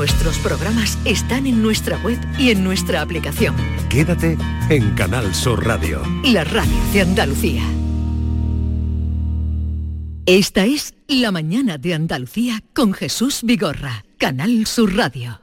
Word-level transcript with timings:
Nuestros 0.00 0.38
programas 0.38 0.96
están 1.04 1.46
en 1.46 1.62
nuestra 1.62 1.98
web 1.98 2.18
y 2.38 2.52
en 2.52 2.64
nuestra 2.64 3.02
aplicación. 3.02 3.54
Quédate 3.90 4.38
en 4.70 4.94
Canal 4.94 5.34
Sur 5.34 5.66
Radio. 5.66 6.00
La 6.24 6.42
radio 6.42 6.72
de 6.94 7.02
Andalucía. 7.02 7.62
Esta 10.24 10.64
es 10.64 10.94
La 11.06 11.30
mañana 11.32 11.76
de 11.76 11.92
Andalucía 11.92 12.62
con 12.72 12.94
Jesús 12.94 13.40
Vigorra, 13.42 14.06
Canal 14.16 14.66
Sur 14.66 14.96
Radio. 14.96 15.42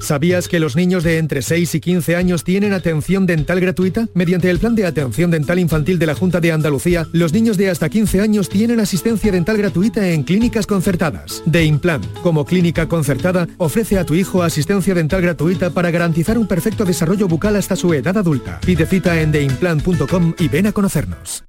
¿Sabías 0.00 0.48
que 0.48 0.60
los 0.60 0.76
niños 0.76 1.04
de 1.04 1.18
entre 1.18 1.42
6 1.42 1.74
y 1.74 1.80
15 1.80 2.16
años 2.16 2.44
tienen 2.44 2.72
atención 2.72 3.26
dental 3.26 3.60
gratuita? 3.60 4.08
Mediante 4.14 4.50
el 4.50 4.58
Plan 4.58 4.74
de 4.74 4.86
Atención 4.86 5.30
Dental 5.30 5.58
Infantil 5.58 5.98
de 5.98 6.06
la 6.06 6.14
Junta 6.14 6.40
de 6.40 6.52
Andalucía, 6.52 7.06
los 7.12 7.32
niños 7.32 7.56
de 7.56 7.70
hasta 7.70 7.88
15 7.88 8.20
años 8.20 8.48
tienen 8.48 8.80
asistencia 8.80 9.32
dental 9.32 9.56
gratuita 9.56 10.08
en 10.08 10.22
clínicas 10.22 10.66
concertadas. 10.66 11.42
De 11.46 11.64
Implant, 11.64 12.04
como 12.22 12.44
clínica 12.44 12.88
concertada, 12.88 13.48
ofrece 13.58 13.98
a 13.98 14.04
tu 14.04 14.14
hijo 14.14 14.42
asistencia 14.42 14.94
dental 14.94 15.22
gratuita 15.22 15.70
para 15.70 15.90
garantizar 15.90 16.38
un 16.38 16.46
perfecto 16.46 16.84
desarrollo 16.84 17.28
bucal 17.28 17.56
hasta 17.56 17.76
su 17.76 17.92
edad 17.94 18.16
adulta. 18.16 18.60
Pide 18.64 18.86
cita 18.86 19.20
en 19.20 19.32
theimplant.com 19.32 20.34
y 20.38 20.48
ven 20.48 20.66
a 20.66 20.72
conocernos. 20.72 21.44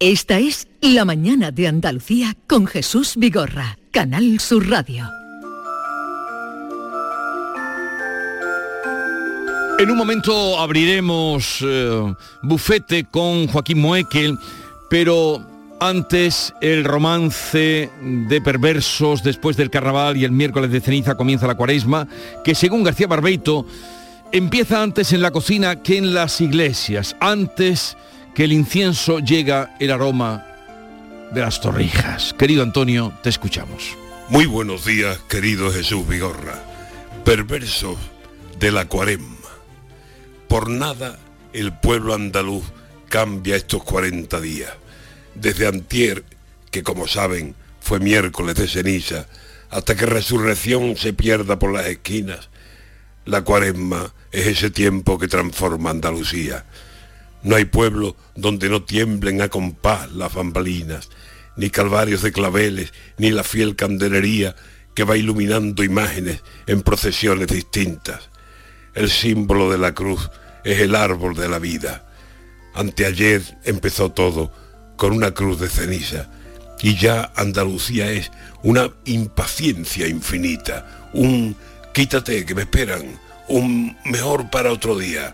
Esta 0.00 0.38
es 0.38 0.68
La 0.80 1.04
mañana 1.04 1.50
de 1.50 1.66
Andalucía 1.66 2.36
con 2.46 2.68
Jesús 2.68 3.14
Vigorra, 3.16 3.78
Canal 3.90 4.38
Sur 4.38 4.68
Radio. 4.70 5.17
En 9.78 9.92
un 9.92 9.96
momento 9.96 10.58
abriremos 10.58 11.58
eh, 11.62 12.14
bufete 12.42 13.04
con 13.04 13.46
Joaquín 13.46 13.80
Moekel, 13.80 14.36
pero 14.90 15.40
antes 15.78 16.52
el 16.60 16.82
romance 16.82 17.88
de 18.02 18.40
perversos 18.40 19.22
después 19.22 19.56
del 19.56 19.70
carnaval 19.70 20.16
y 20.16 20.24
el 20.24 20.32
miércoles 20.32 20.72
de 20.72 20.80
ceniza 20.80 21.14
comienza 21.14 21.46
la 21.46 21.54
cuaresma, 21.54 22.08
que 22.42 22.56
según 22.56 22.82
García 22.82 23.06
Barbeito 23.06 23.66
empieza 24.32 24.82
antes 24.82 25.12
en 25.12 25.22
la 25.22 25.30
cocina 25.30 25.80
que 25.80 25.96
en 25.96 26.12
las 26.12 26.40
iglesias, 26.40 27.14
antes 27.20 27.96
que 28.34 28.44
el 28.44 28.52
incienso 28.52 29.20
llega 29.20 29.76
el 29.78 29.92
aroma 29.92 30.44
de 31.30 31.40
las 31.40 31.60
torrijas. 31.60 32.34
Querido 32.36 32.64
Antonio, 32.64 33.12
te 33.22 33.28
escuchamos. 33.28 33.96
Muy 34.28 34.46
buenos 34.46 34.84
días, 34.84 35.18
querido 35.28 35.70
Jesús 35.70 36.06
Vigorra. 36.08 36.64
Perversos 37.24 37.96
de 38.58 38.72
la 38.72 38.86
cuaresma. 38.86 39.37
Por 40.48 40.70
nada 40.70 41.18
el 41.52 41.72
pueblo 41.72 42.14
andaluz 42.14 42.64
cambia 43.08 43.56
estos 43.56 43.82
40 43.84 44.40
días. 44.40 44.72
Desde 45.34 45.66
antier, 45.66 46.24
que 46.70 46.82
como 46.82 47.06
saben 47.06 47.54
fue 47.80 48.00
miércoles 48.00 48.56
de 48.56 48.66
ceniza, 48.66 49.26
hasta 49.70 49.94
que 49.94 50.06
resurrección 50.06 50.96
se 50.96 51.12
pierda 51.12 51.58
por 51.58 51.72
las 51.72 51.86
esquinas, 51.86 52.48
la 53.24 53.42
cuaresma 53.42 54.14
es 54.32 54.46
ese 54.46 54.70
tiempo 54.70 55.18
que 55.18 55.28
transforma 55.28 55.90
Andalucía. 55.90 56.64
No 57.42 57.56
hay 57.56 57.66
pueblo 57.66 58.16
donde 58.34 58.70
no 58.70 58.82
tiemblen 58.82 59.42
a 59.42 59.48
compás 59.48 60.10
las 60.12 60.32
bambalinas, 60.32 61.10
ni 61.56 61.68
calvarios 61.70 62.22
de 62.22 62.32
claveles, 62.32 62.92
ni 63.18 63.30
la 63.30 63.44
fiel 63.44 63.76
candelería 63.76 64.56
que 64.94 65.04
va 65.04 65.16
iluminando 65.16 65.84
imágenes 65.84 66.42
en 66.66 66.82
procesiones 66.82 67.48
distintas. 67.48 68.30
El 68.98 69.10
símbolo 69.10 69.70
de 69.70 69.78
la 69.78 69.94
cruz 69.94 70.28
es 70.64 70.80
el 70.80 70.96
árbol 70.96 71.36
de 71.36 71.48
la 71.48 71.60
vida. 71.60 72.04
Anteayer 72.74 73.40
empezó 73.62 74.10
todo 74.10 74.50
con 74.96 75.12
una 75.12 75.30
cruz 75.30 75.60
de 75.60 75.68
ceniza 75.68 76.28
y 76.82 76.96
ya 76.96 77.30
Andalucía 77.36 78.10
es 78.10 78.32
una 78.64 78.90
impaciencia 79.04 80.08
infinita, 80.08 81.10
un 81.12 81.54
quítate 81.94 82.44
que 82.44 82.56
me 82.56 82.62
esperan, 82.62 83.20
un 83.46 83.96
mejor 84.04 84.50
para 84.50 84.72
otro 84.72 84.98
día. 84.98 85.32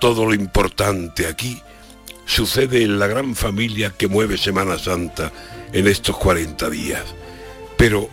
Todo 0.00 0.24
lo 0.24 0.32
importante 0.32 1.26
aquí 1.26 1.60
sucede 2.24 2.84
en 2.84 2.98
la 2.98 3.06
gran 3.06 3.34
familia 3.34 3.92
que 3.94 4.08
mueve 4.08 4.38
Semana 4.38 4.78
Santa 4.78 5.30
en 5.74 5.86
estos 5.88 6.16
40 6.16 6.70
días. 6.70 7.04
Pero 7.76 8.08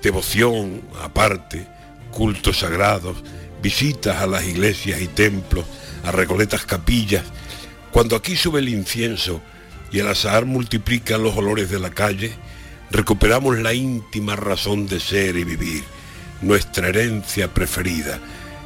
devoción 0.00 0.80
aparte, 1.02 1.68
cultos 2.10 2.60
sagrados, 2.60 3.22
visitas 3.62 4.16
a 4.16 4.26
las 4.26 4.44
iglesias 4.44 5.00
y 5.00 5.08
templos, 5.08 5.64
a 6.04 6.12
recoletas 6.12 6.64
capillas, 6.64 7.24
cuando 7.90 8.16
aquí 8.16 8.36
sube 8.36 8.60
el 8.60 8.68
incienso 8.68 9.42
y 9.90 9.98
el 9.98 10.08
azahar 10.08 10.46
multiplica 10.46 11.18
los 11.18 11.36
olores 11.36 11.70
de 11.70 11.78
la 11.78 11.90
calle, 11.90 12.32
recuperamos 12.90 13.58
la 13.58 13.74
íntima 13.74 14.36
razón 14.36 14.86
de 14.86 15.00
ser 15.00 15.36
y 15.36 15.44
vivir, 15.44 15.82
nuestra 16.40 16.88
herencia 16.88 17.52
preferida, 17.52 18.18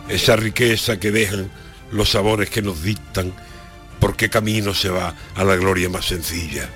esa 0.09 0.37
riqueza 0.37 1.01
que 1.01 1.11
dejan 1.11 1.51
los 1.91 2.11
sabores 2.11 2.51
que 2.51 2.63
nos 2.63 2.83
dictan 2.83 3.33
por 4.01 4.17
qué 4.17 4.29
camino 4.29 4.75
se 4.75 4.91
va 4.91 5.15
a 5.35 5.45
la 5.45 5.57
gloria 5.57 5.89
más 5.89 6.05
sencilla. 6.07 6.69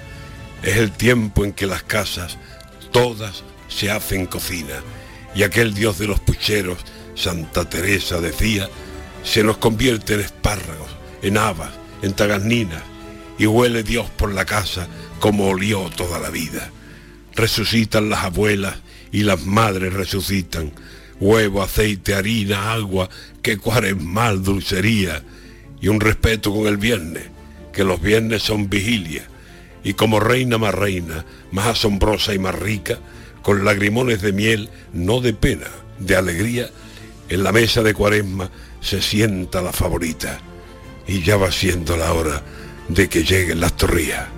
Es 0.62 0.76
el 0.76 0.92
tiempo 0.92 1.44
en 1.44 1.52
que 1.52 1.66
las 1.66 1.82
casas, 1.82 2.38
todas, 2.90 3.44
se 3.68 3.90
hacen 3.90 4.26
cocina, 4.26 4.82
y 5.34 5.42
aquel 5.42 5.74
dios 5.74 5.98
de 5.98 6.06
los 6.06 6.20
pucheros, 6.20 6.78
Santa 7.18 7.68
Teresa 7.68 8.20
decía, 8.20 8.68
se 9.24 9.42
nos 9.42 9.58
convierte 9.58 10.14
en 10.14 10.20
espárragos, 10.20 10.88
en 11.20 11.36
habas, 11.36 11.72
en 12.00 12.12
tagasninas, 12.12 12.82
y 13.38 13.46
huele 13.46 13.82
Dios 13.82 14.08
por 14.10 14.32
la 14.32 14.44
casa 14.44 14.86
como 15.18 15.48
olió 15.48 15.90
toda 15.96 16.20
la 16.20 16.30
vida. 16.30 16.70
Resucitan 17.34 18.08
las 18.08 18.24
abuelas 18.24 18.76
y 19.10 19.24
las 19.24 19.44
madres 19.44 19.92
resucitan, 19.92 20.72
huevo, 21.18 21.60
aceite, 21.60 22.14
harina, 22.14 22.72
agua, 22.72 23.08
que 23.42 23.58
mal 23.96 24.44
dulcería 24.44 25.22
y 25.80 25.88
un 25.88 26.00
respeto 26.00 26.54
con 26.54 26.68
el 26.68 26.76
viernes, 26.76 27.24
que 27.72 27.82
los 27.82 28.00
viernes 28.00 28.42
son 28.42 28.70
vigilia, 28.70 29.26
y 29.82 29.94
como 29.94 30.20
reina 30.20 30.56
más 30.58 30.74
reina, 30.74 31.24
más 31.50 31.66
asombrosa 31.66 32.32
y 32.32 32.38
más 32.38 32.54
rica, 32.54 32.98
con 33.42 33.64
lagrimones 33.64 34.22
de 34.22 34.32
miel, 34.32 34.70
no 34.92 35.20
de 35.20 35.32
pena, 35.32 35.68
de 35.98 36.16
alegría, 36.16 36.70
en 37.28 37.42
la 37.42 37.52
mesa 37.52 37.82
de 37.82 37.94
cuaresma 37.94 38.50
se 38.80 39.02
sienta 39.02 39.62
la 39.62 39.72
favorita, 39.72 40.40
y 41.06 41.22
ya 41.22 41.36
va 41.36 41.50
siendo 41.50 41.96
la 41.96 42.12
hora 42.12 42.42
de 42.88 43.08
que 43.08 43.24
lleguen 43.24 43.60
las 43.60 43.76
torrías. 43.76 44.37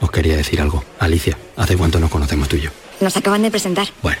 os 0.00 0.10
quería 0.10 0.36
decir 0.36 0.60
algo. 0.60 0.84
Alicia, 0.98 1.36
¿hace 1.56 1.76
cuánto 1.76 1.98
nos 2.00 2.10
conocemos 2.10 2.48
tú 2.48 2.56
y 2.56 2.62
yo? 2.62 2.70
Nos 3.00 3.16
acaban 3.16 3.42
de 3.42 3.50
presentar. 3.50 3.88
Bueno, 4.02 4.20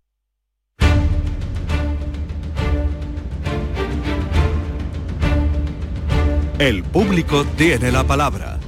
El 6.61 6.83
público 6.83 7.43
tiene 7.57 7.91
la 7.91 8.03
palabra. 8.03 8.59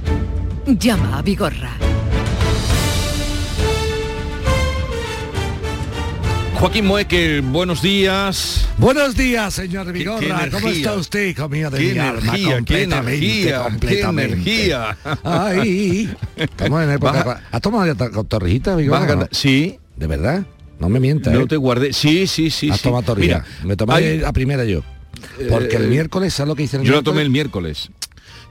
Llama 0.66 1.18
a 1.18 1.22
Vigorra. 1.22 1.70
Joaquín 6.58 6.86
Mueque, 6.86 7.40
buenos 7.40 7.82
días. 7.82 8.66
Buenos 8.78 9.14
días, 9.16 9.54
señor 9.54 9.92
Vigorra. 9.92 10.48
¿Cómo 10.50 10.70
está 10.70 10.94
usted, 10.94 11.28
hijo 11.28 11.48
mío 11.48 11.70
de 11.70 11.78
qué 11.78 11.92
mi 11.92 11.98
alma? 12.00 12.18
Energía, 12.20 12.62
qué 12.66 12.82
energía, 12.82 13.62
completamente. 13.62 14.42
qué 14.42 14.64
energía. 14.64 14.96
Ay, 15.22 16.16
estamos 16.34 16.82
en 16.82 16.90
época... 16.90 17.42
¿Has 17.52 17.60
tomado 17.60 17.86
ya 17.86 17.94
torrijita, 18.24 18.74
Vigorra? 18.74 19.28
Sí. 19.30 19.78
¿De 19.94 20.08
verdad? 20.08 20.44
No 20.80 20.88
me 20.88 20.98
mientas, 20.98 21.32
No 21.32 21.42
¿eh? 21.42 21.46
te 21.46 21.56
guardé. 21.56 21.92
Sí, 21.92 22.26
sí, 22.26 22.50
sí. 22.50 22.70
¿Has 22.70 22.78
sí. 22.78 22.82
tomado 22.82 23.04
torrija? 23.04 23.44
Mira, 23.44 23.66
Me 23.68 23.76
tomé 23.76 23.94
hay- 23.94 24.18
la 24.18 24.32
primera 24.32 24.64
yo. 24.64 24.82
Porque 25.48 25.76
el 25.76 25.84
Eh, 25.84 25.88
miércoles, 25.88 26.34
¿sabes 26.34 26.48
lo 26.48 26.54
que 26.56 26.62
hice 26.64 26.76
el 26.76 26.82
Yo 26.82 26.92
miércoles? 26.92 27.04
tomé 27.04 27.22
el 27.22 27.30
miércoles. 27.30 27.90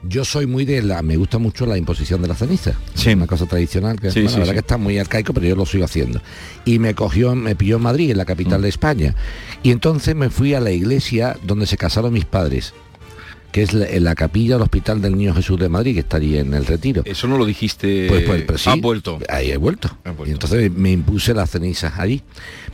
Yo 0.06 0.24
soy 0.24 0.46
muy 0.46 0.66
de 0.66 0.82
la... 0.82 1.00
Me 1.02 1.16
gusta 1.16 1.38
mucho 1.38 1.64
la 1.64 1.78
imposición 1.78 2.20
de 2.20 2.28
la 2.28 2.34
ceniza. 2.34 2.74
Sí. 2.94 3.10
Una 3.14 3.26
cosa 3.26 3.46
tradicional 3.46 3.98
que 3.98 4.10
Sí, 4.10 4.20
bueno, 4.20 4.28
sí, 4.28 4.34
la 4.34 4.40
verdad 4.40 4.52
que 4.54 4.58
está 4.60 4.76
muy 4.76 4.98
arcaico, 4.98 5.32
pero 5.32 5.46
yo 5.46 5.56
lo 5.56 5.64
sigo 5.64 5.84
haciendo. 5.86 6.20
Y 6.66 6.78
me 6.78 6.94
cogió, 6.94 7.34
me 7.34 7.56
pilló 7.56 7.76
en 7.76 7.82
Madrid, 7.82 8.10
en 8.10 8.18
la 8.18 8.26
capital 8.26 8.58
Mm. 8.60 8.62
de 8.64 8.68
España. 8.68 9.14
Y 9.62 9.70
entonces 9.70 10.14
me 10.14 10.28
fui 10.28 10.52
a 10.52 10.60
la 10.60 10.72
iglesia 10.72 11.38
donde 11.42 11.66
se 11.66 11.78
casaron 11.78 12.12
mis 12.12 12.26
padres 12.26 12.74
que 13.54 13.62
es 13.62 13.72
la, 13.72 13.86
en 13.86 14.02
la 14.02 14.16
capilla 14.16 14.56
del 14.56 14.62
Hospital 14.62 15.00
del 15.00 15.16
Niño 15.16 15.32
Jesús 15.32 15.60
de 15.60 15.68
Madrid, 15.68 15.94
que 15.94 16.00
está 16.00 16.16
allí 16.16 16.36
en 16.36 16.54
el 16.54 16.66
retiro. 16.66 17.02
Eso 17.04 17.28
no 17.28 17.38
lo 17.38 17.46
dijiste. 17.46 18.06
Pues, 18.08 18.24
pues, 18.24 18.42
pero 18.42 18.58
sí, 18.58 18.68
Ha 18.68 18.74
vuelto. 18.74 19.20
Ahí 19.28 19.52
he 19.52 19.56
vuelto. 19.56 19.96
Y 20.26 20.32
entonces 20.32 20.72
me 20.72 20.90
impuse 20.90 21.34
las 21.34 21.50
cenizas 21.50 21.96
allí. 21.96 22.20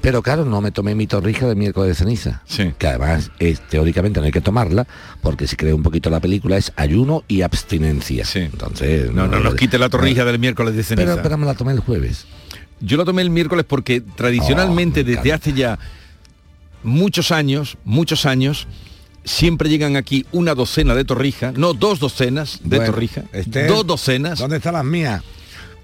Pero 0.00 0.22
claro, 0.22 0.46
no 0.46 0.62
me 0.62 0.70
tomé 0.70 0.94
mi 0.94 1.06
torrija 1.06 1.46
de 1.46 1.54
miércoles 1.54 1.90
de 1.90 1.94
ceniza. 1.96 2.42
Que 2.78 2.86
además, 2.86 3.30
es, 3.38 3.60
teóricamente 3.68 4.20
no 4.20 4.26
hay 4.26 4.32
que 4.32 4.40
tomarla, 4.40 4.86
porque 5.20 5.46
si 5.46 5.54
cree 5.54 5.74
un 5.74 5.82
poquito 5.82 6.08
la 6.08 6.18
película 6.18 6.56
es 6.56 6.72
ayuno 6.76 7.24
y 7.28 7.42
abstinencia. 7.42 8.24
Entonces. 8.34 9.12
No, 9.12 9.26
no 9.26 9.38
nos 9.38 9.56
quite 9.56 9.76
la 9.76 9.90
torrija 9.90 10.24
del 10.24 10.38
miércoles 10.38 10.74
de 10.76 10.82
ceniza. 10.82 11.10
Pero, 11.10 11.22
pero 11.22 11.36
me 11.36 11.44
la 11.44 11.52
tomé 11.52 11.72
el 11.72 11.80
jueves. 11.80 12.24
Yo 12.80 12.96
la 12.96 13.04
tomé 13.04 13.20
el 13.20 13.28
miércoles 13.28 13.66
porque 13.68 14.00
tradicionalmente 14.00 15.04
desde 15.04 15.30
hace 15.34 15.52
ya 15.52 15.78
muchos 16.82 17.32
años, 17.32 17.76
muchos 17.84 18.24
años, 18.24 18.66
siempre 19.24 19.68
llegan 19.68 19.96
aquí 19.96 20.26
una 20.32 20.54
docena 20.54 20.94
de 20.94 21.04
torrija, 21.04 21.52
no 21.56 21.74
dos 21.74 21.98
docenas 22.00 22.60
de 22.64 22.76
Bueno, 22.78 22.92
torrija, 22.92 23.24
este- 23.32 23.66
dos 23.66 23.86
docenas. 23.86 24.38
¿Dónde 24.38 24.56
están 24.58 24.74
las 24.74 24.84
mías? 24.84 25.22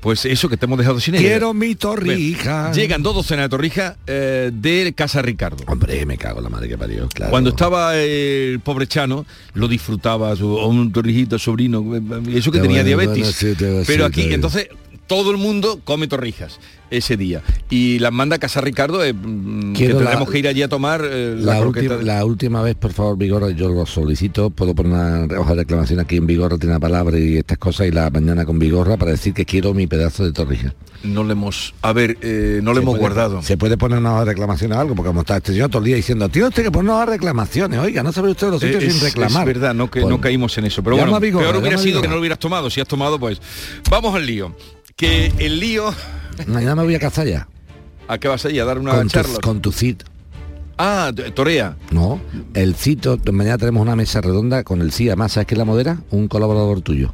Pues 0.00 0.24
eso 0.24 0.48
que 0.48 0.56
te 0.56 0.66
hemos 0.66 0.78
dejado 0.78 1.00
sin 1.00 1.16
ella. 1.16 1.26
Quiero 1.26 1.52
mi 1.52 1.74
torrija. 1.74 2.60
Bueno, 2.68 2.74
llegan 2.76 3.02
dos 3.02 3.14
docenas 3.14 3.46
de 3.46 3.48
torrija 3.48 3.96
eh, 4.06 4.50
de 4.52 4.92
Casa 4.94 5.20
Ricardo. 5.20 5.64
Hombre, 5.66 6.04
me 6.06 6.16
cago 6.16 6.38
en 6.38 6.44
la 6.44 6.50
madre 6.50 6.68
que 6.68 6.78
parió, 6.78 7.08
claro. 7.08 7.30
Cuando 7.30 7.50
estaba 7.50 7.96
el 7.96 8.60
pobre 8.60 8.86
Chano, 8.86 9.26
lo 9.54 9.66
disfrutaba, 9.66 10.36
su, 10.36 10.46
un 10.54 10.92
torrijito, 10.92 11.38
sobrino, 11.40 11.82
y 12.26 12.36
eso 12.36 12.52
que 12.52 12.60
tenía 12.60 12.82
bueno, 12.84 13.00
diabetes. 13.00 13.18
bueno, 13.18 13.32
sí, 13.32 13.54
te- 13.56 13.80
sí, 13.80 13.84
Pero 13.86 14.04
aquí, 14.04 14.32
entonces, 14.32 14.68
todo 15.06 15.30
el 15.30 15.36
mundo 15.36 15.80
come 15.84 16.08
torrijas 16.08 16.58
ese 16.90 17.16
día. 17.16 17.42
Y 17.68 17.98
las 17.98 18.12
manda 18.12 18.36
a 18.36 18.38
Casa 18.38 18.60
Ricardo, 18.60 19.04
eh, 19.04 19.12
mm, 19.12 19.72
que 19.74 19.88
la- 19.92 20.24
que 20.24 20.38
ir 20.38 20.46
allí 20.48 20.62
a 20.62 20.68
tomar 20.68 21.02
eh, 21.04 21.36
la, 21.38 21.60
última, 21.60 21.96
la 21.96 22.24
última 22.24 22.62
vez, 22.62 22.76
por 22.76 22.92
favor, 22.92 23.16
Vigorra, 23.18 23.50
yo 23.50 23.68
lo 23.68 23.86
solicito, 23.86 24.50
puedo 24.50 24.74
poner 24.74 24.92
una 24.92 25.40
hoja 25.40 25.50
de 25.50 25.62
reclamación 25.62 25.98
aquí 26.00 26.16
en 26.16 26.26
Vigorra, 26.26 26.58
tiene 26.58 26.74
la 26.74 26.80
palabra 26.80 27.18
y 27.18 27.36
estas 27.38 27.58
cosas, 27.58 27.88
y 27.88 27.90
la 27.90 28.08
mañana 28.10 28.44
con 28.44 28.58
Vigorra 28.58 28.96
para 28.96 29.10
decir 29.12 29.34
que 29.34 29.44
quiero 29.44 29.74
mi 29.74 29.86
pedazo 29.88 30.24
de 30.24 30.32
torrija. 30.32 30.74
No 31.02 31.22
le 31.24 31.32
hemos... 31.32 31.74
A 31.82 31.92
ver, 31.92 32.18
eh, 32.22 32.60
no 32.62 32.72
le 32.72 32.80
hemos 32.80 32.92
puede- 32.94 33.00
guardado. 33.00 33.42
Se 33.42 33.56
puede 33.56 33.76
poner 33.76 33.98
una 33.98 34.12
hoja 34.14 34.20
de 34.24 34.30
reclamación 34.32 34.72
a 34.72 34.80
algo, 34.80 34.94
porque 34.94 35.08
como 35.08 35.20
está 35.20 35.36
este 35.36 35.52
señor 35.52 35.68
todo 35.70 35.80
el 35.80 35.86
día 35.86 35.96
diciendo, 35.96 36.28
tiene 36.28 36.48
usted 36.48 36.62
que 36.64 36.70
poner 36.70 36.84
una 36.90 36.96
hoja 36.96 37.06
de 37.06 37.12
reclamaciones, 37.12 37.78
oiga, 37.80 38.02
no 38.04 38.12
sabe 38.12 38.30
usted 38.30 38.48
los 38.50 38.60
sitios 38.60 38.82
Eh, 38.84 38.90
sin 38.90 39.00
reclamar. 39.02 39.42
es 39.48 39.54
verdad, 39.54 39.74
no, 39.74 39.90
que, 39.90 40.00
Pues, 40.00 40.10
no 40.10 40.20
caímos 40.20 40.56
en 40.58 40.64
eso. 40.66 40.82
Pero 40.84 40.96
bueno, 40.96 41.18
Vigorra, 41.20 41.44
peor 41.50 41.56
hubiera 41.56 41.78
sido 41.78 42.00
que 42.00 42.08
no 42.08 42.14
lo 42.14 42.20
hubieras 42.20 42.38
tomado. 42.38 42.70
Si 42.70 42.80
has 42.80 42.88
tomado, 42.88 43.18
pues 43.18 43.40
vamos 43.90 44.14
al 44.14 44.24
lío. 44.26 44.52
Que 44.96 45.30
el 45.40 45.60
lío... 45.60 45.92
Mañana 46.46 46.74
me 46.74 46.82
voy 46.84 46.94
a 46.94 46.98
cazar 46.98 47.26
ya. 47.26 47.46
¿A 48.08 48.16
qué 48.16 48.28
vas 48.28 48.46
allí? 48.46 48.58
¿A 48.60 48.64
dar 48.64 48.78
una 48.78 48.92
Con 48.92 49.02
tu, 49.02 49.08
charla? 49.10 49.38
con 49.42 49.60
tu 49.60 49.70
CID. 49.70 49.96
Ah, 50.78 51.12
torea. 51.34 51.76
No, 51.90 52.18
el 52.54 52.74
CID, 52.74 53.06
mañana 53.30 53.58
tenemos 53.58 53.82
una 53.82 53.94
mesa 53.94 54.22
redonda 54.22 54.64
con 54.64 54.80
el 54.80 54.92
CID, 54.92 55.08
además, 55.08 55.32
¿sabes 55.32 55.48
quién 55.48 55.58
la 55.58 55.66
modera? 55.66 55.98
Un 56.10 56.28
colaborador 56.28 56.80
tuyo. 56.80 57.12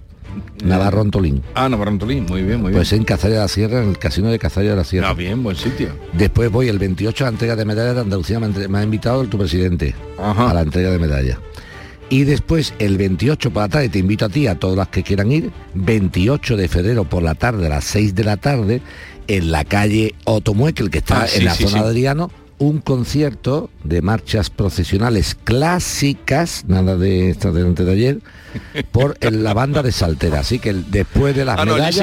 Navarro 0.64 1.00
Antolín. 1.00 1.42
Ah, 1.56 1.68
Navarro 1.68 1.90
Antolín, 1.90 2.24
muy 2.26 2.42
bien, 2.44 2.60
muy 2.60 2.68
bien. 2.70 2.74
Pues 2.78 2.92
en 2.92 3.02
Cazalla 3.02 3.34
de 3.34 3.40
la 3.40 3.48
Sierra, 3.48 3.82
en 3.82 3.88
el 3.88 3.98
casino 3.98 4.30
de 4.30 4.38
Cazalla 4.38 4.70
de 4.70 4.76
la 4.76 4.84
Sierra. 4.84 5.08
Ah, 5.08 5.14
bien, 5.14 5.42
buen 5.42 5.56
sitio. 5.56 5.88
Después 6.12 6.52
voy 6.52 6.68
el 6.68 6.78
28 6.78 7.24
a 7.24 7.26
la 7.26 7.32
entrega 7.32 7.56
de 7.56 7.64
medallas 7.64 7.96
de 7.96 8.00
Andalucía, 8.02 8.38
me, 8.38 8.46
ha 8.46 8.48
entre- 8.50 8.68
me 8.68 8.78
ha 8.78 8.82
invitado 8.84 9.24
tu 9.26 9.38
presidente 9.38 9.92
a 10.18 10.52
la 10.54 10.60
entrega 10.60 10.90
de 10.92 11.00
medallas. 11.00 11.38
Y 12.10 12.24
después 12.24 12.74
el 12.78 12.98
28 12.98 13.50
por 13.52 13.62
la 13.62 13.68
tarde, 13.68 13.88
te 13.88 13.98
invito 13.98 14.26
a 14.26 14.28
ti, 14.28 14.46
a 14.46 14.58
todas 14.58 14.76
las 14.76 14.88
que 14.88 15.02
quieran 15.02 15.32
ir, 15.32 15.50
28 15.74 16.56
de 16.56 16.68
febrero 16.68 17.04
por 17.04 17.22
la 17.22 17.34
tarde, 17.34 17.66
a 17.66 17.70
las 17.70 17.84
6 17.84 18.14
de 18.14 18.24
la 18.24 18.36
tarde, 18.36 18.82
en 19.28 19.50
la 19.50 19.64
calle 19.64 20.14
Otomuekel, 20.24 20.90
que 20.90 20.98
está 20.98 21.22
Ah, 21.22 21.26
sí, 21.26 21.38
en 21.38 21.44
la 21.46 21.54
sí, 21.54 21.62
zona 21.64 21.78
sí. 21.78 21.82
de 21.84 21.88
Adriano, 21.88 22.30
un 22.58 22.80
concierto 22.80 23.70
de 23.82 24.02
marchas 24.02 24.50
procesionales 24.50 25.34
clásicas, 25.42 26.64
nada 26.68 26.96
de 26.96 27.30
esta 27.30 27.50
de 27.50 27.62
antes 27.62 27.86
de 27.86 27.92
ayer, 27.92 28.18
por 28.92 29.16
el- 29.20 29.42
la 29.42 29.54
banda 29.54 29.82
de 29.82 29.90
Saltera. 29.90 30.40
Así 30.40 30.58
que 30.58 30.70
el- 30.70 30.90
después 30.90 31.34
de 31.34 31.44
las 31.44 31.58
Ah, 31.58 31.64
no, 31.64 31.74
medallas, 31.74 31.94
sí 31.94 32.00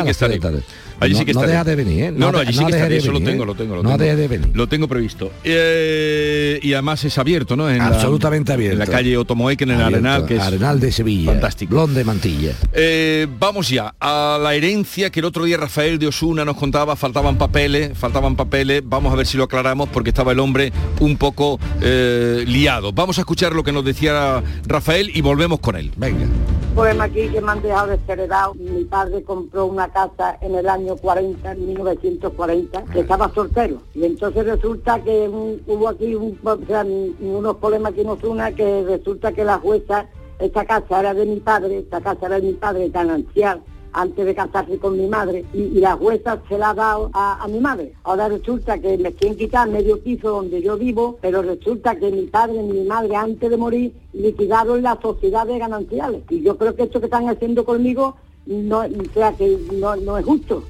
Allí 1.00 1.14
no, 1.14 1.20
sí 1.20 1.26
que 1.26 1.34
no 1.34 1.40
estaré. 1.42 1.52
deja 1.54 1.64
de 1.64 1.76
venir, 1.76 2.04
¿eh? 2.04 2.12
No, 2.16 2.32
no, 2.32 2.40
allí 2.40 2.54
sí 2.54 2.60
que 2.60 2.72
estaré, 2.72 2.90
de 2.90 2.98
eso 2.98 3.08
lo 3.12 3.20
venir, 3.20 3.30
tengo, 3.32 3.44
¿eh? 3.44 3.48
lo 3.48 3.56
tengo, 3.56 3.76
lo 3.76 3.84
no 3.84 3.90
tengo. 3.90 4.04
deje 4.04 4.16
de 4.16 4.28
venir. 4.28 4.50
Lo 4.54 4.68
tengo 4.68 4.88
previsto. 4.88 5.32
Eh, 5.44 6.60
y 6.62 6.74
además 6.74 7.04
es 7.06 7.18
abierto, 7.18 7.56
¿no? 7.56 7.70
En 7.70 7.78
la- 7.80 7.88
Absolutamente 7.88 8.54
abierto. 8.54 8.74
En 8.74 8.80
la 8.80 8.88
calle 8.88 9.18
Otomoequen, 9.18 9.70
en 9.72 9.76
el 9.78 9.82
Abierto. 9.84 10.08
Arenal, 10.08 10.26
que 10.28 10.36
es 10.38 10.42
Arenal 10.42 10.80
de 10.80 10.92
Sevilla. 10.92 11.32
Fantástico. 11.32 11.72
Blon 11.76 11.94
de 11.94 12.04
Mantilla. 12.04 12.52
Eh, 12.74 13.28
vamos 13.40 13.70
ya 13.70 13.94
a 14.00 14.38
la 14.42 14.54
herencia 14.56 15.10
que 15.10 15.20
el 15.20 15.26
otro 15.26 15.44
día 15.46 15.58
Rafael 15.58 16.00
de 16.00 16.08
Osuna 16.08 16.44
nos 16.46 16.58
contaba, 16.58 16.96
faltaban 16.96 17.38
papeles, 17.38 17.98
faltaban 17.98 18.36
papeles, 18.36 18.82
vamos 18.86 19.14
a 19.14 19.16
ver 19.16 19.26
si 19.28 19.38
lo 19.38 19.44
aclaramos 19.46 19.90
porque 19.90 20.10
estaba 20.10 20.32
el 20.32 20.40
hombre 20.40 20.72
un 21.00 21.18
poco 21.18 21.60
eh, 21.82 22.44
liado. 22.48 22.92
Vamos 22.94 23.18
a 23.18 23.22
escuchar 23.22 23.54
lo 23.54 23.64
que 23.64 23.72
nos 23.72 23.86
decía 23.86 24.44
Rafael 24.66 25.12
y 25.14 25.22
volvemos 25.22 25.60
con 25.60 25.76
él. 25.76 25.92
Venga. 25.98 26.26
Problema 26.74 27.04
aquí 27.06 27.28
que 27.30 27.42
me 27.42 27.52
han 27.52 27.62
dejado 27.62 27.88
desheredado. 27.88 28.54
Mi 28.56 28.84
padre 28.86 29.24
compró 29.24 29.66
una 29.66 29.88
casa 29.92 30.38
en 30.42 30.56
el 30.56 30.68
año 30.70 30.96
40, 30.98 31.52
en 31.52 31.66
1940, 31.68 32.84
que 32.86 33.00
estaba 33.02 33.32
soltero. 33.34 33.82
Y 33.94 34.06
entonces 34.06 34.46
resulta 34.46 35.02
que 35.04 35.28
un- 35.28 35.62
hubo 35.68 35.90
aquí 35.90 36.16
un- 36.16 36.38
o 36.44 36.58
sea, 36.68 36.86
unos 37.20 37.56
problemas 37.58 37.94
que 37.94 38.04
nos 38.04 38.24
una, 38.24 38.52
que 38.54 38.84
resulta 38.84 39.32
que 39.32 39.44
la 39.44 39.58
jueza, 39.58 40.08
esta 40.40 40.66
casa 40.66 41.00
era 41.00 41.14
de 41.14 41.26
mi 41.26 41.40
padre, 41.40 41.80
esta 41.80 42.00
casa 42.02 42.28
era 42.28 42.40
de 42.40 42.48
mi 42.48 42.54
padre 42.54 42.90
tan 42.90 43.10
anciano 43.10 43.62
antes 43.94 44.26
de 44.26 44.36
casarse 44.36 44.78
con 44.78 44.98
mi 44.98 45.08
madre 45.08 45.46
y, 45.54 45.62
y 45.62 45.80
la 45.80 45.96
jueza 45.96 46.40
se 46.48 46.58
la 46.58 46.72
ha 46.72 46.74
dado 46.74 47.10
a, 47.14 47.44
a 47.44 47.48
mi 47.48 47.60
madre. 47.60 47.94
Ahora 48.04 48.30
resulta 48.30 48.78
que 48.80 48.98
me 48.98 49.14
quieren 49.14 49.38
quitar 49.38 49.68
medio 49.70 50.00
piso 50.00 50.30
donde 50.30 50.62
yo 50.62 50.78
vivo, 50.78 51.18
pero 51.22 51.42
resulta 51.42 51.96
que 51.96 52.12
mi 52.12 52.24
padre 52.24 52.56
y 52.56 52.64
mi 52.64 52.84
madre 52.84 53.16
antes 53.16 53.50
de 53.50 53.58
morir 53.58 53.94
liquidaron 54.14 54.82
las 54.82 55.00
sociedades 55.02 55.60
gananciales. 55.60 56.22
Y 56.30 56.42
yo 56.42 56.58
creo 56.58 56.76
que 56.76 56.84
esto 56.84 57.00
que 57.00 57.06
están 57.06 57.28
haciendo 57.28 57.66
conmigo 57.66 58.16
no, 58.46 58.80
o 58.80 59.14
sea, 59.14 59.34
que 59.34 59.58
no, 59.74 59.96
no 59.96 60.18
es 60.18 60.26
justo. 60.26 60.64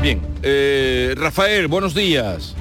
Bien, 0.00 0.20
eh, 0.42 1.14
Rafael, 1.16 1.68
buenos 1.68 1.94
días. 1.94 2.54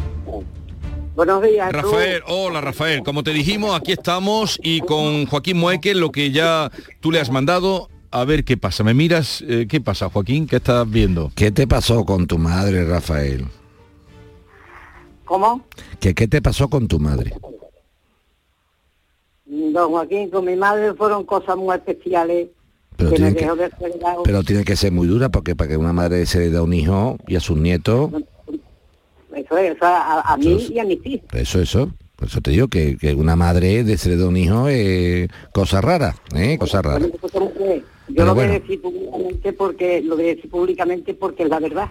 Buenos 1.16 1.44
días. 1.44 1.72
Rafael, 1.72 2.24
hola 2.28 2.60
Rafael, 2.60 3.04
como 3.04 3.24
te 3.24 3.32
dijimos, 3.32 3.76
aquí 3.76 3.92
estamos 3.92 4.60
y 4.64 4.82
con 4.82 5.28
Joaquín 5.28 5.58
Moeque, 5.58 5.94
lo 5.94 6.12
que 6.12 6.32
ya 6.32 6.72
tú 7.02 7.12
le 7.12 7.20
has 7.20 7.30
mandado, 7.30 7.90
a 8.13 8.25
ver 8.25 8.43
qué 8.43 8.58
pasa. 8.58 8.84
¿Me 8.84 8.93
miras? 8.93 9.43
Eh, 9.48 9.65
¿Qué 9.67 9.82
pasa, 9.82 10.10
Joaquín? 10.10 10.48
¿Qué 10.48 10.58
estás 10.58 10.89
viendo? 10.89 11.32
¿Qué 11.36 11.51
te 11.51 11.67
pasó 11.67 12.05
con 12.05 12.27
tu 12.27 12.38
madre, 12.38 12.86
Rafael? 12.86 13.46
¿Cómo? 15.25 15.65
¿Qué, 16.00 16.13
¿Qué 16.13 16.27
te 16.27 16.41
pasó 16.41 16.70
con 16.70 16.88
tu 16.88 17.00
madre? 17.00 17.34
Don 19.46 19.89
Joaquín, 19.91 20.29
con 20.29 20.46
mi 20.46 20.55
madre 20.55 20.93
fueron 20.93 21.25
cosas 21.25 21.58
muy 21.58 21.75
especiales 21.75 22.50
Pero 22.98 23.10
que 23.10 23.15
tiene 23.15 23.36
que-. 23.36 23.50
Pero 24.24 24.43
tiene 24.43 24.63
que 24.63 24.75
ser 24.75 24.91
muy 24.91 25.08
dura 25.08 25.29
porque 25.29 25.55
para 25.55 25.70
que 25.72 25.77
una 25.77 25.93
madre 25.93 26.25
se 26.27 26.39
le 26.39 26.51
da 26.51 26.62
un 26.62 26.74
hijo 26.74 27.17
y 27.27 27.36
a 27.36 27.39
sus 27.39 27.58
nietos, 27.58 28.12
Eso 29.36 29.58
es, 29.58 29.75
eso 29.75 29.86
a, 29.86 30.22
a 30.22 30.38
mí 30.38 30.67
y 30.70 30.79
a 30.79 30.84
mis 30.84 31.03
hijos. 31.05 31.27
eso, 31.34 31.60
eso. 31.60 31.91
Por 32.15 32.27
eso 32.27 32.41
te 32.41 32.51
digo 32.51 32.67
que, 32.67 32.96
que 32.98 33.15
una 33.15 33.36
madre 33.36 33.84
de 33.84 33.98
se 33.98 34.10
le 34.10 34.17
da 34.17 34.27
un 34.27 34.38
hijo 34.38 34.67
es 34.67 35.29
cosa 35.51 35.82
rara, 35.82 36.15
¿eh? 36.36 36.58
Cosa 36.60 36.82
rara. 36.84 37.05
Yo 38.10 38.16
Pero 38.16 38.26
lo 38.28 38.36
voy 38.36 38.44
a 38.46 38.48
decir 38.60 38.82
públicamente 38.82 39.54
porque 39.54 40.02
lo 40.02 40.16
voy 40.16 40.26
a 40.26 40.36
decir 40.36 40.50
públicamente 40.50 41.14
porque 41.14 41.44
es 41.44 41.50
la 41.50 41.60
verdad. 41.60 41.90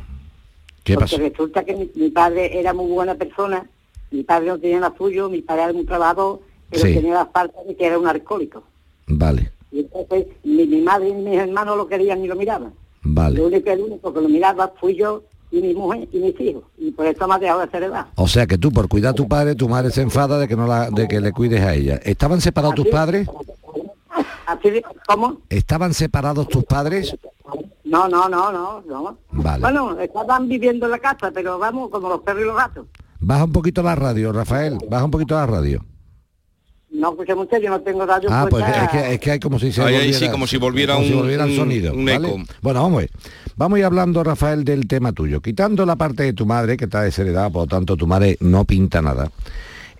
¿Qué 0.84 0.94
porque 0.94 1.16
resulta 1.16 1.64
que 1.64 1.74
mi, 1.76 1.90
mi 1.94 2.10
padre 2.10 2.58
era 2.58 2.74
muy 2.74 2.90
buena 2.90 3.14
persona, 3.14 3.64
mi 4.10 4.22
padre 4.24 4.48
no 4.48 4.58
tenía 4.58 4.80
nada 4.80 4.94
suyo, 4.98 5.30
mi 5.30 5.40
padre 5.42 5.62
era 5.64 5.72
muy 5.72 5.84
trabajador, 5.84 6.40
pero 6.70 6.84
Sí. 6.84 6.94
tenía 6.94 7.14
la 7.14 7.26
falta 7.26 7.62
de 7.66 7.74
que 7.76 7.86
era 7.86 7.98
un 7.98 8.06
alcohólico. 8.08 8.62
Vale, 9.06 9.50
Y 9.70 9.80
entonces 9.80 10.26
ni 10.44 10.66
mi 10.66 10.80
madre 10.82 11.12
ni 11.14 11.22
mis 11.30 11.38
hermanos 11.38 11.76
lo 11.76 11.86
querían 11.88 12.20
ni 12.20 12.28
lo 12.28 12.36
miraban. 12.36 12.72
vale. 13.02 13.38
Lo 13.38 13.46
único, 13.46 13.70
el 13.70 13.80
único 13.80 14.12
que 14.12 14.20
lo 14.20 14.28
miraba 14.28 14.72
fui 14.80 14.94
yo 14.96 15.22
y 15.50 15.60
mi 15.60 15.72
mujer 15.74 16.08
y 16.12 16.18
mis 16.18 16.38
hijos. 16.40 16.64
Y 16.78 16.90
por 16.92 17.06
eso 17.06 17.26
me 17.28 17.34
ha 17.34 17.38
dejado 17.38 17.60
de 17.60 17.66
hacer 17.66 17.82
edad. 17.84 18.06
O 18.16 18.26
sea 18.28 18.46
que 18.46 18.58
tú 18.58 18.70
por 18.72 18.88
cuidar 18.88 19.10
a 19.12 19.14
tu 19.14 19.28
padre, 19.28 19.54
tu 19.54 19.68
madre 19.68 19.90
se 19.90 20.02
enfada 20.02 20.38
de 20.38 20.48
que 20.48 20.56
no 20.56 20.66
la, 20.66 20.90
de 20.90 21.06
que 21.08 21.20
le 21.20 21.32
cuides 21.32 21.60
a 21.62 21.74
ella. 21.74 22.00
¿Estaban 22.04 22.40
separados 22.40 22.74
tus 22.74 22.88
padres? 22.88 23.28
Así 24.46 24.70
de, 24.70 24.82
¿Cómo? 25.06 25.40
¿Estaban 25.48 25.94
separados 25.94 26.48
tus 26.48 26.64
padres? 26.64 27.14
No, 27.84 28.08
no, 28.08 28.28
no, 28.28 28.50
no, 28.52 28.82
no. 28.86 29.18
Vale. 29.32 29.60
Bueno, 29.60 29.98
estaban 30.00 30.48
viviendo 30.48 30.86
en 30.86 30.92
la 30.92 30.98
casa, 30.98 31.30
pero 31.32 31.58
vamos, 31.58 31.90
como 31.90 32.08
los 32.08 32.20
perros 32.20 32.42
y 32.42 32.46
los 32.46 32.56
gatos. 32.56 32.86
Baja 33.20 33.44
un 33.44 33.52
poquito 33.52 33.82
la 33.82 33.94
radio, 33.94 34.32
Rafael. 34.32 34.78
Baja 34.88 35.04
un 35.04 35.10
poquito 35.10 35.34
la 35.34 35.46
radio. 35.46 35.84
No 36.90 37.10
escuché 37.12 37.34
mucho, 37.34 37.56
yo 37.58 37.70
no 37.70 37.80
tengo 37.80 38.04
radio 38.04 38.28
Ah, 38.30 38.46
pues 38.50 38.64
es 38.66 38.88
que, 38.90 39.14
es 39.14 39.20
que 39.20 39.30
hay 39.30 39.40
como 39.40 39.58
si 39.58 39.72
se 39.72 39.80
Ahí, 39.80 39.94
ahí 39.94 40.00
volviera, 40.00 40.18
sí, 40.18 40.30
como 40.30 40.46
si 40.46 40.56
volviera 40.58 40.94
como 40.94 41.06
si 41.06 41.12
un- 41.14 41.20
volviera 41.20 41.44
el 41.44 41.56
sonido. 41.56 41.94
un 41.94 42.04
¿vale? 42.04 42.28
eco. 42.28 42.38
Bueno, 42.60 42.82
vamos 42.82 42.96
a 42.98 43.00
ver. 43.00 43.10
Vamos 43.56 43.76
a 43.76 43.78
ir 43.80 43.84
hablando, 43.86 44.22
Rafael, 44.22 44.62
del 44.64 44.86
tema 44.86 45.12
tuyo. 45.12 45.40
Quitando 45.40 45.86
la 45.86 45.96
parte 45.96 46.22
de 46.24 46.32
tu 46.34 46.44
madre, 46.44 46.76
que 46.76 46.84
está 46.84 47.02
desheredada, 47.02 47.48
por 47.48 47.62
lo 47.62 47.66
tanto 47.66 47.96
tu 47.96 48.06
madre 48.06 48.36
no 48.40 48.64
pinta 48.66 49.00
nada. 49.00 49.30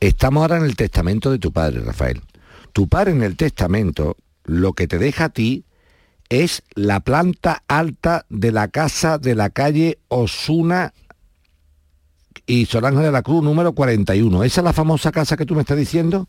Estamos 0.01 0.43
ahora 0.43 0.59
en 0.59 0.65
el 0.65 0.77
testamento 0.77 1.31
de 1.31 1.39
tu 1.39 1.51
padre, 1.53 1.81
Rafael. 1.81 2.21
Tu 2.73 2.87
padre 2.89 3.13
en 3.13 3.23
el 3.23 3.37
testamento 3.37 4.17
lo 4.45 4.73
que 4.73 4.89
te 4.89 4.99
deja 4.99 5.27
a 5.27 5.29
ti 5.29 5.65
es 6.29 6.63
la 6.75 7.01
planta 7.01 7.63
alta 7.69 8.25
de 8.29 8.53
la 8.53 8.69
casa 8.69 9.19
de 9.19 9.35
la 9.35 9.51
calle 9.51 9.99
Osuna 10.09 10.95
y 12.47 12.67
Solange 12.67 13.03
de 13.03 13.13
la 13.13 13.23
Cruz 13.23 13.43
número 13.43 13.73
41. 13.73 14.45
¿Esa 14.45 14.61
es 14.61 14.65
la 14.65 14.73
famosa 14.73 15.13
casa 15.13 15.37
que 15.37 15.47
tú 15.47 15.55
me 15.55 15.61
estás 15.61 15.77
diciendo? 15.77 16.27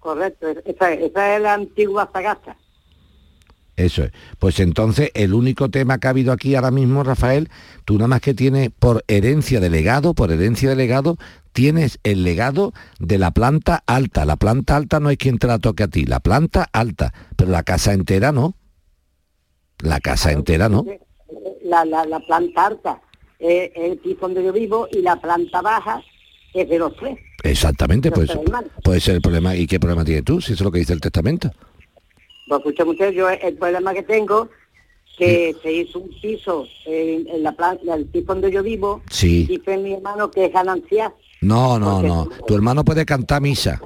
Correcto, 0.00 0.48
esa, 0.64 0.92
es 0.92 1.42
la 1.42 1.54
antigua 1.54 2.10
Sagasta. 2.12 2.56
Eso 3.84 4.04
es. 4.04 4.12
Pues 4.38 4.60
entonces 4.60 5.10
el 5.14 5.32
único 5.32 5.70
tema 5.70 5.98
que 5.98 6.06
ha 6.06 6.10
habido 6.10 6.32
aquí 6.32 6.54
ahora 6.54 6.70
mismo, 6.70 7.02
Rafael, 7.02 7.48
tú 7.84 7.94
nada 7.94 8.08
más 8.08 8.20
que 8.20 8.34
tienes 8.34 8.70
por 8.78 9.04
herencia 9.08 9.58
de 9.58 9.70
legado, 9.70 10.12
por 10.12 10.30
herencia 10.30 10.68
de 10.68 10.76
legado, 10.76 11.16
tienes 11.52 11.98
el 12.02 12.22
legado 12.22 12.72
de 12.98 13.18
la 13.18 13.30
planta 13.30 13.82
alta. 13.86 14.24
La 14.26 14.36
planta 14.36 14.76
alta 14.76 15.00
no 15.00 15.08
hay 15.08 15.16
quien 15.16 15.38
te 15.38 15.46
la 15.46 15.58
toque 15.58 15.84
a 15.84 15.88
ti, 15.88 16.04
la 16.04 16.20
planta 16.20 16.68
alta, 16.72 17.14
pero 17.36 17.50
la 17.50 17.62
casa 17.62 17.92
entera 17.94 18.32
no. 18.32 18.54
La 19.78 20.00
casa 20.00 20.32
entera 20.32 20.68
no. 20.68 20.84
La, 21.64 21.84
la, 21.86 22.04
la 22.04 22.20
planta 22.20 22.66
alta 22.66 23.00
es 23.38 23.70
el 23.74 23.96
piso 23.98 24.18
donde 24.20 24.44
yo 24.44 24.52
vivo 24.52 24.88
y 24.92 25.00
la 25.00 25.16
planta 25.16 25.62
baja 25.62 26.02
es 26.52 26.68
de 26.68 26.78
los 26.78 26.94
tres. 26.96 27.18
Exactamente, 27.42 28.10
pues 28.10 28.30
puede 28.84 29.00
ser 29.00 29.14
el 29.14 29.22
problema. 29.22 29.56
¿Y 29.56 29.66
qué 29.66 29.80
problema 29.80 30.04
tienes 30.04 30.24
tú? 30.24 30.42
Si 30.42 30.52
eso 30.52 30.62
es 30.62 30.64
lo 30.66 30.70
que 30.70 30.80
dice 30.80 30.92
el 30.92 31.00
testamento. 31.00 31.50
Lo 32.50 32.56
escuché 32.58 32.84
mucho, 32.84 33.08
yo 33.10 33.30
el 33.30 33.54
problema 33.54 33.94
que 33.94 34.02
tengo 34.02 34.50
que 35.16 35.54
se 35.62 35.72
hizo 35.72 35.98
un 36.00 36.10
piso 36.20 36.66
en, 36.86 37.28
en 37.28 37.42
la 37.42 37.52
planta, 37.52 37.94
el 37.94 38.06
piso 38.06 38.26
donde 38.26 38.50
yo 38.50 38.62
vivo, 38.62 39.02
Sí. 39.10 39.44
dice 39.46 39.76
mi 39.78 39.92
hermano 39.94 40.30
que 40.30 40.46
es 40.46 40.52
ganancia. 40.52 41.14
No, 41.42 41.78
no, 41.78 42.02
no. 42.02 42.28
Tu 42.46 42.54
hermano 42.54 42.84
puede 42.84 43.04
cantar 43.06 43.40
misa. 43.40 43.80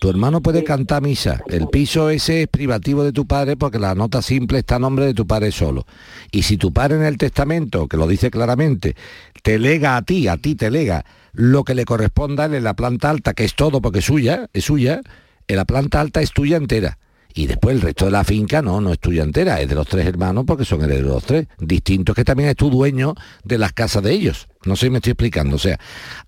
Tu 0.00 0.08
hermano 0.08 0.40
puede 0.40 0.62
cantar 0.62 1.02
misa. 1.02 1.42
El 1.48 1.66
piso 1.68 2.08
ese 2.08 2.42
es 2.42 2.48
privativo 2.48 3.02
de 3.02 3.12
tu 3.12 3.26
padre 3.26 3.56
porque 3.56 3.80
la 3.80 3.96
nota 3.96 4.22
simple 4.22 4.60
está 4.60 4.76
a 4.76 4.78
nombre 4.78 5.06
de 5.06 5.14
tu 5.14 5.26
padre 5.26 5.50
solo. 5.50 5.86
Y 6.30 6.42
si 6.42 6.56
tu 6.56 6.72
padre 6.72 6.96
en 6.98 7.02
el 7.04 7.18
testamento, 7.18 7.88
que 7.88 7.96
lo 7.96 8.06
dice 8.06 8.30
claramente, 8.30 8.94
te 9.42 9.58
lega 9.58 9.96
a 9.96 10.02
ti, 10.02 10.28
a 10.28 10.36
ti 10.36 10.54
te 10.54 10.70
lega 10.70 11.04
lo 11.32 11.64
que 11.64 11.74
le 11.74 11.84
corresponda 11.84 12.44
a 12.44 12.46
él 12.46 12.54
en 12.54 12.64
la 12.64 12.74
planta 12.74 13.10
alta, 13.10 13.34
que 13.34 13.44
es 13.44 13.54
todo 13.56 13.80
porque 13.82 13.98
es 13.98 14.04
suya, 14.04 14.48
es 14.52 14.64
suya, 14.64 15.00
en 15.48 15.56
la 15.56 15.64
planta 15.64 16.00
alta 16.00 16.22
es 16.22 16.30
tuya 16.32 16.56
entera. 16.58 16.98
Y 17.34 17.46
después 17.46 17.76
el 17.76 17.82
resto 17.82 18.06
de 18.06 18.10
la 18.10 18.24
finca 18.24 18.62
no, 18.62 18.80
no 18.80 18.92
es 18.92 18.98
tuya 18.98 19.22
entera, 19.22 19.60
es 19.60 19.68
de 19.68 19.74
los 19.74 19.86
tres 19.86 20.06
hermanos 20.06 20.44
porque 20.46 20.64
son 20.64 20.82
herederos 20.82 21.08
de 21.08 21.14
los 21.14 21.24
tres. 21.24 21.46
Distintos 21.58 22.16
que 22.16 22.24
también 22.24 22.48
es 22.48 22.56
tu 22.56 22.70
dueño 22.70 23.14
de 23.44 23.58
las 23.58 23.72
casas 23.72 24.02
de 24.02 24.12
ellos. 24.12 24.48
No 24.64 24.76
sé 24.76 24.86
si 24.86 24.90
me 24.90 24.98
estoy 24.98 25.12
explicando. 25.12 25.56
O 25.56 25.58
sea, 25.58 25.78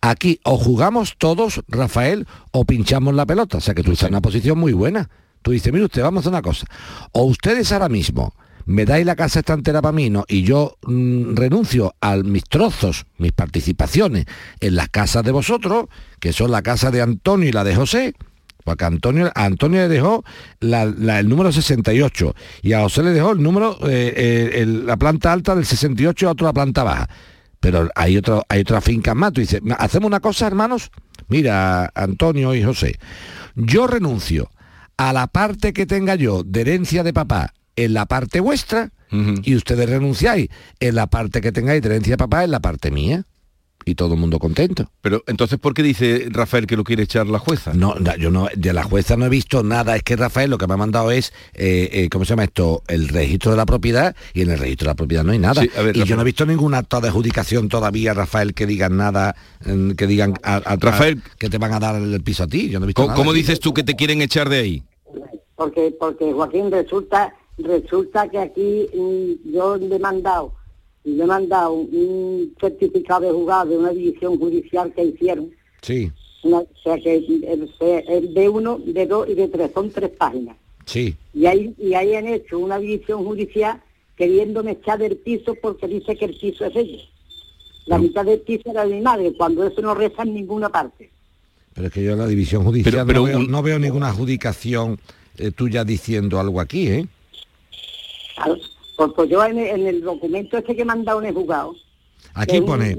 aquí 0.00 0.40
o 0.44 0.56
jugamos 0.56 1.16
todos, 1.18 1.62
Rafael, 1.68 2.26
o 2.52 2.64
pinchamos 2.64 3.14
la 3.14 3.26
pelota. 3.26 3.58
O 3.58 3.60
sea 3.60 3.74
que 3.74 3.82
tú 3.82 3.92
estás 3.92 4.08
en 4.08 4.14
una 4.14 4.22
posición 4.22 4.58
muy 4.58 4.72
buena. 4.72 5.08
Tú 5.42 5.52
dices, 5.52 5.72
mire 5.72 5.86
usted, 5.86 6.02
vamos 6.02 6.18
a 6.18 6.20
hacer 6.20 6.32
una 6.32 6.42
cosa. 6.42 6.66
O 7.12 7.24
ustedes 7.24 7.72
ahora 7.72 7.88
mismo 7.88 8.34
me 8.66 8.84
dais 8.84 9.04
la 9.04 9.16
casa 9.16 9.40
esta 9.40 9.54
entera 9.54 9.82
para 9.82 9.92
mí, 9.92 10.10
¿no? 10.10 10.24
Y 10.28 10.42
yo 10.42 10.76
mm, 10.82 11.34
renuncio 11.34 11.94
a 12.00 12.16
mis 12.16 12.44
trozos, 12.44 13.06
mis 13.18 13.32
participaciones 13.32 14.26
en 14.60 14.76
las 14.76 14.88
casas 14.90 15.24
de 15.24 15.32
vosotros, 15.32 15.86
que 16.20 16.32
son 16.32 16.50
la 16.50 16.62
casa 16.62 16.90
de 16.90 17.00
Antonio 17.02 17.48
y 17.48 17.52
la 17.52 17.64
de 17.64 17.74
José, 17.74 18.14
porque 18.70 18.84
Antonio, 18.84 19.30
a 19.34 19.44
Antonio 19.44 19.80
le 19.80 19.88
dejó 19.88 20.24
la- 20.60 20.84
la- 20.86 21.18
el 21.18 21.28
número 21.28 21.50
68 21.52 22.34
y 22.62 22.72
a 22.72 22.80
José 22.82 23.02
le 23.02 23.10
dejó 23.10 23.32
el 23.32 23.42
número, 23.42 23.76
eh, 23.88 24.12
eh, 24.16 24.50
el- 24.62 24.86
la 24.86 24.96
planta 24.96 25.32
alta 25.32 25.54
del 25.56 25.64
68 25.66 26.24
y 26.24 26.28
a 26.28 26.30
otro 26.32 26.46
la 26.46 26.52
planta 26.52 26.82
baja. 26.84 27.08
Pero 27.58 27.90
hay, 27.94 28.16
otro, 28.16 28.44
hay 28.48 28.60
otras 28.60 28.82
fincas 28.84 29.14
más. 29.16 29.32
Tú 29.32 29.40
dices, 29.40 29.60
¿hacemos 29.78 30.06
una 30.06 30.20
cosa, 30.20 30.46
hermanos? 30.46 30.90
Mira, 31.28 31.90
Antonio 31.94 32.54
y 32.54 32.62
José, 32.62 32.98
yo 33.54 33.86
renuncio 33.86 34.50
a 34.96 35.12
la 35.12 35.26
parte 35.26 35.72
que 35.72 35.84
tenga 35.86 36.14
yo 36.14 36.42
de 36.44 36.60
herencia 36.62 37.02
de 37.02 37.12
papá 37.12 37.52
en 37.76 37.92
la 37.94 38.06
parte 38.06 38.40
vuestra 38.40 38.90
y 39.42 39.56
ustedes 39.56 39.88
renunciáis 39.90 40.48
en 40.78 40.94
la 40.94 41.08
parte 41.08 41.40
que 41.40 41.50
tengáis 41.50 41.82
de 41.82 41.88
herencia 41.88 42.12
de 42.12 42.18
papá, 42.18 42.44
en 42.44 42.52
la 42.52 42.60
parte 42.60 42.90
mía 42.92 43.24
y 43.84 43.94
todo 43.94 44.14
el 44.14 44.20
mundo 44.20 44.38
contento. 44.38 44.90
Pero 45.00 45.22
entonces, 45.26 45.58
¿por 45.58 45.74
qué 45.74 45.82
dice 45.82 46.26
Rafael 46.30 46.66
que 46.66 46.76
lo 46.76 46.84
quiere 46.84 47.02
echar 47.04 47.26
la 47.26 47.38
jueza? 47.38 47.72
No, 47.74 47.94
no, 47.94 48.16
yo 48.16 48.30
no, 48.30 48.48
de 48.54 48.72
la 48.72 48.82
jueza 48.82 49.16
no 49.16 49.26
he 49.26 49.28
visto 49.28 49.62
nada, 49.62 49.96
es 49.96 50.02
que 50.02 50.16
Rafael 50.16 50.50
lo 50.50 50.58
que 50.58 50.66
me 50.66 50.74
ha 50.74 50.76
mandado 50.76 51.10
es, 51.10 51.32
eh, 51.54 51.88
eh, 51.92 52.08
¿cómo 52.10 52.24
se 52.24 52.30
llama 52.30 52.44
esto? 52.44 52.82
El 52.88 53.08
registro 53.08 53.50
de 53.52 53.56
la 53.56 53.66
propiedad 53.66 54.14
y 54.34 54.42
en 54.42 54.50
el 54.50 54.58
registro 54.58 54.86
de 54.86 54.90
la 54.90 54.94
propiedad 54.96 55.24
no 55.24 55.32
hay 55.32 55.38
nada. 55.38 55.62
Sí, 55.62 55.70
a 55.76 55.82
ver, 55.82 55.96
y 55.96 56.00
yo 56.00 56.04
Rafael. 56.04 56.16
no 56.16 56.22
he 56.22 56.24
visto 56.26 56.46
ningún 56.46 56.74
acto 56.74 57.00
de 57.00 57.08
adjudicación 57.08 57.68
todavía, 57.68 58.12
Rafael, 58.14 58.54
que 58.54 58.66
digan 58.66 58.96
nada, 58.96 59.34
mm, 59.64 59.92
que 59.92 60.06
digan 60.06 60.34
a, 60.42 60.56
a- 60.56 60.76
Rafael. 60.76 61.22
a- 61.24 61.36
que 61.36 61.48
te 61.48 61.58
van 61.58 61.72
a 61.72 61.80
dar 61.80 61.96
el 62.00 62.20
piso 62.22 62.44
a 62.44 62.46
ti. 62.46 62.68
Yo 62.70 62.78
no 62.80 62.84
he 62.84 62.88
visto 62.88 63.00
¿Cómo, 63.02 63.08
nada. 63.08 63.16
cómo 63.18 63.32
dices 63.32 63.60
tú 63.60 63.72
que 63.74 63.82
te 63.82 63.96
quieren 63.96 64.20
echar 64.22 64.48
de 64.48 64.58
ahí? 64.58 64.82
porque 65.56 65.94
porque 66.00 66.32
Joaquín 66.32 66.70
resulta 66.70 67.34
resulta 67.58 68.28
que 68.30 68.38
aquí 68.38 68.86
mm, 68.94 69.52
yo 69.52 69.76
le 69.76 69.96
he 69.96 69.98
mandado 69.98 70.54
le 71.04 71.24
mandado 71.26 71.72
un 71.72 72.54
certificado 72.60 73.20
de 73.22 73.32
juzgado 73.32 73.70
de 73.70 73.78
una 73.78 73.90
división 73.90 74.38
judicial 74.38 74.92
que 74.94 75.04
hicieron. 75.04 75.50
Sí, 75.82 76.10
una- 76.42 76.58
o 76.60 76.68
sea 76.82 76.98
que 76.98 77.16
el, 77.16 77.70
el 78.08 78.34
de 78.34 78.48
uno 78.48 78.78
de 78.84 79.06
dos 79.06 79.28
y 79.28 79.34
de 79.34 79.48
tres 79.48 79.70
son 79.74 79.90
tres 79.90 80.10
páginas. 80.10 80.56
Sí. 80.86 81.14
y 81.34 81.46
ahí 81.46 81.72
y 81.78 81.94
ahí 81.94 82.14
han 82.14 82.26
hecho 82.26 82.58
una 82.58 82.78
división 82.78 83.24
judicial 83.24 83.80
queriéndome 84.16 84.72
echar 84.72 84.98
del 84.98 85.16
piso 85.16 85.54
porque 85.62 85.86
dice 85.86 86.16
que 86.16 86.24
el 86.26 86.36
piso 86.36 86.64
es 86.66 86.74
ella. 86.76 87.02
La 87.86 87.98
mitad 87.98 88.24
del 88.24 88.40
piso 88.40 88.70
era 88.70 88.84
de 88.84 88.94
mi 88.96 89.00
madre 89.00 89.32
cuando 89.36 89.64
eso 89.66 89.80
no 89.80 89.94
reza 89.94 90.22
en 90.22 90.34
ninguna 90.34 90.68
parte. 90.68 91.10
Pero 91.74 91.86
es 91.86 91.92
que 91.92 92.02
yo 92.02 92.12
en 92.12 92.18
la 92.18 92.26
división 92.26 92.64
judicial 92.64 92.92
Pero- 92.92 93.06
pero 93.06 93.20
no, 93.20 93.24
veo, 93.26 93.38
un- 93.38 93.50
no 93.50 93.62
veo 93.62 93.78
ninguna 93.78 94.08
adjudicación 94.08 94.98
eh, 95.38 95.50
tuya 95.52 95.84
diciendo 95.84 96.38
algo 96.40 96.60
aquí, 96.60 96.88
¿eh? 96.88 97.06
Claro, 98.34 98.56
Pues, 99.00 99.12
pues 99.16 99.30
yo 99.30 99.42
en 99.42 99.56
el, 99.58 99.66
en 99.80 99.86
el 99.86 100.02
documento 100.02 100.58
ese 100.58 100.76
que 100.76 100.82
he 100.82 100.84
mandado 100.84 101.22
en 101.22 101.28
el 101.28 101.34
juzgado 101.34 101.72
Aquí 102.34 102.56
Es 102.56 102.60
un- 102.60 102.66
pone, 102.66 102.96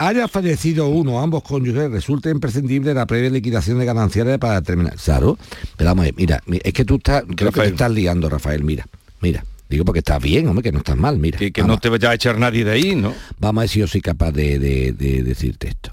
haya 0.00 0.26
fallecido 0.26 0.88
uno 0.88 1.20
ambos 1.20 1.44
cónyuges, 1.44 1.88
resulta 1.88 2.30
imprescindible 2.30 2.92
la 2.94 3.06
previa 3.06 3.30
liquidación 3.30 3.78
de 3.78 3.84
gananciales 3.84 4.38
para 4.38 4.60
determinar. 4.60 4.96
Claro, 4.96 5.38
pero 5.76 5.90
vamos 5.90 6.02
a 6.02 6.06
ver, 6.06 6.14
mira, 6.16 6.42
mi- 6.46 6.58
es 6.64 6.72
que 6.72 6.84
tú 6.84 6.96
estás, 6.96 7.22
creo 7.36 7.52
que 7.52 7.60
te 7.60 7.66
estás 7.68 7.92
liando, 7.92 8.28
Rafael, 8.28 8.64
mira, 8.64 8.84
mira. 9.20 9.44
Digo 9.70 9.84
porque 9.84 10.00
estás 10.00 10.20
bien, 10.20 10.48
hombre, 10.48 10.64
que 10.64 10.72
no 10.72 10.78
estás 10.78 10.96
mal, 10.96 11.16
mira. 11.18 11.38
Que, 11.38 11.52
que 11.52 11.60
vamos, 11.62 11.76
no 11.76 11.80
te 11.80 11.88
vaya 11.90 12.10
a 12.10 12.14
echar 12.14 12.38
nadie 12.38 12.64
de 12.64 12.72
ahí, 12.72 12.96
¿no? 12.96 13.14
vamos 13.38 13.60
a 13.60 13.62
ver 13.62 13.68
si 13.68 13.78
yo 13.78 13.86
soy 13.86 14.00
capaz 14.00 14.32
de, 14.32 14.58
de- 14.58 14.90
de 14.92 15.22
decirte 15.22 15.68
esto. 15.68 15.92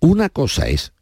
Una 0.00 0.28
cosa 0.28 0.68
es 0.68 0.92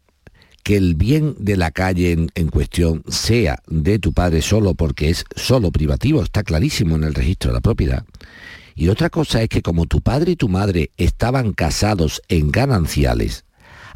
que 0.67 0.77
el 0.77 0.97
bien 0.97 1.37
de 1.39 1.57
la 1.57 1.71
calle 1.71 2.11
en, 2.35 2.49
cuestión 2.49 3.05
sea 3.07 3.63
de 3.69 4.01
tu 4.01 4.13
padre 4.13 4.43
solo 4.43 4.75
porque 4.75 5.11
es 5.11 5.25
solo 5.37 5.71
privativo, 5.71 6.25
está 6.25 6.43
clarísimo 6.43 6.97
en 6.97 7.05
el 7.05 7.15
registro 7.15 7.51
de 7.51 7.55
la 7.55 7.61
propiedad. 7.61 8.05
Y 8.75 8.89
otra 8.89 9.09
cosa 9.09 9.41
es 9.43 9.49
que 9.49 9.63
como 9.63 9.87
tu 9.87 10.01
padre 10.01 10.33
y 10.33 10.37
tu 10.37 10.49
madre 10.49 10.91
estaban 10.97 11.53
casados 11.53 12.21
en 12.29 12.51
gananciales, 12.51 13.45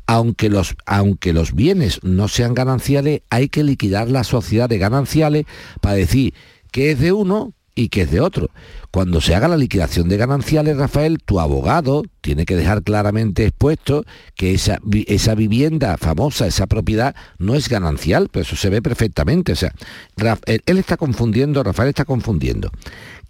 aunque 0.07 0.49
los, 0.49 0.77
aunque 0.87 1.33
los 1.33 1.57
bienes 1.57 1.99
no 2.05 2.29
sean 2.29 2.55
gananciales, 2.55 3.23
hay 3.31 3.49
que 3.49 3.65
liquidar 3.65 4.09
la 4.09 4.23
sociedad 4.23 4.69
de 4.69 4.79
gananciales 4.79 5.47
para 5.81 5.97
decir 5.97 6.35
que 6.71 6.93
es 6.93 7.01
de 7.01 7.11
uno 7.11 7.53
y 7.75 7.89
que 7.89 8.03
es 8.03 8.11
de 8.11 8.21
otro. 8.21 8.51
Cuando 8.91 9.21
se 9.21 9.35
haga 9.35 9.47
la 9.49 9.57
liquidación 9.57 10.09
de 10.09 10.17
gananciales, 10.17 10.77
Rafael, 10.77 11.19
tu 11.25 11.39
abogado 11.41 12.03
tiene 12.21 12.45
que 12.45 12.57
dejar 12.57 12.83
claramente 12.83 13.47
expuesto 13.47 14.05
que 14.35 14.53
esa, 14.55 14.79
esa 15.07 15.35
vivienda 15.35 15.97
famosa, 15.97 16.47
esa 16.47 16.67
propiedad, 16.67 17.15
no 17.39 17.55
es 17.55 17.69
ganancial, 17.69 18.29
pero 18.31 18.43
eso 18.43 18.57
se 18.57 18.69
ve 18.71 18.83
perfectamente. 18.83 19.53
O 19.53 19.57
sea, 19.57 19.73
Raf- 20.17 20.43
él, 20.47 20.63
él 20.67 20.79
está 20.79 20.97
confundiendo, 20.97 21.63
Rafael 21.63 21.89
está 21.91 22.05
confundiendo, 22.05 22.71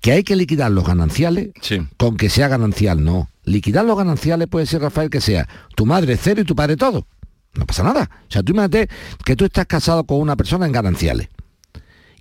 que 0.00 0.12
hay 0.12 0.24
que 0.24 0.34
liquidar 0.36 0.70
los 0.70 0.86
gananciales 0.86 1.50
con 1.98 2.16
que 2.16 2.30
sea 2.30 2.48
ganancial, 2.48 3.04
no. 3.04 3.28
Liquidar 3.44 3.84
los 3.84 3.96
gananciales 3.98 4.48
puede 4.48 4.66
ser, 4.66 4.80
Rafael, 4.80 5.10
que 5.10 5.20
sea 5.20 5.46
tu 5.76 5.84
madre 5.86 6.16
cero 6.16 6.40
y 6.40 6.44
tu 6.44 6.54
padre 6.56 6.76
todo. 6.76 7.06
No 7.54 7.66
pasa 7.66 7.82
nada. 7.82 8.08
O 8.28 8.30
sea, 8.32 8.42
tú 8.42 8.52
imagínate 8.52 8.88
que 9.24 9.34
tú 9.36 9.44
estás 9.44 9.66
casado 9.66 10.04
con 10.04 10.18
una 10.20 10.36
persona 10.36 10.66
en 10.66 10.72
gananciales 10.72 11.28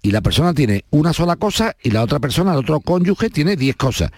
y 0.02 0.12
la 0.12 0.22
persona 0.22 0.54
tiene 0.54 0.86
una 0.92 1.14
sola 1.14 1.36
cosa 1.36 1.76
y 1.84 1.92
la 1.92 2.02
otra 2.04 2.20
persona, 2.20 2.52
el 2.54 2.58
otro 2.60 2.80
cónyuge, 2.80 3.30
tiene 3.30 3.56
10 3.56 3.76
cosas. 3.76 4.12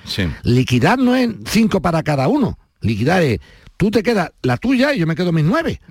Liquidar 0.44 1.00
no 1.00 1.15
es 1.15 1.30
cinco 1.48 1.82
para 1.82 2.04
cada 2.04 2.28
uno. 2.28 2.58
Liquidar 2.82 3.22
es, 3.24 3.39
tú 3.78 3.89
te 3.91 4.04
quedas 4.04 4.32
la 4.44 4.58
tuya 4.58 4.94
y 4.94 5.00
yo 5.00 5.08
me 5.08 5.15
quedo 5.15 5.32
mis 5.32 5.46
nueve. 5.46 5.82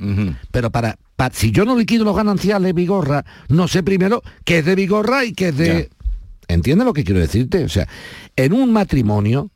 Pero 0.50 0.70
para, 0.70 0.96
pa- 1.16 1.30
si 1.32 1.50
yo 1.50 1.64
no 1.64 1.76
liquido 1.76 2.04
los 2.04 2.16
gananciales, 2.16 2.74
Vigorra, 2.74 3.24
no 3.48 3.66
sé 3.68 3.82
primero 3.82 4.22
qué 4.44 4.58
es 4.58 4.64
de 4.64 4.74
Vigorra 4.74 5.24
y 5.24 5.32
qué 5.32 5.48
es 5.48 5.56
de... 5.56 5.90
¿Entiendes 6.48 6.84
lo 6.84 6.92
que 6.92 7.04
quiero 7.04 7.20
decirte? 7.20 7.62
O 7.64 7.68
sea, 7.68 7.86
en 8.34 8.52
un 8.52 8.72
matrimonio, 8.72 9.50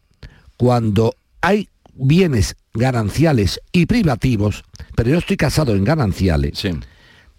cuando 0.56 1.14
hay 1.40 1.68
bienes 1.94 2.56
gananciales 2.72 3.60
y 3.72 3.86
privativos, 3.86 4.64
pero 4.96 5.10
yo 5.10 5.18
estoy 5.18 5.36
casado 5.36 5.74
en 5.74 5.84
gananciales, 5.84 6.58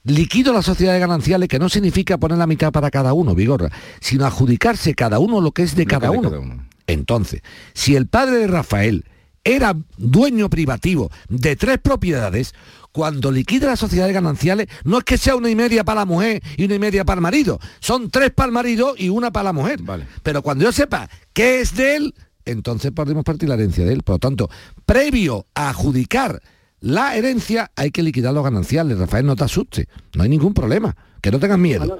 liquido 0.05 0.53
la 0.53 0.61
sociedad 0.61 0.93
de 0.93 0.99
gananciales, 0.99 1.49
que 1.49 1.59
no 1.59 1.69
significa 1.69 2.17
poner 2.17 2.37
la 2.37 2.47
mitad 2.47 2.71
para 2.71 2.89
cada 2.91 3.13
uno, 3.13 3.35
Vigorra, 3.35 3.69
sino 3.99 4.25
adjudicarse 4.25 4.95
cada 4.95 5.19
uno 5.19 5.41
lo 5.41 5.51
que 5.51 5.63
es 5.63 5.75
de 5.75 5.85
cada 5.85 6.11
uno. 6.11 6.29
cada 6.29 6.39
uno. 6.39 6.67
Entonces, 6.87 7.41
si 7.73 7.95
el 7.95 8.07
padre 8.07 8.37
de 8.37 8.47
Rafael 8.47 9.05
era 9.43 9.75
dueño 9.97 10.49
privativo 10.49 11.11
de 11.29 11.55
tres 11.55 11.79
propiedades, 11.79 12.53
cuando 12.91 13.31
liquida 13.31 13.67
la 13.67 13.75
sociedad 13.75 14.07
de 14.07 14.13
gananciales, 14.13 14.67
no 14.85 14.99
es 14.99 15.03
que 15.03 15.17
sea 15.17 15.35
una 15.35 15.49
y 15.49 15.55
media 15.55 15.83
para 15.83 16.01
la 16.01 16.05
mujer 16.05 16.41
y 16.55 16.63
una 16.65 16.75
y 16.75 16.79
media 16.79 17.03
para 17.03 17.19
el 17.19 17.21
marido, 17.21 17.59
son 17.79 18.09
tres 18.09 18.31
para 18.31 18.47
el 18.47 18.53
marido 18.53 18.95
y 18.97 19.09
una 19.09 19.31
para 19.31 19.45
la 19.45 19.53
mujer. 19.53 19.81
Pero 20.23 20.41
cuando 20.41 20.63
yo 20.63 20.71
sepa 20.71 21.09
qué 21.33 21.59
es 21.59 21.75
de 21.75 21.97
él, 21.97 22.15
entonces 22.45 22.91
podemos 22.91 23.23
partir 23.23 23.49
la 23.49 23.55
herencia 23.55 23.85
de 23.85 23.93
él. 23.93 24.03
Por 24.03 24.15
lo 24.15 24.19
tanto, 24.19 24.49
previo 24.85 25.47
a 25.55 25.69
adjudicar 25.69 26.41
la 26.81 27.15
herencia, 27.15 27.71
hay 27.75 27.91
que 27.91 28.03
liquidar 28.03 28.33
los 28.33 28.43
gananciales. 28.43 28.97
Rafael, 28.97 29.25
no 29.25 29.35
te 29.35 29.43
asustes, 29.43 29.87
no 30.15 30.23
hay 30.23 30.29
ningún 30.29 30.53
problema, 30.53 30.95
que 31.21 31.31
no 31.31 31.39
tengas 31.39 31.57
miedo. 31.57 31.97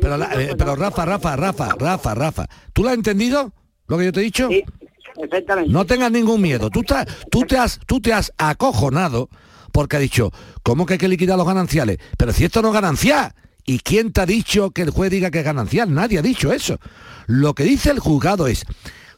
Pero, 0.00 0.16
la- 0.16 0.32
eh, 0.40 0.54
pero 0.56 0.76
Rafa, 0.76 1.04
Rafa, 1.04 1.36
Rafa, 1.36 1.68
Rafa, 1.78 2.14
Rafa, 2.14 2.46
¿tú 2.72 2.82
lo 2.82 2.88
has 2.88 2.94
entendido? 2.94 3.52
Lo 3.88 3.98
que 3.98 4.06
yo 4.06 4.12
te 4.12 4.20
he 4.20 4.24
dicho. 4.24 4.48
Perfectamente. 5.20 5.70
No 5.70 5.84
tengas 5.84 6.10
ningún 6.10 6.40
miedo. 6.40 6.70
Tú, 6.70 6.80
estás- 6.80 7.06
tú, 7.30 7.42
te 7.42 7.58
has, 7.58 7.78
tú 7.86 8.00
te 8.00 8.12
has 8.14 8.32
acojonado 8.38 9.28
porque 9.70 9.96
ha 9.96 10.00
dicho, 10.00 10.30
¿cómo 10.62 10.86
que 10.86 10.94
hay 10.94 10.98
que 10.98 11.08
liquidar 11.08 11.36
los 11.36 11.46
gananciales? 11.46 11.98
Pero 12.16 12.32
si 12.32 12.44
esto 12.44 12.62
no 12.62 12.68
es 12.68 12.74
ganancial. 12.74 13.34
¿Y 13.64 13.78
quién 13.78 14.12
te 14.12 14.20
ha 14.22 14.26
dicho 14.26 14.72
que 14.72 14.82
el 14.82 14.90
juez 14.90 15.08
diga 15.12 15.30
que 15.30 15.38
es 15.38 15.44
ganancial? 15.44 15.94
Nadie 15.94 16.18
ha 16.18 16.22
dicho 16.22 16.52
eso. 16.52 16.78
Lo 17.28 17.54
que 17.54 17.62
dice 17.62 17.90
el 17.92 18.00
juzgado 18.00 18.48
es, 18.48 18.64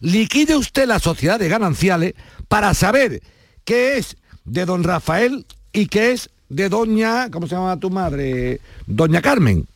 liquide 0.04 0.54
usted 0.54 0.86
la 0.86 0.98
sociedad 0.98 1.40
de 1.40 1.48
gananciales 1.48 2.14
para 2.46 2.74
saber 2.74 3.20
qué 3.64 3.96
es 3.96 4.16
de 4.44 4.66
don 4.66 4.84
Rafael 4.84 5.46
y 5.72 5.86
qué 5.86 6.12
es 6.12 6.30
de 6.50 6.68
doña, 6.68 7.30
¿cómo 7.30 7.46
se 7.46 7.54
llama 7.54 7.80
tu 7.80 7.90
madre? 7.90 8.60
Doña 8.86 9.22
Carmen. 9.22 9.66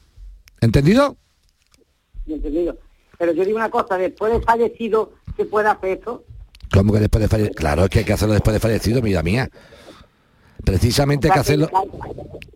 ¿Entendido? 0.61 1.17
entendido. 2.27 2.77
Pero 3.17 3.33
yo 3.33 3.45
digo 3.45 3.57
una 3.57 3.71
cosa, 3.71 3.97
después 3.97 4.33
de 4.33 4.41
fallecido, 4.43 5.13
¿se 5.37 5.47
puede 5.47 5.69
hacer 5.69 5.99
eso? 5.99 6.23
¿Cómo 6.73 6.93
que 6.93 7.01
después 7.01 7.23
de 7.23 7.29
fallecido? 7.29 7.55
Claro, 7.55 7.85
es 7.85 7.91
que 7.91 8.01
hay 8.01 8.05
que 8.05 8.13
hacerlo 8.13 8.35
después 8.35 8.53
de 8.53 8.61
fallecido, 8.61 9.01
vida 9.01 9.23
mía. 9.23 9.49
Precisamente 10.63 11.29
hay 11.29 11.33
que 11.33 11.41
hacerlo... 11.41 11.71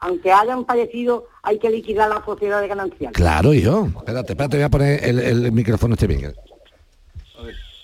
Aunque 0.00 0.30
hayan 0.30 0.66
fallecido, 0.66 1.28
hay 1.42 1.58
que 1.58 1.70
liquidar 1.70 2.10
la 2.10 2.22
sociedad 2.24 2.60
de 2.60 2.68
gananciales. 2.68 3.16
Claro, 3.16 3.54
hijo. 3.54 3.88
Espérate, 3.96 4.32
espérate, 4.32 4.56
voy 4.58 4.64
a 4.64 4.68
poner 4.68 5.04
el, 5.04 5.18
el 5.20 5.52
micrófono 5.52 5.94
este 5.94 6.08
bien. 6.08 6.34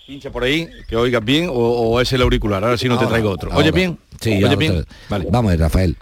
Pincha 0.08 0.30
por 0.30 0.42
ahí, 0.42 0.66
que 0.88 0.96
oigas 0.96 1.22
bien, 1.22 1.50
o, 1.50 1.52
o 1.52 2.00
es 2.00 2.10
el 2.14 2.22
auricular. 2.22 2.64
Ahora 2.64 2.78
sí 2.78 2.88
no 2.88 2.98
te 2.98 3.04
traigo 3.04 3.28
otro. 3.28 3.50
Oye 3.54 3.70
bien. 3.70 3.98
Sí, 4.18 4.42
oye 4.42 4.56
bien. 4.56 4.86
vez. 5.10 5.30
Vamos 5.30 5.50
a 5.50 5.52
ver, 5.52 5.60
Rafael. 5.60 5.98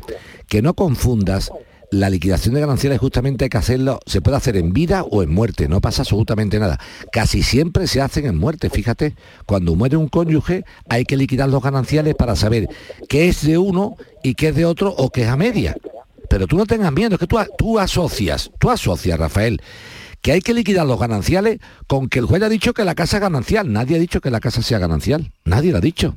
Que 0.46 0.62
no 0.62 0.74
confundas 0.74 1.50
la 1.90 2.08
liquidación 2.08 2.54
de 2.54 2.60
gananciales 2.60 3.00
justamente 3.00 3.46
hay 3.46 3.48
que 3.48 3.58
hacerlo, 3.58 3.98
se 4.06 4.20
puede 4.20 4.36
hacer 4.36 4.56
en 4.56 4.72
vida 4.72 5.02
o 5.02 5.24
en 5.24 5.34
muerte, 5.34 5.66
no 5.66 5.80
pasa 5.80 6.02
absolutamente 6.02 6.60
nada. 6.60 6.78
Casi 7.10 7.42
siempre 7.42 7.88
se 7.88 8.00
hacen 8.00 8.26
en 8.26 8.38
muerte, 8.38 8.70
fíjate, 8.70 9.16
cuando 9.44 9.74
muere 9.74 9.96
un 9.96 10.06
cónyuge 10.06 10.64
hay 10.88 11.04
que 11.04 11.16
liquidar 11.16 11.48
los 11.48 11.60
gananciales 11.60 12.14
para 12.14 12.36
saber 12.36 12.68
qué 13.08 13.26
es 13.26 13.44
de 13.44 13.58
uno 13.58 13.96
y 14.22 14.34
qué 14.34 14.50
es 14.50 14.54
de 14.54 14.66
otro 14.66 14.94
o 14.96 15.10
qué 15.10 15.22
es 15.22 15.28
a 15.28 15.36
media. 15.36 15.76
Pero 16.30 16.46
tú 16.46 16.56
no 16.56 16.66
tengas 16.66 16.92
miedo, 16.92 17.14
es 17.14 17.18
que 17.18 17.26
tú, 17.26 17.38
tú 17.58 17.80
asocias, 17.80 18.52
tú 18.60 18.70
asocias, 18.70 19.18
Rafael, 19.18 19.60
que 20.26 20.32
hay 20.32 20.40
que 20.40 20.54
liquidar 20.54 20.84
los 20.84 20.98
gananciales 20.98 21.60
con 21.86 22.08
que 22.08 22.18
el 22.18 22.24
juez 22.24 22.42
ha 22.42 22.48
dicho 22.48 22.74
que 22.74 22.84
la 22.84 22.96
casa 22.96 23.18
es 23.18 23.20
ganancial. 23.20 23.72
Nadie 23.72 23.94
ha 23.94 24.00
dicho 24.00 24.20
que 24.20 24.32
la 24.32 24.40
casa 24.40 24.60
sea 24.60 24.80
ganancial. 24.80 25.30
Nadie 25.44 25.70
lo 25.70 25.78
ha 25.78 25.80
dicho. 25.80 26.16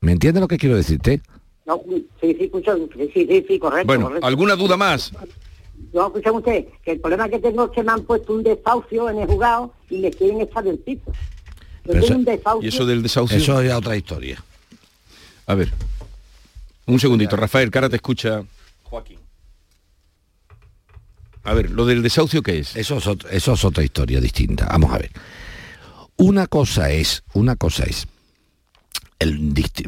¿Me 0.00 0.10
entiendes 0.10 0.40
lo 0.40 0.48
que 0.48 0.58
quiero 0.58 0.74
decirte? 0.74 1.20
No, 1.64 1.80
sí, 1.88 2.04
sí, 2.20 2.36
escucha, 2.40 2.74
sí, 2.74 3.10
sí, 3.14 3.26
sí, 3.28 3.44
sí, 3.46 3.58
correcto. 3.60 3.86
Bueno, 3.86 4.06
correcto. 4.06 4.26
¿alguna 4.26 4.56
duda 4.56 4.76
más? 4.76 5.12
No, 5.92 6.08
escuchen 6.08 6.32
usted, 6.32 6.64
que 6.84 6.90
el 6.90 7.00
problema 7.00 7.28
que 7.28 7.38
tengo 7.38 7.66
es 7.66 7.70
que 7.70 7.84
me 7.84 7.92
han 7.92 8.02
puesto 8.02 8.32
un 8.34 8.42
desahucio 8.42 9.08
en 9.08 9.20
el 9.20 9.28
juzgado 9.28 9.72
y 9.88 9.98
me 9.98 10.10
quieren 10.10 10.40
echar 10.40 10.64
del 10.64 10.80
piso. 10.80 11.12
Yo 11.84 11.92
tengo 11.92 12.06
un 12.16 12.24
desahucio. 12.24 12.68
¿Y 12.68 12.74
eso 12.74 12.84
del 12.84 13.04
desahucio? 13.04 13.36
Eso 13.36 13.60
es 13.60 13.72
otra 13.72 13.96
historia. 13.96 14.42
A 15.46 15.54
ver. 15.54 15.70
Un 16.86 16.98
segundito, 16.98 17.36
Rafael, 17.36 17.70
que 17.70 17.78
ahora 17.78 17.88
te 17.88 17.96
escucha 17.96 18.42
Joaquín. 18.82 19.23
A 21.44 21.52
ver, 21.52 21.70
¿lo 21.70 21.84
del 21.84 22.02
desahucio 22.02 22.42
qué 22.42 22.58
es? 22.58 22.74
Eso 22.74 22.98
es, 22.98 23.06
eso 23.30 23.52
es 23.52 23.64
otra 23.64 23.84
historia 23.84 24.20
distinta. 24.20 24.66
Vamos 24.66 24.92
a 24.92 24.98
ver. 24.98 25.10
Una 26.16 26.46
cosa 26.46 26.90
es, 26.90 27.22
una 27.34 27.56
cosa 27.56 27.84
es, 27.84 28.06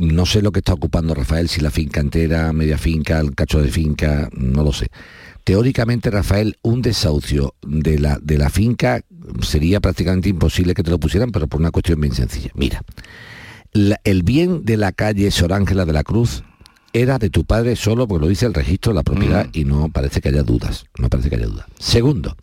no 0.00 0.26
sé 0.26 0.42
lo 0.42 0.52
que 0.52 0.60
está 0.60 0.72
ocupando 0.72 1.14
Rafael, 1.14 1.48
si 1.48 1.60
la 1.60 1.70
finca 1.70 2.00
entera, 2.00 2.52
media 2.52 2.78
finca, 2.78 3.20
el 3.20 3.34
cacho 3.34 3.60
de 3.60 3.70
finca, 3.70 4.28
no 4.32 4.62
lo 4.62 4.72
sé. 4.72 4.88
Teóricamente, 5.44 6.10
Rafael, 6.10 6.58
un 6.62 6.82
desahucio 6.82 7.54
de 7.64 8.00
la, 8.00 8.18
de 8.20 8.38
la 8.38 8.50
finca 8.50 9.02
sería 9.40 9.80
prácticamente 9.80 10.28
imposible 10.28 10.74
que 10.74 10.82
te 10.82 10.90
lo 10.90 10.98
pusieran, 10.98 11.30
pero 11.30 11.46
por 11.46 11.60
una 11.60 11.70
cuestión 11.70 12.00
bien 12.00 12.14
sencilla. 12.14 12.50
Mira, 12.54 12.82
el 14.04 14.22
bien 14.24 14.64
de 14.64 14.76
la 14.76 14.92
calle 14.92 15.30
Sor 15.30 15.52
Ángela 15.52 15.84
de 15.84 15.92
la 15.92 16.02
Cruz 16.02 16.42
era 17.02 17.18
de 17.18 17.30
tu 17.30 17.44
padre 17.44 17.76
solo 17.76 18.08
porque 18.08 18.24
lo 18.24 18.28
dice 18.28 18.46
el 18.46 18.54
registro 18.54 18.92
de 18.92 18.96
la 18.96 19.02
propiedad 19.02 19.46
mm. 19.46 19.50
y 19.52 19.64
no 19.64 19.88
parece 19.90 20.20
que 20.20 20.30
haya 20.30 20.42
dudas. 20.42 20.86
No 20.98 21.08
parece 21.08 21.28
que 21.28 21.36
haya 21.36 21.46
dudas. 21.46 21.66
Segundo, 21.78 22.36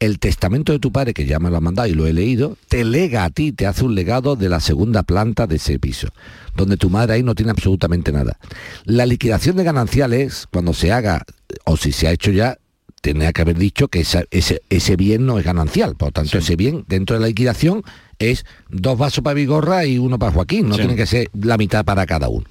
el 0.00 0.18
testamento 0.18 0.72
de 0.72 0.78
tu 0.78 0.92
padre, 0.92 1.14
que 1.14 1.26
ya 1.26 1.38
me 1.38 1.50
lo 1.50 1.56
ha 1.56 1.60
mandado 1.60 1.88
y 1.88 1.94
lo 1.94 2.06
he 2.06 2.12
leído, 2.12 2.56
te 2.68 2.84
lega 2.84 3.24
a 3.24 3.30
ti, 3.30 3.52
te 3.52 3.66
hace 3.66 3.84
un 3.84 3.94
legado 3.94 4.36
de 4.36 4.48
la 4.48 4.60
segunda 4.60 5.02
planta 5.02 5.46
de 5.46 5.56
ese 5.56 5.78
piso, 5.78 6.08
donde 6.56 6.76
tu 6.76 6.90
madre 6.90 7.14
ahí 7.14 7.22
no 7.22 7.34
tiene 7.34 7.50
absolutamente 7.50 8.12
nada. 8.12 8.38
La 8.84 9.06
liquidación 9.06 9.56
de 9.56 9.64
gananciales, 9.64 10.46
cuando 10.50 10.74
se 10.74 10.92
haga, 10.92 11.24
o 11.64 11.76
si 11.76 11.92
se 11.92 12.08
ha 12.08 12.12
hecho 12.12 12.30
ya, 12.30 12.58
tenía 13.00 13.32
que 13.34 13.42
haber 13.42 13.58
dicho 13.58 13.88
que 13.88 14.00
ese, 14.00 14.26
ese, 14.30 14.96
bien 14.96 15.26
no 15.26 15.38
es 15.38 15.44
ganancial. 15.44 15.94
Por 15.94 16.08
lo 16.08 16.12
tanto, 16.12 16.38
ese 16.38 16.56
bien 16.56 16.84
dentro 16.88 17.16
de 17.16 17.20
la 17.20 17.26
liquidación 17.26 17.82
es 18.18 18.46
dos 18.70 18.96
vasos 18.96 19.22
para 19.22 19.34
Vigorra 19.34 19.84
y 19.84 19.98
uno 19.98 20.18
para 20.18 20.32
Joaquín. 20.32 20.68
No 20.68 20.76
tiene 20.76 20.96
que 20.96 21.04
ser 21.04 21.28
la 21.34 21.58
mitad 21.58 21.84
para 21.84 22.06
cada 22.06 22.28
uno. 22.28 22.46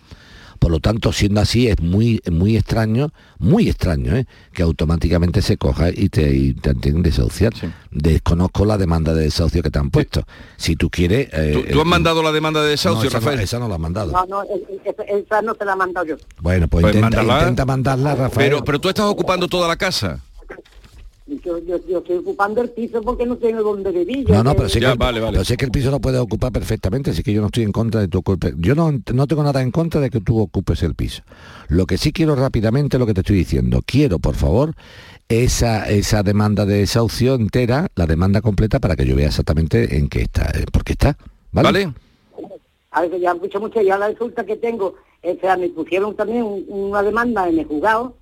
Por 0.63 0.71
lo 0.71 0.79
tanto, 0.79 1.11
siendo 1.11 1.41
así, 1.41 1.67
es 1.67 1.81
muy, 1.81 2.21
muy 2.31 2.55
extraño, 2.55 3.09
muy 3.37 3.67
extraño, 3.67 4.15
¿eh? 4.15 4.25
que 4.53 4.63
automáticamente 4.63 5.41
se 5.41 5.57
coja 5.57 5.89
y 5.89 6.07
te, 6.07 6.53
te 6.53 6.73
desahuciar. 6.93 7.51
Desconozco 7.91 8.63
la 8.63 8.77
demanda 8.77 9.13
de 9.13 9.23
desahucio 9.23 9.61
que 9.61 9.69
te 9.69 9.79
han 9.79 9.89
puesto. 9.89 10.23
Si 10.55 10.77
tú 10.77 10.89
quieres... 10.89 11.27
Eh, 11.33 11.67
¿Tú, 11.69 11.81
has 11.81 11.85
mandado 11.85 12.23
la 12.23 12.31
demanda 12.31 12.63
de 12.63 12.69
desahucio, 12.69 13.09
Rafael? 13.09 13.41
esa 13.41 13.59
no 13.59 13.67
la 13.67 13.75
has 13.75 13.81
mandado. 13.81 14.13
No, 14.13 14.25
no, 14.25 14.43
esa 15.05 15.41
no 15.41 15.53
te 15.53 15.65
la 15.65 15.73
he 15.73 15.75
mandado 15.75 16.05
yo. 16.05 16.15
Bueno, 16.39 16.69
pues, 16.69 16.83
pues 16.83 16.95
intenta, 16.95 17.23
intenta 17.23 17.65
mandarla, 17.65 18.15
Rafael. 18.15 18.49
Pero, 18.49 18.63
pero 18.63 18.79
tú 18.79 18.87
estás 18.87 19.07
ocupando 19.07 19.49
toda 19.49 19.67
la 19.67 19.75
casa. 19.75 20.21
Yo, 21.25 21.57
yo, 21.59 21.77
estoy 21.77 22.17
ocupando 22.17 22.61
el 22.61 22.69
piso 22.71 23.01
porque 23.01 23.25
no 23.25 23.37
tengo 23.37 23.63
donde 23.63 23.91
vivir. 23.91 24.29
no, 24.29 24.43
no, 24.43 24.55
pero 24.55 24.67
sí, 24.67 24.81
que, 24.81 24.93
vale, 24.95 25.21
vale. 25.21 25.45
sé 25.45 25.55
que 25.55 25.63
el 25.63 25.71
piso 25.71 25.89
lo 25.89 26.01
puedes 26.01 26.19
ocupar 26.19 26.51
perfectamente, 26.51 27.11
así 27.11 27.23
que 27.23 27.31
yo 27.31 27.39
no 27.39 27.47
estoy 27.47 27.63
en 27.63 27.71
contra 27.71 28.01
de 28.01 28.09
tu 28.09 28.21
Yo 28.57 28.75
no, 28.75 28.91
no 28.91 29.27
tengo 29.27 29.41
nada 29.41 29.61
en 29.61 29.71
contra 29.71 30.01
de 30.01 30.09
que 30.09 30.19
tú 30.19 30.37
ocupes 30.39 30.83
el 30.83 30.95
piso. 30.95 31.23
Lo 31.69 31.85
que 31.85 31.97
sí 31.97 32.11
quiero 32.11 32.35
rápidamente, 32.35 32.99
lo 32.99 33.05
que 33.05 33.13
te 33.13 33.21
estoy 33.21 33.37
diciendo, 33.37 33.81
quiero, 33.85 34.19
por 34.19 34.35
favor, 34.35 34.73
esa, 35.29 35.89
esa 35.89 36.23
demanda 36.23 36.65
de 36.65 36.79
desahucio 36.79 37.35
entera, 37.35 37.87
la 37.95 38.05
demanda 38.05 38.41
completa, 38.41 38.81
para 38.81 38.97
que 38.97 39.05
yo 39.05 39.15
vea 39.15 39.27
exactamente 39.27 39.95
en 39.95 40.09
qué 40.09 40.23
está, 40.23 40.51
eh, 40.53 40.65
porque 40.73 40.91
está. 40.91 41.17
¿Vale? 41.53 41.93
A 42.91 43.01
ver, 43.01 43.17
ya 43.21 43.33
mucho, 43.33 43.61
mucho, 43.61 43.81
ya 43.81 43.97
la 43.97 44.09
resulta 44.09 44.45
que 44.45 44.57
tengo, 44.57 44.95
o 45.21 45.35
sea, 45.39 45.55
me 45.55 45.69
pusieron 45.69 46.17
también 46.17 46.45
una 46.67 47.01
demanda 47.01 47.47
en 47.47 47.59
el 47.59 47.65
juzgado 47.65 48.13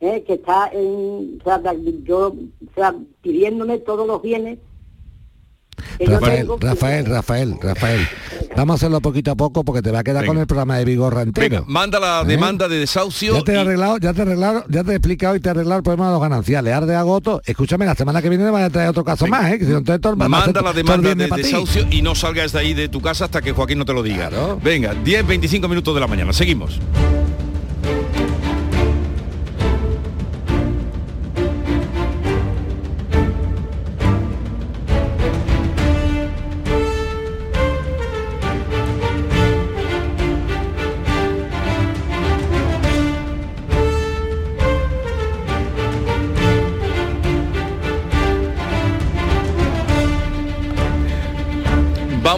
¿eh? 0.00 0.24
que 0.26 0.34
está 0.34 0.70
en, 0.72 1.40
o 1.40 1.44
sea, 1.44 1.60
yo, 2.04 2.28
o 2.28 2.74
sea, 2.74 2.94
pidiéndome 3.22 3.78
todos 3.78 4.06
los 4.06 4.22
bienes. 4.22 4.58
Rafael, 5.98 6.48
Rafael, 6.60 7.06
Rafael, 7.06 7.56
Rafael, 7.60 8.00
Vamos 8.56 8.74
a 8.74 8.76
hacerlo 8.76 9.00
poquito 9.00 9.30
a 9.30 9.34
poco 9.34 9.64
porque 9.64 9.80
te 9.80 9.90
va 9.90 10.00
a 10.00 10.04
quedar 10.04 10.26
con 10.26 10.36
el 10.36 10.46
programa 10.46 10.76
de 10.78 10.84
Vigorra 10.84 11.22
entero. 11.22 11.64
manda 11.68 12.00
la 12.00 12.22
¿Eh? 12.22 12.26
demanda 12.26 12.68
de 12.68 12.78
desahucio. 12.78 13.34
Ya 13.34 13.42
te 13.42 13.52
he 13.52 13.58
arreglado, 13.58 13.98
ya 13.98 14.12
te 14.12 14.20
he 14.20 14.22
arreglado, 14.22 14.64
ya 14.68 14.82
te 14.82 14.92
he 14.92 14.94
explicado 14.96 15.36
y 15.36 15.40
te 15.40 15.48
he 15.48 15.50
arreglado 15.52 15.78
el 15.78 15.82
problema 15.84 16.08
de 16.08 16.12
los 16.12 16.20
gananciales. 16.20 16.74
Arde 16.74 16.96
agoto, 16.96 17.40
escúchame, 17.44 17.86
la 17.86 17.94
semana 17.94 18.20
que 18.20 18.28
viene 18.28 18.44
me 18.44 18.50
vaya 18.50 18.66
a 18.66 18.70
traer 18.70 18.88
otro 18.88 19.04
caso 19.04 19.26
más, 19.26 19.52
¿eh? 19.52 19.58
Que 19.58 19.66
si 19.66 19.70
no, 19.70 19.80
manda 20.28 20.62
la 20.62 20.72
demanda 20.72 21.14
de 21.14 21.28
desahucio 21.28 21.86
y 21.90 22.02
no 22.02 22.14
salgas 22.14 22.52
de 22.52 22.58
ahí 22.58 22.74
de 22.74 22.88
tu 22.88 23.00
casa 23.00 23.26
hasta 23.26 23.40
que 23.40 23.52
Joaquín 23.52 23.78
no 23.78 23.84
te 23.84 23.94
lo 23.94 24.02
diga. 24.02 24.30
Venga, 24.62 24.94
10, 24.94 25.26
25 25.26 25.68
minutos 25.68 25.94
de 25.94 26.00
la 26.00 26.06
mañana. 26.06 26.32
Seguimos. 26.32 26.80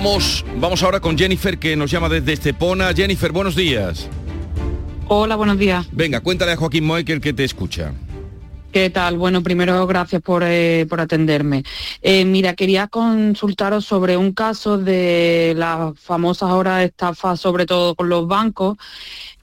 Vamos, 0.04 0.44
vamos 0.56 0.82
ahora 0.82 0.98
con 0.98 1.16
Jennifer 1.16 1.60
que 1.60 1.76
nos 1.76 1.88
llama 1.88 2.08
desde 2.08 2.32
Estepona. 2.32 2.92
Jennifer, 2.92 3.30
buenos 3.30 3.54
días. 3.54 4.08
Hola, 5.06 5.36
buenos 5.36 5.58
días. 5.58 5.86
Venga, 5.92 6.18
cuéntale 6.18 6.50
a 6.50 6.56
Joaquín 6.56 6.84
Moekel 6.84 7.20
que 7.20 7.32
te 7.32 7.44
escucha. 7.44 7.92
¿Qué 8.72 8.90
tal? 8.90 9.16
Bueno, 9.16 9.44
primero 9.44 9.86
gracias 9.86 10.20
por, 10.20 10.42
eh, 10.44 10.88
atenderme. 10.90 11.62
Eh, 12.00 12.24
mira, 12.24 12.54
quería 12.54 12.88
consultaros 12.88 13.84
sobre 13.84 14.16
un 14.16 14.32
caso 14.32 14.76
de 14.76 15.54
las 15.56 15.96
famosas 16.00 16.50
ahora 16.50 16.82
estafas, 16.82 17.38
sobre 17.38 17.64
todo 17.64 17.94
con 17.94 18.08
los 18.08 18.26
bancos. 18.26 18.78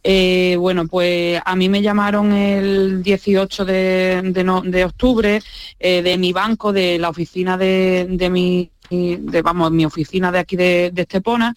Eh, 0.03 0.57
bueno, 0.59 0.87
pues 0.87 1.41
a 1.45 1.55
mí 1.55 1.69
me 1.69 1.81
llamaron 1.81 2.33
el 2.33 3.01
18 3.01 3.63
de, 3.63 4.83
octubre 4.85 5.41
de 5.79 6.17
mi 6.17 6.33
banco, 6.33 6.73
de 6.73 6.99
la 6.99 7.07
oficina 7.07 7.57
de, 7.57 8.07
de 8.09 8.29
mi 8.29 8.71
de 8.89 9.41
vamos 9.41 9.71
mi 9.71 9.85
oficina 9.85 10.31
de 10.31 10.39
aquí 10.39 10.55
de, 10.55 10.91
Estepona 10.95 11.53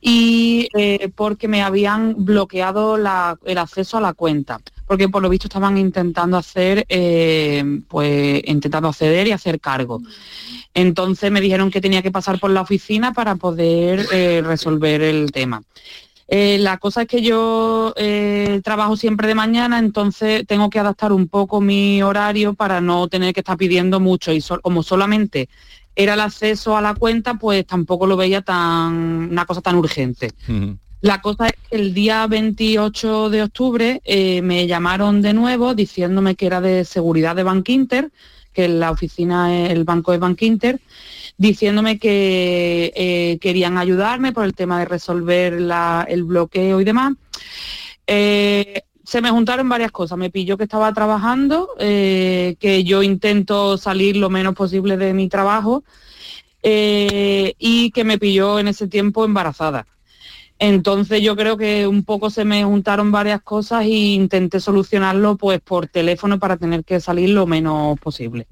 y 0.00 0.68
eh, 0.76 1.10
porque 1.14 1.48
me 1.48 1.62
habían 1.62 2.24
bloqueado 2.24 2.96
el 2.96 3.58
acceso 3.58 3.98
a 3.98 4.00
la 4.00 4.14
cuenta 4.14 4.60
porque 4.86 5.08
por 5.08 5.22
lo 5.22 5.28
visto 5.28 5.48
estaban 5.48 5.76
intentando 5.76 6.36
hacer 6.36 6.86
eh, 6.88 7.62
pues 7.88 8.42
intentando 8.46 8.88
acceder 8.88 9.26
y 9.26 9.32
hacer 9.32 9.60
cargo. 9.60 10.00
Entonces 10.72 11.30
me 11.30 11.40
dijeron 11.40 11.70
que 11.70 11.80
tenía 11.80 12.02
que 12.02 12.10
pasar 12.10 12.38
por 12.38 12.50
la 12.50 12.62
oficina 12.62 13.12
para 13.12 13.34
poder 13.34 14.06
eh, 14.12 14.42
resolver 14.44 15.02
el 15.02 15.30
tema. 15.32 15.62
La 16.30 16.76
cosa 16.76 17.02
es 17.02 17.08
que 17.08 17.22
yo 17.22 17.94
trabajo 18.62 18.98
siempre 18.98 19.28
de 19.28 19.34
mañana, 19.34 19.78
entonces 19.78 20.46
tengo 20.46 20.68
que 20.68 20.78
adaptar 20.78 21.10
un 21.10 21.26
poco 21.26 21.62
mi 21.62 22.02
horario 22.02 22.52
para 22.52 22.82
no 22.82 23.08
tener 23.08 23.32
que 23.32 23.40
estar 23.40 23.56
pidiendo 23.56 23.98
mucho 23.98 24.30
y 24.32 24.42
como 24.62 24.82
solamente 24.82 25.48
era 25.98 26.14
el 26.14 26.20
acceso 26.20 26.76
a 26.76 26.80
la 26.80 26.94
cuenta, 26.94 27.34
pues 27.34 27.66
tampoco 27.66 28.06
lo 28.06 28.16
veía 28.16 28.40
tan 28.40 28.94
una 29.32 29.44
cosa 29.44 29.60
tan 29.60 29.74
urgente. 29.74 30.30
La 31.00 31.20
cosa 31.20 31.48
es 31.48 31.54
que 31.68 31.76
el 31.76 31.92
día 31.92 32.24
28 32.28 33.30
de 33.30 33.42
octubre 33.42 34.00
eh, 34.04 34.40
me 34.42 34.68
llamaron 34.68 35.22
de 35.22 35.34
nuevo 35.34 35.74
diciéndome 35.74 36.36
que 36.36 36.46
era 36.46 36.60
de 36.60 36.84
seguridad 36.84 37.34
de 37.34 37.42
Bank 37.42 37.68
Inter, 37.68 38.12
que 38.52 38.68
la 38.68 38.92
oficina, 38.92 39.66
el 39.66 39.82
banco 39.82 40.12
de 40.12 40.18
Bank 40.18 40.40
Inter, 40.42 40.80
diciéndome 41.36 41.98
que 41.98 42.92
eh, 42.94 43.38
querían 43.40 43.76
ayudarme 43.76 44.32
por 44.32 44.44
el 44.44 44.54
tema 44.54 44.78
de 44.78 44.84
resolver 44.84 45.54
el 45.54 46.24
bloqueo 46.24 46.80
y 46.80 46.84
demás. 46.84 47.14
Eh, 48.06 48.82
se 49.08 49.22
me 49.22 49.30
juntaron 49.30 49.70
varias 49.70 49.90
cosas. 49.90 50.18
Me 50.18 50.28
pilló 50.28 50.58
que 50.58 50.64
estaba 50.64 50.92
trabajando, 50.92 51.70
eh, 51.78 52.56
que 52.60 52.84
yo 52.84 53.02
intento 53.02 53.78
salir 53.78 54.18
lo 54.18 54.28
menos 54.28 54.54
posible 54.54 54.98
de 54.98 55.14
mi 55.14 55.30
trabajo 55.30 55.82
eh, 56.62 57.54
y 57.58 57.90
que 57.92 58.04
me 58.04 58.18
pilló 58.18 58.58
en 58.58 58.68
ese 58.68 58.86
tiempo 58.86 59.24
embarazada. 59.24 59.86
Entonces 60.58 61.22
yo 61.22 61.36
creo 61.36 61.56
que 61.56 61.86
un 61.86 62.04
poco 62.04 62.28
se 62.28 62.44
me 62.44 62.62
juntaron 62.64 63.10
varias 63.10 63.40
cosas 63.40 63.84
e 63.84 63.88
intenté 63.88 64.60
solucionarlo 64.60 65.38
pues 65.38 65.58
por 65.62 65.86
teléfono 65.86 66.38
para 66.38 66.58
tener 66.58 66.84
que 66.84 67.00
salir 67.00 67.30
lo 67.30 67.46
menos 67.46 67.98
posible. 68.00 68.46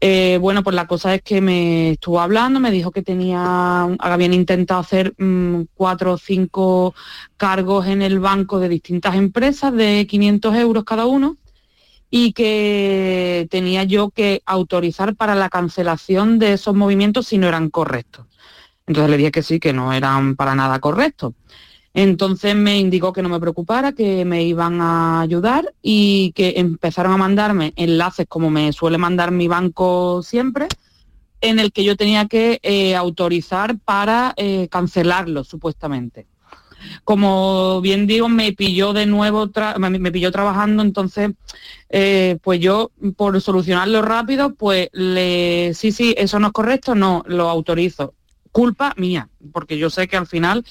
Eh, 0.00 0.38
bueno, 0.40 0.62
pues 0.62 0.76
la 0.76 0.86
cosa 0.86 1.14
es 1.14 1.22
que 1.22 1.40
me 1.40 1.92
estuvo 1.92 2.20
hablando, 2.20 2.60
me 2.60 2.70
dijo 2.70 2.92
que 2.92 3.02
tenía, 3.02 3.82
habían 3.98 4.32
intentado 4.32 4.80
hacer 4.80 5.14
mm, 5.18 5.62
cuatro 5.74 6.12
o 6.12 6.18
cinco 6.18 6.94
cargos 7.36 7.86
en 7.88 8.02
el 8.02 8.20
banco 8.20 8.60
de 8.60 8.68
distintas 8.68 9.16
empresas 9.16 9.72
de 9.72 10.06
500 10.06 10.54
euros 10.54 10.84
cada 10.84 11.06
uno 11.06 11.36
y 12.10 12.32
que 12.32 13.48
tenía 13.50 13.84
yo 13.84 14.10
que 14.10 14.40
autorizar 14.46 15.16
para 15.16 15.34
la 15.34 15.48
cancelación 15.48 16.38
de 16.38 16.54
esos 16.54 16.74
movimientos 16.74 17.26
si 17.26 17.38
no 17.38 17.48
eran 17.48 17.68
correctos. 17.68 18.26
Entonces 18.86 19.10
le 19.10 19.16
dije 19.18 19.32
que 19.32 19.42
sí, 19.42 19.60
que 19.60 19.72
no 19.72 19.92
eran 19.92 20.36
para 20.36 20.54
nada 20.54 20.78
correctos. 20.78 21.34
Entonces 21.94 22.54
me 22.54 22.78
indicó 22.78 23.12
que 23.12 23.22
no 23.22 23.28
me 23.28 23.40
preocupara, 23.40 23.92
que 23.92 24.24
me 24.24 24.44
iban 24.44 24.80
a 24.80 25.20
ayudar 25.20 25.72
y 25.82 26.32
que 26.32 26.54
empezaron 26.56 27.12
a 27.12 27.16
mandarme 27.16 27.72
enlaces 27.76 28.26
como 28.28 28.50
me 28.50 28.72
suele 28.72 28.98
mandar 28.98 29.30
mi 29.30 29.48
banco 29.48 30.22
siempre, 30.22 30.68
en 31.40 31.58
el 31.58 31.72
que 31.72 31.84
yo 31.84 31.96
tenía 31.96 32.26
que 32.26 32.60
eh, 32.62 32.94
autorizar 32.94 33.78
para 33.78 34.34
eh, 34.36 34.68
cancelarlo 34.70 35.44
supuestamente. 35.44 36.26
como 37.04 37.80
bien 37.80 38.06
digo, 38.06 38.28
me 38.28 38.52
pilló 38.52 38.92
de 38.92 39.06
nuevo, 39.06 39.50
me, 39.78 40.12
pilló 40.12 40.30
trabajando, 40.30 40.82
entonces, 40.82 41.32
eh, 41.88 42.38
pues 42.42 42.60
yo, 42.60 42.92
por 43.16 43.40
solucionarlo 43.40 44.02
rápido, 44.02 44.54
pues 44.54 44.88
le, 44.92 45.72
sí, 45.74 45.90
sí, 45.92 46.14
eso 46.16 46.38
no 46.38 46.48
es 46.48 46.52
correcto, 46.52 46.94
no, 46.94 47.24
lo 47.26 47.48
autorizo. 47.48 48.14
Culpa 48.52 48.94
mía, 48.96 49.28
porque 49.52 49.78
yo 49.78 49.90
sé 49.90 50.08
que 50.08 50.16
al 50.16 50.26
final 50.26 50.64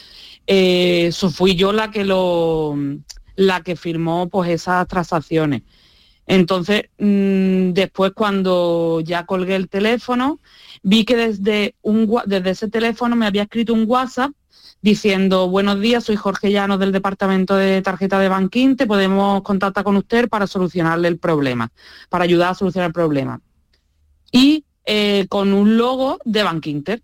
eh, 0.46 1.12
fui 1.34 1.56
yo 1.56 1.74
la 1.74 1.92
que 1.92 2.06
lo, 2.06 2.76
la 3.36 3.62
que 3.62 3.76
firmó 3.76 4.30
pues 4.30 4.50
esas 4.50 4.88
transacciones. 4.88 5.64
Entonces, 6.26 6.84
mm, 6.98 7.72
después 7.72 8.12
cuando 8.14 9.00
ya 9.02 9.26
colgué 9.26 9.56
el 9.56 9.70
teléfono, 9.70 10.40
vi 10.84 11.06
que 11.06 11.16
desde, 11.16 11.76
un, 11.82 12.14
desde 12.26 12.50
ese 12.50 12.68
teléfono 12.70 13.16
me 13.16 13.26
había 13.26 13.44
escrito 13.44 13.74
un 13.74 13.86
WhatsApp 13.88 14.32
diciendo, 14.82 15.50
buenos 15.50 15.80
días, 15.80 16.04
soy 16.04 16.18
Jorge 16.18 16.52
Llano 16.52 16.78
del 16.78 16.92
Departamento 16.92 17.56
de 17.56 17.82
Tarjeta 17.82 18.20
de 18.20 18.30
Banquinte, 18.30 18.86
podemos 18.86 19.42
contactar 19.42 19.84
con 19.84 19.96
usted 19.96 20.28
para 20.30 20.48
solucionarle 20.48 21.08
el 21.08 21.18
problema, 21.18 21.72
para 22.10 22.26
ayudar 22.26 22.52
a 22.52 22.56
solucionar 22.56 22.90
el 22.90 22.94
problema. 22.94 23.42
Y 24.32 24.66
eh, 24.90 25.28
con 25.28 25.54
un 25.54 25.78
logo 25.78 26.18
de 26.24 26.44
Banquinter. 26.44 27.02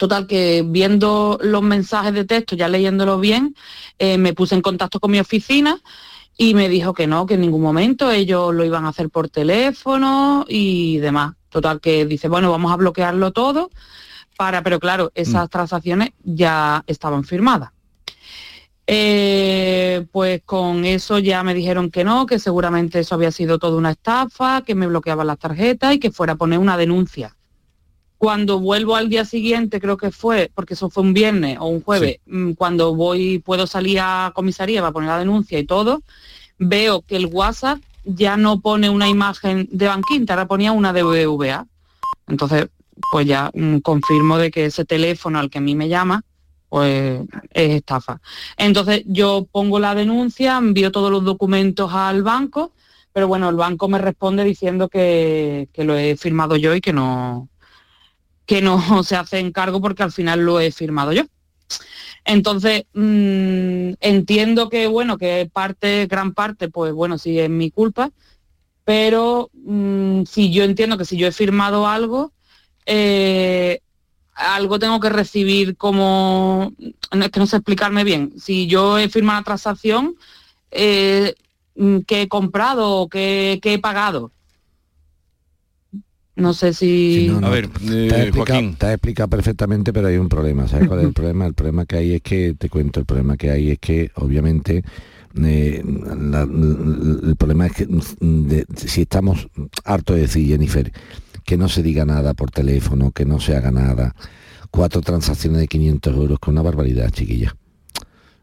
Total, 0.00 0.26
que 0.26 0.64
viendo 0.66 1.38
los 1.42 1.60
mensajes 1.60 2.14
de 2.14 2.24
texto, 2.24 2.56
ya 2.56 2.68
leyéndolo 2.68 3.20
bien, 3.20 3.54
eh, 3.98 4.16
me 4.16 4.32
puse 4.32 4.54
en 4.54 4.62
contacto 4.62 4.98
con 4.98 5.10
mi 5.10 5.20
oficina 5.20 5.78
y 6.38 6.54
me 6.54 6.70
dijo 6.70 6.94
que 6.94 7.06
no, 7.06 7.26
que 7.26 7.34
en 7.34 7.42
ningún 7.42 7.60
momento 7.60 8.10
ellos 8.10 8.54
lo 8.54 8.64
iban 8.64 8.86
a 8.86 8.88
hacer 8.88 9.10
por 9.10 9.28
teléfono 9.28 10.46
y 10.48 10.96
demás. 11.00 11.34
Total, 11.50 11.82
que 11.82 12.06
dice, 12.06 12.28
bueno, 12.28 12.50
vamos 12.50 12.72
a 12.72 12.76
bloquearlo 12.76 13.32
todo 13.32 13.68
para, 14.38 14.62
pero 14.62 14.80
claro, 14.80 15.12
esas 15.14 15.44
mm. 15.44 15.50
transacciones 15.50 16.10
ya 16.24 16.82
estaban 16.86 17.22
firmadas. 17.22 17.72
Eh, 18.86 20.06
pues 20.10 20.40
con 20.46 20.86
eso 20.86 21.18
ya 21.18 21.42
me 21.42 21.52
dijeron 21.52 21.90
que 21.90 22.04
no, 22.04 22.24
que 22.24 22.38
seguramente 22.38 23.00
eso 23.00 23.16
había 23.16 23.32
sido 23.32 23.58
toda 23.58 23.76
una 23.76 23.90
estafa, 23.90 24.62
que 24.62 24.74
me 24.74 24.86
bloqueaban 24.86 25.26
las 25.26 25.38
tarjetas 25.38 25.92
y 25.92 25.98
que 25.98 26.10
fuera 26.10 26.32
a 26.32 26.36
poner 26.36 26.58
una 26.58 26.78
denuncia. 26.78 27.36
Cuando 28.20 28.60
vuelvo 28.60 28.96
al 28.96 29.08
día 29.08 29.24
siguiente, 29.24 29.80
creo 29.80 29.96
que 29.96 30.10
fue, 30.10 30.50
porque 30.54 30.74
eso 30.74 30.90
fue 30.90 31.04
un 31.04 31.14
viernes 31.14 31.56
o 31.58 31.68
un 31.68 31.80
jueves, 31.80 32.18
mm, 32.26 32.52
cuando 32.52 32.94
voy, 32.94 33.38
puedo 33.38 33.66
salir 33.66 33.98
a 33.98 34.30
comisaría 34.34 34.82
para 34.82 34.92
poner 34.92 35.08
la 35.08 35.18
denuncia 35.18 35.58
y 35.58 35.64
todo, 35.64 36.02
veo 36.58 37.00
que 37.00 37.16
el 37.16 37.30
WhatsApp 37.32 37.78
ya 38.04 38.36
no 38.36 38.60
pone 38.60 38.90
una 38.90 39.08
imagen 39.08 39.70
de 39.72 39.86
Banquinta, 39.86 40.34
ahora 40.34 40.46
ponía 40.46 40.72
una 40.72 40.92
de 40.92 41.02
BBVA. 41.02 41.66
Entonces, 42.26 42.68
pues 43.10 43.26
ya 43.26 43.50
mm, 43.54 43.78
confirmo 43.78 44.36
de 44.36 44.50
que 44.50 44.66
ese 44.66 44.84
teléfono 44.84 45.38
al 45.38 45.48
que 45.48 45.56
a 45.56 45.62
mí 45.62 45.74
me 45.74 45.88
llama, 45.88 46.22
pues 46.68 47.22
es 47.54 47.70
estafa. 47.70 48.20
Entonces 48.58 49.02
yo 49.06 49.46
pongo 49.50 49.78
la 49.78 49.94
denuncia, 49.94 50.58
envío 50.58 50.92
todos 50.92 51.10
los 51.10 51.24
documentos 51.24 51.90
al 51.94 52.22
banco, 52.22 52.72
pero 53.14 53.28
bueno, 53.28 53.48
el 53.48 53.56
banco 53.56 53.88
me 53.88 53.96
responde 53.96 54.44
diciendo 54.44 54.90
que, 54.90 55.70
que 55.72 55.84
lo 55.84 55.96
he 55.96 56.18
firmado 56.18 56.56
yo 56.56 56.74
y 56.74 56.82
que 56.82 56.92
no, 56.92 57.48
que 58.50 58.60
no 58.62 58.80
se 59.04 59.14
hace 59.14 59.38
encargo 59.38 59.80
porque 59.80 60.02
al 60.02 60.10
final 60.10 60.40
lo 60.40 60.58
he 60.58 60.72
firmado 60.72 61.12
yo. 61.12 61.22
Entonces, 62.24 62.82
mm, 62.94 63.92
entiendo 64.00 64.68
que, 64.68 64.88
bueno, 64.88 65.18
que 65.18 65.48
parte, 65.52 66.06
gran 66.06 66.34
parte, 66.34 66.68
pues 66.68 66.92
bueno, 66.92 67.16
sí 67.16 67.38
es 67.38 67.48
mi 67.48 67.70
culpa, 67.70 68.10
pero 68.84 69.50
mm, 69.54 70.24
si 70.24 70.52
yo 70.52 70.64
entiendo 70.64 70.98
que 70.98 71.04
si 71.04 71.16
yo 71.16 71.28
he 71.28 71.32
firmado 71.32 71.86
algo, 71.86 72.32
eh, 72.86 73.82
algo 74.34 74.80
tengo 74.80 74.98
que 74.98 75.10
recibir 75.10 75.76
como, 75.76 76.72
es 76.78 77.30
que 77.30 77.38
no 77.38 77.46
sé 77.46 77.56
explicarme 77.58 78.02
bien, 78.02 78.32
si 78.36 78.66
yo 78.66 78.98
he 78.98 79.08
firmado 79.08 79.38
una 79.38 79.44
transacción, 79.44 80.16
eh, 80.72 81.36
mm, 81.76 82.00
que 82.00 82.22
he 82.22 82.28
comprado 82.28 82.96
o 82.96 83.08
que 83.08 83.60
he 83.62 83.78
pagado, 83.78 84.32
no 86.40 86.54
sé 86.54 86.74
si... 86.74 87.28
a 87.42 87.48
ver, 87.48 87.68
te, 87.68 88.08
has 88.08 88.12
eh, 88.12 88.92
explicado, 88.92 89.28
perfectamente, 89.28 89.92
pero 89.92 90.08
hay 90.08 90.16
un 90.16 90.28
problema. 90.28 90.66
¿Sabes 90.66 90.88
cuál 90.88 91.00
es 91.00 91.06
el 91.06 91.12
problema? 91.14 91.46
El 91.46 91.54
problema 91.54 91.86
que 91.86 91.96
hay 91.96 92.14
es 92.14 92.22
que, 92.22 92.54
te 92.58 92.68
cuento, 92.68 93.00
el 93.00 93.06
problema 93.06 93.36
que 93.36 93.50
hay 93.50 93.70
es 93.70 93.78
que, 93.78 94.10
obviamente, 94.16 94.82
eh, 95.42 95.82
el 95.84 97.36
problema 97.36 97.66
es 97.66 97.72
que 97.72 97.88
si 98.76 99.02
estamos 99.02 99.48
hartos 99.84 100.16
de 100.16 100.22
decir, 100.22 100.46
Jennifer, 100.46 100.92
que 101.44 101.56
no 101.56 101.68
se 101.68 101.82
diga 101.82 102.04
nada 102.04 102.34
por 102.34 102.50
teléfono, 102.50 103.12
que 103.12 103.24
no 103.24 103.40
se 103.40 103.56
haga 103.56 103.70
nada, 103.70 104.14
cuatro 104.70 105.00
transacciones 105.00 105.60
de 105.60 105.68
500 105.68 106.16
euros, 106.16 106.38
con 106.38 106.54
una 106.54 106.62
barbaridad, 106.62 107.10
chiquilla. 107.10 107.54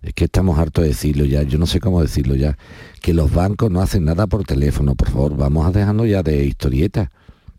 Es 0.01 0.13
que 0.13 0.25
estamos 0.25 0.57
hartos 0.59 0.83
de 0.83 0.89
decirlo 0.89 1.25
ya, 1.25 1.43
yo 1.43 1.57
no 1.57 1.65
sé 1.65 1.79
cómo 1.79 2.01
decirlo 2.01 2.35
ya, 2.35 2.57
que 3.01 3.13
los 3.13 3.33
bancos 3.33 3.71
no 3.71 3.81
hacen 3.81 4.05
nada 4.05 4.27
por 4.27 4.43
teléfono, 4.45 4.95
por 4.95 5.09
favor, 5.09 5.35
vamos 5.35 5.65
a 5.65 5.71
dejarnos 5.71 6.07
ya 6.07 6.23
de 6.23 6.45
historietas 6.45 7.09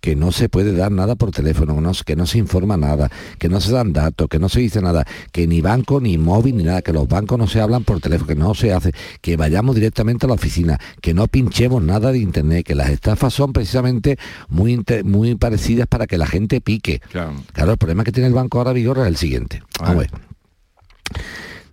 que 0.00 0.16
no 0.16 0.32
se 0.32 0.48
puede 0.48 0.74
dar 0.74 0.92
nada 0.92 1.16
por 1.16 1.30
teléfono, 1.30 1.92
que 2.04 2.16
no 2.16 2.26
se 2.26 2.38
informa 2.38 2.76
nada, 2.76 3.10
que 3.38 3.48
no 3.48 3.60
se 3.60 3.72
dan 3.72 3.92
datos, 3.92 4.28
que 4.28 4.38
no 4.38 4.48
se 4.48 4.60
dice 4.60 4.80
nada, 4.80 5.04
que 5.32 5.46
ni 5.46 5.60
banco, 5.60 6.00
ni 6.00 6.18
móvil, 6.18 6.56
ni 6.56 6.64
nada, 6.64 6.82
que 6.82 6.92
los 6.92 7.08
bancos 7.08 7.38
no 7.38 7.46
se 7.46 7.60
hablan 7.60 7.84
por 7.84 8.00
teléfono, 8.00 8.28
que 8.28 8.34
no 8.34 8.54
se 8.54 8.72
hace, 8.72 8.92
que 9.20 9.36
vayamos 9.36 9.74
directamente 9.74 10.26
a 10.26 10.28
la 10.28 10.34
oficina, 10.34 10.78
que 11.00 11.14
no 11.14 11.26
pinchemos 11.28 11.82
nada 11.82 12.12
de 12.12 12.18
internet, 12.18 12.66
que 12.66 12.74
las 12.74 12.90
estafas 12.90 13.34
son 13.34 13.52
precisamente 13.52 14.18
muy, 14.48 14.82
muy 15.04 15.34
parecidas 15.36 15.86
para 15.86 16.06
que 16.06 16.18
la 16.18 16.26
gente 16.26 16.60
pique. 16.60 17.00
Claro. 17.10 17.32
el 17.54 17.78
problema 17.78 18.04
que 18.04 18.12
tiene 18.12 18.28
el 18.28 18.34
banco 18.34 18.58
ahora 18.58 18.72
Vigorra 18.72 19.02
es 19.02 19.08
el 19.08 19.16
siguiente. 19.16 19.62
A 19.80 19.94
ver. 19.94 20.10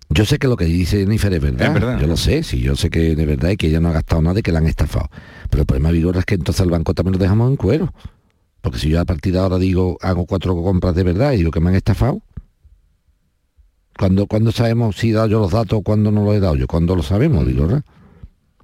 Yo 0.09 0.23
sé 0.23 0.37
que 0.37 0.47
lo 0.47 0.55
que 0.55 0.65
dice 0.65 0.99
Jennifer 0.99 1.33
es 1.33 1.41
verdad. 1.41 1.73
verdad. 1.73 1.99
Yo 1.99 2.07
lo 2.07 2.15
sé, 2.15 2.43
sí, 2.43 2.59
yo 2.59 2.75
sé 2.75 2.89
que 2.89 3.15
de 3.15 3.25
verdad 3.25 3.49
y 3.49 3.57
que 3.57 3.67
ella 3.67 3.79
no 3.79 3.89
ha 3.89 3.93
gastado 3.93 4.21
nada 4.21 4.39
y 4.39 4.43
que 4.43 4.51
la 4.51 4.59
han 4.59 4.67
estafado. 4.67 5.09
Pero 5.55 5.61
el 5.61 5.67
problema 5.67 5.91
Vigorra 5.91 6.19
es 6.19 6.25
que 6.25 6.35
entonces 6.35 6.61
el 6.65 6.69
banco 6.69 6.93
también 6.93 7.13
lo 7.13 7.17
dejamos 7.17 7.49
en 7.49 7.55
cuero. 7.55 7.93
Porque 8.59 8.77
si 8.77 8.89
yo 8.89 8.99
a 8.99 9.05
partir 9.05 9.31
de 9.31 9.39
ahora 9.39 9.57
digo, 9.57 9.97
hago 10.01 10.25
cuatro 10.25 10.53
compras 10.61 10.93
de 10.95 11.03
verdad 11.03 11.31
y 11.31 11.37
digo 11.37 11.51
que 11.51 11.61
me 11.61 11.69
han 11.69 11.75
estafado, 11.75 12.19
cuando, 13.97 14.27
cuando 14.27 14.51
sabemos 14.51 14.97
si 14.97 15.11
he 15.11 15.13
dado 15.13 15.27
yo 15.27 15.39
los 15.39 15.51
datos 15.51 15.79
o 15.79 15.81
cuando 15.81 16.11
no 16.11 16.25
los 16.25 16.35
he 16.35 16.41
dado 16.41 16.55
yo, 16.55 16.67
cuando 16.67 16.93
lo 16.93 17.03
sabemos, 17.03 17.47
digo, 17.47 17.67
¿verdad? 17.67 17.85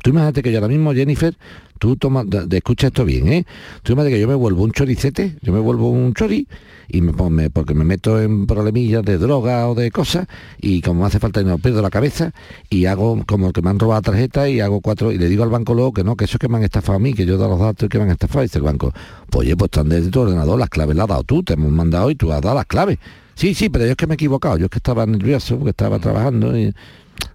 Tú 0.02 0.10
imagínate 0.10 0.42
que 0.42 0.52
yo 0.52 0.58
ahora 0.58 0.68
mismo, 0.68 0.94
Jennifer, 0.94 1.36
tú 1.80 1.96
toma, 1.96 2.24
de, 2.24 2.58
escucha 2.58 2.88
esto 2.88 3.06
bien, 3.06 3.28
¿eh? 3.28 3.46
Tú 3.84 3.94
imagínate 3.94 4.16
que 4.16 4.22
yo 4.22 4.28
me 4.28 4.36
vuelvo 4.36 4.64
un 4.64 4.72
choricete, 4.72 5.38
yo 5.42 5.54
me 5.54 5.60
vuelvo 5.60 5.90
un 5.90 6.14
chori, 6.14 6.48
y 6.88 7.02
me, 7.02 7.50
porque 7.50 7.74
me 7.74 7.86
meto 7.86 8.20
en 8.20 8.48
problemillas 8.48 9.04
de 9.04 9.18
droga 9.18 9.68
o 9.68 9.76
de 9.76 9.92
cosas, 9.92 10.28
y 10.60 10.82
como 10.82 11.06
hace 11.06 11.20
falta, 11.20 11.44
me 11.44 11.58
pierdo 11.60 11.82
la 11.82 11.90
cabeza, 11.90 12.34
y 12.70 12.86
hago 12.86 13.24
como 13.26 13.54
que 13.54 13.62
me 13.62 13.70
han 13.70 13.80
robado 13.80 14.00
la 14.00 14.12
tarjeta 14.12 14.50
y 14.50 14.60
hago 14.60 14.82
cuatro, 14.82 15.12
y 15.12 15.18
le 15.18 15.30
digo 15.30 15.44
al 15.44 15.50
banco 15.50 15.74
luego 15.74 15.94
que 15.94 16.04
no, 16.04 16.16
que 16.16 16.26
eso 16.26 16.36
es 16.36 16.40
que 16.40 16.50
me 16.50 16.58
han 16.58 16.64
estafado 16.64 16.98
a 16.98 17.00
mí, 17.00 17.14
que 17.14 17.26
yo 17.26 17.38
dado 17.38 17.52
los 17.52 17.60
datos 17.60 17.86
y 17.86 17.90
que 17.90 17.98
me 17.98 18.06
han 18.06 18.12
estafado, 18.12 18.42
dice 18.42 18.58
el 18.58 18.64
banco, 18.64 18.94
pues 19.30 19.46
oye, 19.46 19.56
pues 19.56 19.70
están 19.70 19.90
desde 19.90 20.10
tu 20.10 20.22
ordenador, 20.22 20.60
las 20.60 20.70
claves 20.70 20.96
las 20.96 21.04
has 21.04 21.10
dado 21.10 21.24
tú, 21.24 21.44
te 21.44 21.54
hemos 21.54 21.72
mandado 21.72 22.10
y 22.10 22.16
tú 22.16 22.32
has 22.32 22.42
dado 22.42 22.56
las 22.56 22.66
claves. 22.66 22.98
Sí, 23.36 23.54
sí, 23.54 23.70
pero 23.70 23.86
yo 23.86 23.92
es 23.92 23.98
que 23.98 24.08
me 24.08 24.14
he 24.14 24.16
equivocado, 24.16 24.58
yo 24.58 24.66
es 24.66 24.72
que 24.72 24.78
estaba 24.78 25.06
nervioso, 25.06 25.58
porque 25.58 25.72
estaba 25.72 26.00
trabajando, 26.00 26.58
y... 26.58 26.74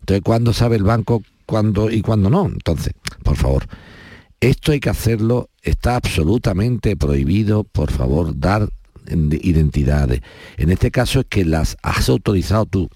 Entonces, 0.00 0.22
¿cuándo 0.24 0.52
sabe 0.52 0.76
el 0.76 0.84
banco 0.84 1.22
cuándo 1.46 1.90
y 1.90 2.02
cuándo 2.02 2.28
no. 2.28 2.46
Entonces, 2.46 2.92
por 3.22 3.36
favor, 3.36 3.66
esto 4.40 4.72
hay 4.72 4.80
que 4.80 4.90
hacerlo, 4.90 5.50
está 5.62 5.96
absolutamente 5.96 6.96
prohibido, 6.96 7.64
por 7.64 7.90
favor, 7.90 8.38
dar 8.38 8.68
identidades. 9.08 10.20
En 10.56 10.70
este 10.70 10.90
caso 10.90 11.20
es 11.20 11.26
que 11.26 11.44
las 11.44 11.76
has 11.82 12.08
autorizado 12.08 12.66
tú. 12.66 12.90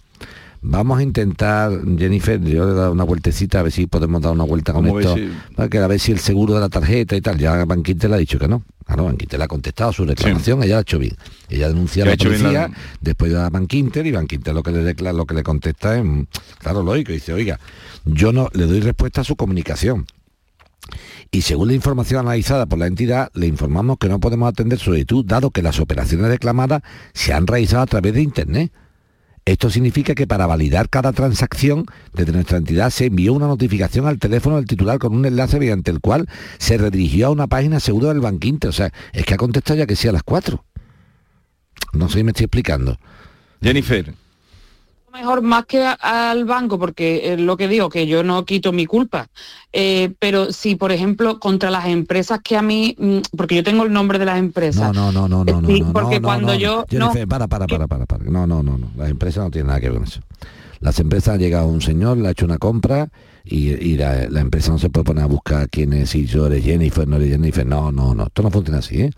Vamos 0.62 0.98
a 0.98 1.02
intentar, 1.02 1.72
Jennifer, 1.96 2.38
yo 2.40 2.66
le 2.66 2.72
he 2.72 2.74
dado 2.74 2.92
una 2.92 3.04
vueltecita 3.04 3.60
a 3.60 3.62
ver 3.62 3.72
si 3.72 3.86
podemos 3.86 4.20
dar 4.20 4.32
una 4.32 4.44
vuelta 4.44 4.74
con 4.74 4.86
esto, 4.86 5.16
para 5.56 5.68
que 5.70 5.78
a 5.78 5.86
ver 5.86 5.98
si 5.98 6.12
el 6.12 6.18
seguro 6.18 6.54
de 6.54 6.60
la 6.60 6.68
tarjeta 6.68 7.16
y 7.16 7.22
tal, 7.22 7.38
ya 7.38 7.64
Banquinte 7.64 8.08
le 8.08 8.16
ha 8.16 8.18
dicho 8.18 8.38
que 8.38 8.46
no. 8.46 8.62
Claro, 8.84 9.04
Banquinte 9.04 9.38
le 9.38 9.44
ha 9.44 9.48
contestado 9.48 9.92
su 9.92 10.04
reclamación, 10.04 10.62
ella 10.62 10.78
ha 10.78 10.80
hecho 10.82 10.98
bien. 10.98 11.16
Ella 11.48 11.68
denuncia 11.68 12.02
a 12.02 12.08
la 12.08 12.16
policía, 12.16 12.70
después 13.00 13.32
de 13.32 13.40
a 13.40 13.48
Banquinter 13.48 14.06
y 14.06 14.12
Banquinter 14.12 14.52
lo 14.52 14.62
que 14.62 14.72
le 14.72 14.84
declara, 14.84 15.16
lo 15.16 15.24
que 15.24 15.34
le 15.34 15.42
contesta 15.42 15.98
es, 15.98 16.04
claro, 16.58 16.82
lógico, 16.82 17.12
dice, 17.12 17.32
oiga, 17.32 17.58
yo 18.04 18.32
no 18.32 18.50
le 18.52 18.66
doy 18.66 18.80
respuesta 18.80 19.22
a 19.22 19.24
su 19.24 19.36
comunicación. 19.36 20.06
Y 21.30 21.42
según 21.42 21.68
la 21.68 21.74
información 21.74 22.20
analizada 22.20 22.66
por 22.66 22.78
la 22.78 22.86
entidad, 22.86 23.30
le 23.34 23.46
informamos 23.46 23.98
que 23.98 24.08
no 24.08 24.18
podemos 24.18 24.48
atender 24.48 24.78
su 24.78 24.86
solicitud, 24.86 25.24
dado 25.24 25.50
que 25.50 25.62
las 25.62 25.78
operaciones 25.80 26.26
reclamadas 26.26 26.82
se 27.14 27.32
han 27.32 27.46
realizado 27.46 27.82
a 27.82 27.86
través 27.86 28.12
de 28.12 28.22
Internet. 28.22 28.72
Esto 29.44 29.70
significa 29.70 30.14
que 30.14 30.26
para 30.26 30.46
validar 30.46 30.88
cada 30.88 31.12
transacción 31.12 31.86
desde 32.12 32.32
nuestra 32.32 32.58
entidad 32.58 32.90
se 32.90 33.06
envió 33.06 33.32
una 33.32 33.46
notificación 33.46 34.06
al 34.06 34.18
teléfono 34.18 34.56
del 34.56 34.66
titular 34.66 34.98
con 34.98 35.14
un 35.14 35.24
enlace 35.24 35.58
mediante 35.58 35.90
el 35.90 36.00
cual 36.00 36.28
se 36.58 36.76
redirigió 36.78 37.28
a 37.28 37.30
una 37.30 37.46
página 37.46 37.80
segura 37.80 38.10
del 38.10 38.20
banquinte. 38.20 38.68
O 38.68 38.72
sea, 38.72 38.92
es 39.12 39.24
que 39.24 39.34
ha 39.34 39.38
contestado 39.38 39.78
ya 39.78 39.86
que 39.86 39.96
sí 39.96 40.08
a 40.08 40.12
las 40.12 40.22
cuatro. 40.22 40.64
No 41.92 42.08
sé 42.08 42.18
si 42.18 42.24
me 42.24 42.30
estoy 42.30 42.44
explicando. 42.44 42.98
Jennifer, 43.62 44.14
mejor 45.10 45.42
más 45.42 45.66
que 45.66 45.84
al 45.84 46.44
banco, 46.44 46.78
porque 46.78 47.32
es 47.32 47.40
lo 47.40 47.56
que 47.56 47.68
digo, 47.68 47.88
que 47.88 48.06
yo 48.06 48.22
no 48.22 48.44
quito 48.44 48.72
mi 48.72 48.86
culpa. 48.86 49.28
Eh, 49.72 50.12
pero 50.18 50.52
si, 50.52 50.74
por 50.74 50.92
ejemplo, 50.92 51.38
contra 51.38 51.70
las 51.70 51.86
empresas 51.86 52.40
que 52.42 52.56
a 52.56 52.62
mí, 52.62 52.96
mm, 52.98 53.18
porque 53.36 53.56
yo 53.56 53.62
tengo 53.62 53.84
el 53.84 53.92
nombre 53.92 54.18
de 54.18 54.24
las 54.24 54.38
empresas. 54.38 54.94
No, 54.94 55.12
no, 55.12 55.28
no, 55.28 55.44
no, 55.44 55.60
no. 55.60 55.92
porque 55.92 56.20
cuando 56.20 56.54
yo. 56.54 56.84
para, 57.28 57.48
para, 57.48 57.66
para, 57.66 57.86
para, 57.86 58.06
para. 58.06 58.24
No, 58.24 58.46
no, 58.46 58.62
no, 58.62 58.78
no. 58.78 58.90
Las 58.96 59.10
empresas 59.10 59.44
no 59.44 59.50
tienen 59.50 59.68
nada 59.68 59.80
que 59.80 59.88
ver 59.88 59.98
con 59.98 60.06
eso. 60.06 60.20
Las 60.80 60.98
empresas 60.98 61.34
ha 61.34 61.38
llegado 61.38 61.66
un 61.66 61.82
señor, 61.82 62.16
le 62.16 62.28
ha 62.28 62.30
hecho 62.30 62.46
una 62.46 62.56
compra 62.56 63.10
y, 63.44 63.68
y 63.70 63.96
la, 63.96 64.28
la 64.30 64.40
empresa 64.40 64.72
no 64.72 64.78
se 64.78 64.88
puede 64.88 65.04
poner 65.04 65.24
a 65.24 65.26
buscar 65.26 65.68
quién 65.68 65.92
es, 65.92 66.10
si 66.10 66.24
yo 66.24 66.46
eres 66.46 66.64
Jennifer, 66.64 67.06
no 67.06 67.16
eres 67.16 67.28
Jennifer. 67.28 67.66
No, 67.66 67.92
no, 67.92 68.14
no. 68.14 68.24
Esto 68.24 68.42
no 68.42 68.50
funciona 68.50 68.78
así, 68.78 69.02
¿eh? 69.02 69.10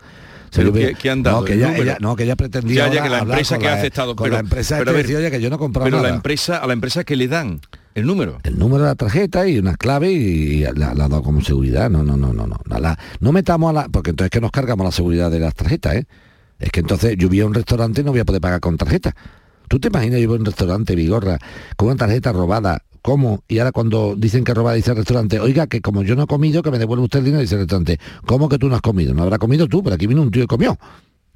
Pero 0.55 0.73
¿qué- 0.73 0.95
qué 0.99 1.09
han 1.09 1.23
dado? 1.23 1.39
No, 1.39 1.45
que 1.45 1.53
¿El 1.53 1.63
ella, 1.63 1.97
no, 1.99 2.15
que 2.15 2.23
ella 2.23 2.35
pretendía 2.35 2.87
Ya, 2.87 2.93
ya, 2.93 2.99
ahora 3.01 3.03
que 3.03 3.09
la 3.09 3.19
empresa 3.31 3.57
que 3.57 3.67
ha 3.67 3.71
la- 3.71 3.77
aceptado. 3.77 4.15
con 4.15 4.23
pero, 4.25 4.33
la 4.35 4.39
empresa 4.41 4.77
pero 4.77 4.91
a 4.91 4.93
ver, 4.93 5.03
decía, 5.03 5.17
oye, 5.19 5.31
que 5.31 5.41
yo 5.41 5.49
no 5.49 5.55
he 5.55 5.59
comprado 5.59 5.85
Pero 5.85 5.97
nada. 5.97 6.09
la 6.09 6.15
empresa, 6.15 6.57
a 6.57 6.67
la 6.67 6.73
empresa 6.73 7.03
que 7.03 7.15
le 7.15 7.27
dan 7.27 7.59
el 7.95 8.05
número. 8.05 8.39
el 8.43 8.57
número 8.59 8.83
de 8.83 8.89
la 8.89 8.95
tarjeta 8.95 9.47
y 9.47 9.57
unas 9.59 9.77
claves 9.77 10.11
y 10.11 10.59
la, 10.61 10.71
la 10.73 11.05
ha 11.05 11.09
dado 11.09 11.23
como 11.23 11.41
seguridad. 11.41 11.89
No, 11.89 12.03
no, 12.03 12.17
no, 12.17 12.33
no, 12.33 12.47
no. 12.47 12.59
No, 12.65 12.79
la- 12.79 12.97
no 13.19 13.31
metamos 13.31 13.69
a 13.69 13.73
la. 13.73 13.89
Porque 13.89 14.11
entonces 14.11 14.29
que 14.31 14.41
nos 14.41 14.51
cargamos 14.51 14.85
la 14.85 14.91
seguridad 14.91 15.29
de 15.31 15.39
las 15.39 15.53
tarjetas, 15.55 15.95
¿eh? 15.95 16.05
Es 16.59 16.71
que 16.71 16.79
entonces 16.79 17.15
yo 17.17 17.27
voy 17.29 17.41
a 17.41 17.45
un 17.45 17.53
restaurante 17.53 18.01
y 18.01 18.03
no 18.03 18.11
voy 18.11 18.19
a 18.21 18.25
poder 18.25 18.41
pagar 18.41 18.59
con 18.59 18.77
tarjeta. 18.77 19.15
¿Tú 19.67 19.79
te 19.79 19.87
imaginas 19.87 20.19
yo 20.21 20.27
voy 20.27 20.37
a 20.37 20.39
un 20.39 20.45
restaurante, 20.45 20.95
Vigorra, 20.95 21.39
con 21.75 21.87
una 21.89 21.97
tarjeta 21.97 22.31
robada? 22.31 22.83
¿Cómo? 23.03 23.43
Y 23.49 23.59
ahora 23.59 23.73
cuando 23.73 24.15
dicen 24.17 24.45
que 24.45 24.53
robada 24.53 24.77
dice 24.77 24.91
el 24.91 24.97
restaurante, 24.97 25.37
oiga, 25.39 25.67
que 25.67 25.81
como 25.81 26.03
yo 26.03 26.15
no 26.15 26.23
he 26.23 26.27
comido, 26.27 26.63
que 26.63 26.71
me 26.71 26.79
devuelve 26.79 27.03
usted 27.03 27.19
el 27.19 27.25
dinero, 27.25 27.41
dice 27.41 27.55
el 27.55 27.61
restaurante, 27.61 27.99
¿cómo 28.25 28.47
que 28.47 28.57
tú 28.57 28.69
no 28.69 28.75
has 28.75 28.81
comido? 28.81 29.13
No 29.13 29.23
habrá 29.23 29.37
comido 29.37 29.67
tú, 29.67 29.83
pero 29.83 29.95
aquí 29.95 30.07
vino 30.07 30.21
un 30.21 30.31
tío 30.31 30.43
y 30.43 30.47
comió. 30.47 30.79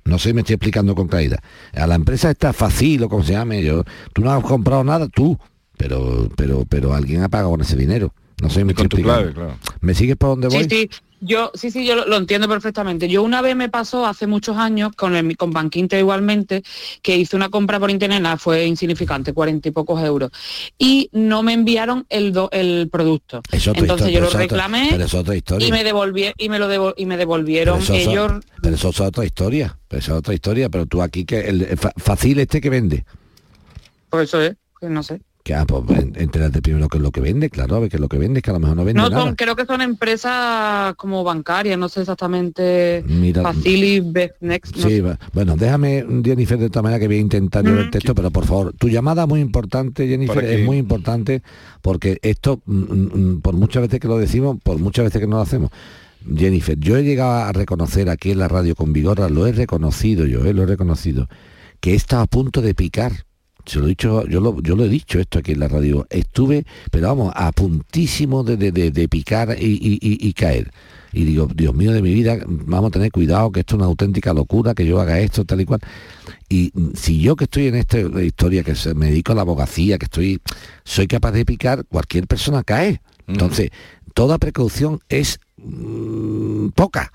No 0.06 0.18
sé, 0.18 0.34
me 0.34 0.42
estoy 0.42 0.54
explicando 0.54 0.96
con 0.96 1.10
claridad. 1.10 1.40
A 1.74 1.86
la 1.86 1.96
empresa 1.96 2.32
está 2.32 2.54
fácil 2.54 3.04
o 3.04 3.10
como 3.10 3.24
se 3.24 3.34
llame, 3.34 3.62
yo, 3.62 3.84
tú 4.14 4.22
no 4.22 4.32
has 4.32 4.42
comprado 4.46 4.86
nada, 4.86 5.10
tú, 5.10 5.38
pero, 5.78 6.30
pero, 6.38 6.64
pero 6.70 6.94
alguien 6.94 7.22
ha 7.24 7.28
pagado 7.28 7.52
con 7.52 7.60
ese 7.62 7.76
dinero. 7.76 8.14
No 8.42 8.50
sé, 8.50 8.64
me 8.64 8.72
estoy 8.72 8.86
con 8.88 8.90
tu 8.90 8.98
explicando. 8.98 9.34
clave, 9.34 9.54
claro. 9.54 9.60
¿Me 9.82 9.94
sigues 9.94 10.16
por 10.16 10.30
dónde 10.30 10.48
voy? 10.48 10.64
Sí, 10.64 10.70
sí, 10.70 10.90
yo, 11.20 11.52
sí, 11.56 11.72
sí, 11.72 11.86
yo 11.86 11.96
lo, 11.96 12.06
lo 12.06 12.18
entiendo 12.18 12.48
perfectamente. 12.48 13.08
Yo 13.08 13.24
una 13.24 13.42
vez 13.42 13.56
me 13.56 13.70
pasó 13.70 14.06
hace 14.06 14.28
muchos 14.28 14.58
años 14.58 14.92
con 14.96 15.16
el, 15.16 15.36
con 15.36 15.52
Bankinter 15.52 16.00
igualmente, 16.00 16.64
que 17.02 17.18
hice 17.18 17.36
una 17.36 17.50
compra 17.50 17.80
por 17.80 17.90
internet, 17.90 18.22
nada, 18.22 18.38
fue 18.38 18.66
insignificante, 18.66 19.34
cuarenta 19.34 19.68
y 19.70 19.72
pocos 19.72 20.02
euros. 20.04 20.30
Y 20.78 21.10
no 21.14 21.42
me 21.44 21.54
enviaron 21.54 22.06
el, 22.10 22.34
do- 22.34 22.50
el 22.52 22.90
producto. 22.92 23.42
Entonces 23.74 24.12
yo 24.12 24.20
lo 24.22 24.30
reclamé 24.30 24.88
pero 24.92 25.06
es 25.06 25.14
otra 25.14 25.36
historia. 25.36 25.68
y 25.68 25.72
me 25.72 25.84
devolví 25.84 26.32
y 26.38 26.50
me 26.50 26.60
lo 26.60 26.70
devol- 26.72 26.94
y 26.98 27.06
me 27.06 27.16
Pero 27.16 27.20
devolvieron 27.34 27.82
eso, 27.82 27.94
ellos. 27.94 28.32
pero 28.62 28.76
eso 28.76 28.90
es 28.90 29.00
otra 29.02 29.26
historia, 29.26 29.78
pero 29.88 30.00
eso 30.00 30.12
es 30.14 30.18
otra 30.20 30.34
historia, 30.34 30.70
pero 30.70 30.86
tú 30.86 31.02
aquí 31.02 31.26
que 31.26 31.40
el, 31.42 31.78
fácil 31.98 32.40
este 32.40 32.62
que 32.62 32.70
vende. 32.70 33.06
Por 34.10 34.22
eso 34.22 34.42
es, 34.42 34.56
que 34.80 34.88
no 34.90 35.04
sé. 35.04 35.20
Que 35.48 35.54
ah, 35.56 35.64
pues 35.66 35.82
en- 35.98 36.12
entérate 36.18 36.62
primero 36.62 36.90
qué 36.90 36.98
es 36.98 37.02
lo 37.04 37.10
que 37.12 37.22
vende, 37.22 37.50
claro, 37.50 37.78
a 37.78 37.80
ver 37.80 37.90
qué 37.90 37.96
es 37.96 38.02
lo 38.02 38.10
que 38.10 38.18
vende, 38.18 38.42
que 38.42 38.50
a 38.50 38.54
lo 38.54 38.60
mejor 38.60 38.76
no 38.76 38.84
vende 38.84 39.02
No, 39.02 39.10
nada. 39.10 39.24
son, 39.24 39.36
creo 39.36 39.56
que 39.56 39.66
son 39.66 39.82
empresas 39.82 40.94
como 40.96 41.24
bancarias, 41.24 41.78
no 41.80 41.88
sé 41.88 42.02
exactamente. 42.02 43.02
Mira- 43.08 43.44
Facili, 43.44 44.02
Bestnext, 44.02 44.76
no 44.76 44.90
Sí, 44.90 44.98
sé. 44.98 45.18
bueno, 45.32 45.56
déjame, 45.56 46.06
Jennifer, 46.22 46.58
de 46.60 46.66
esta 46.66 46.82
manera 46.82 47.00
que 47.00 47.08
voy 47.08 47.16
a 47.16 47.20
intentar 47.22 47.64
yo 47.64 47.80
el 47.80 47.90
texto, 47.90 48.14
pero 48.14 48.30
por 48.30 48.46
favor, 48.46 48.74
tu 48.78 48.90
llamada 48.90 49.26
muy 49.26 49.40
importante, 49.40 50.06
Jennifer, 50.06 50.36
¿Para 50.36 50.50
es 50.50 50.66
muy 50.66 50.76
importante 50.78 51.42
porque 51.82 52.18
esto, 52.24 52.62
mm, 52.66 52.74
mm, 52.74 53.42
por 53.42 53.54
muchas 53.56 53.84
veces 53.84 54.02
que 54.02 54.10
lo 54.10 54.18
decimos, 54.18 54.58
por 54.62 54.80
muchas 54.80 55.06
veces 55.06 55.22
que 55.22 55.28
no 55.28 55.38
lo 55.38 55.44
hacemos. 55.44 55.72
Jennifer, 56.36 56.78
yo 56.78 56.98
he 56.98 57.04
llegado 57.04 57.32
a 57.32 57.54
reconocer 57.54 58.10
aquí 58.10 58.32
en 58.32 58.40
la 58.40 58.50
radio 58.50 58.76
con 58.76 58.92
Vigorra, 58.92 59.30
lo 59.30 59.48
he 59.48 59.54
reconocido 59.54 60.26
yo, 60.26 60.44
eh, 60.44 60.54
lo 60.54 60.64
he 60.64 60.66
reconocido, 60.66 61.30
que 61.80 61.92
he 61.94 61.96
estado 61.96 62.24
a 62.24 62.28
punto 62.28 62.62
de 62.62 62.74
picar. 62.74 63.14
Se 63.68 63.80
lo 63.80 63.86
he 63.86 63.90
dicho, 63.90 64.26
yo 64.28 64.40
lo, 64.40 64.62
yo 64.62 64.76
lo 64.76 64.86
he 64.86 64.90
dicho 64.90 65.20
esto 65.20 65.40
aquí 65.40 65.52
en 65.52 65.60
la 65.60 65.68
radio. 65.68 66.08
Estuve, 66.10 66.66
pero 66.90 67.08
vamos, 67.10 67.34
a 67.36 67.52
puntísimo 67.52 68.44
de, 68.44 68.58
de- 68.58 68.72
de- 68.72 68.92
de 68.92 69.08
picar 69.10 69.56
y, 69.60 69.66
y- 69.66 70.00
y- 70.02 70.28
y 70.28 70.34
caer. 70.34 70.72
Y 71.14 71.24
digo, 71.26 71.48
Dios 71.54 71.74
mío 71.76 71.92
de 71.92 72.02
mi 72.02 72.14
vida, 72.14 72.38
vamos 72.48 72.90
a 72.90 72.92
tener 72.92 73.12
cuidado, 73.12 73.52
que 73.52 73.60
esto 73.62 73.76
es 73.76 73.80
una 73.80 73.86
auténtica 73.88 74.34
locura, 74.34 74.74
que 74.74 74.86
yo 74.86 75.00
haga 75.02 75.20
esto, 75.20 75.44
tal 75.46 75.62
y 75.62 75.66
cual. 75.66 75.82
Y 76.50 76.72
mm, 76.74 76.90
si 76.96 77.20
yo 77.20 77.36
que 77.36 77.44
estoy 77.46 77.68
en 77.68 77.76
esta 77.76 78.00
historia, 78.24 78.64
que 78.64 78.74
me 78.96 79.08
dedico 79.08 79.34
a 79.34 79.36
la 79.36 79.42
abogacía, 79.42 79.98
que 79.98 80.06
estoy, 80.06 80.40
soy 80.86 81.08
capaz 81.08 81.32
de 81.34 81.44
picar, 81.46 81.86
cualquier 81.86 82.26
persona 82.28 82.64
cae. 82.64 83.02
Entonces, 83.28 83.72
toda 84.14 84.38
precaución 84.38 85.00
es 85.10 85.40
mm, 85.58 86.70
poca. 86.70 87.12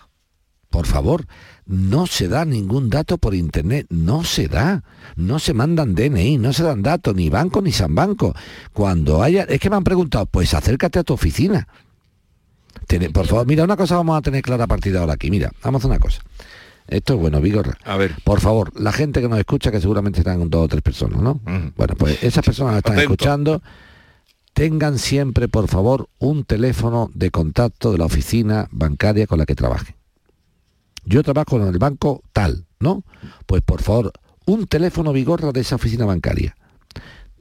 Por 0.69 0.87
favor, 0.87 1.27
no 1.67 2.07
se 2.07 2.29
da 2.29 2.45
ningún 2.45 2.91
dato 2.91 3.19
por 3.19 3.35
internet, 3.35 3.87
no 3.91 4.25
se 4.25 4.49
da, 4.49 4.83
no 5.17 5.39
se 5.39 5.55
mandan 5.55 5.95
DNI, 5.95 6.39
no 6.39 6.53
se 6.53 6.63
dan 6.65 6.83
datos, 6.83 7.15
ni 7.15 7.31
banco 7.31 7.63
ni 7.63 7.73
San 7.73 7.95
Banco. 7.95 8.35
Cuando 8.73 9.23
haya, 9.23 9.45
es 9.45 9.61
que 9.61 9.71
me 9.71 9.77
han 9.77 9.85
preguntado, 9.85 10.27
pues 10.27 10.55
acércate 10.55 10.99
a 10.99 11.05
tu 11.05 11.13
oficina. 11.15 11.69
Tene- 12.87 13.11
por 13.11 13.27
favor, 13.27 13.47
mira, 13.47 13.65
una 13.65 13.77
cosa 13.77 13.97
vamos 13.97 14.19
a 14.19 14.23
tener 14.23 14.43
clara 14.43 14.65
a 14.65 14.67
partir 14.67 14.93
de 14.93 14.99
ahora 14.99 15.13
aquí, 15.15 15.31
mira, 15.31 15.53
vamos 15.63 15.79
a 15.79 15.83
hacer 15.83 15.91
una 15.91 16.01
cosa. 16.01 16.21
Esto 16.89 17.15
es 17.15 17.21
bueno, 17.21 17.41
Vigor. 17.41 17.77
A 17.85 17.97
ver. 17.97 18.17
Por 18.25 18.41
favor, 18.41 18.73
la 18.79 18.93
gente 18.93 19.21
que 19.23 19.29
nos 19.29 19.39
escucha, 19.39 19.71
que 19.71 19.81
seguramente 19.81 20.19
están 20.19 20.51
dos 20.51 20.65
o 20.65 20.69
tres 20.69 20.83
personas, 20.83 21.23
¿no? 21.23 21.41
Bueno, 21.77 21.95
pues 21.97 22.23
esas 22.23 22.45
personas 22.45 22.73
que 22.75 22.79
están 22.79 22.95
Atento. 22.95 23.13
escuchando, 23.15 23.63
tengan 24.53 24.99
siempre, 24.99 25.49
por 25.49 25.69
favor, 25.69 26.09
un 26.19 26.45
teléfono 26.45 27.09
de 27.15 27.31
contacto 27.31 27.93
de 27.93 27.99
la 27.99 28.05
oficina 28.07 28.69
bancaria 28.73 29.27
con 29.29 29.39
la 29.39 29.47
que 29.47 29.55
trabajen. 29.55 29.95
Yo 31.05 31.23
trabajo 31.23 31.57
en 31.61 31.67
el 31.69 31.79
banco 31.79 32.23
tal, 32.33 32.67
¿no? 32.81 33.05
Pues 33.47 33.63
por 33.63 33.83
favor, 33.83 34.13
un 34.47 34.67
teléfono 34.67 35.13
vigorra 35.13 35.53
de 35.53 35.61
esa 35.61 35.77
oficina 35.77 36.05
bancaria. 36.05 36.57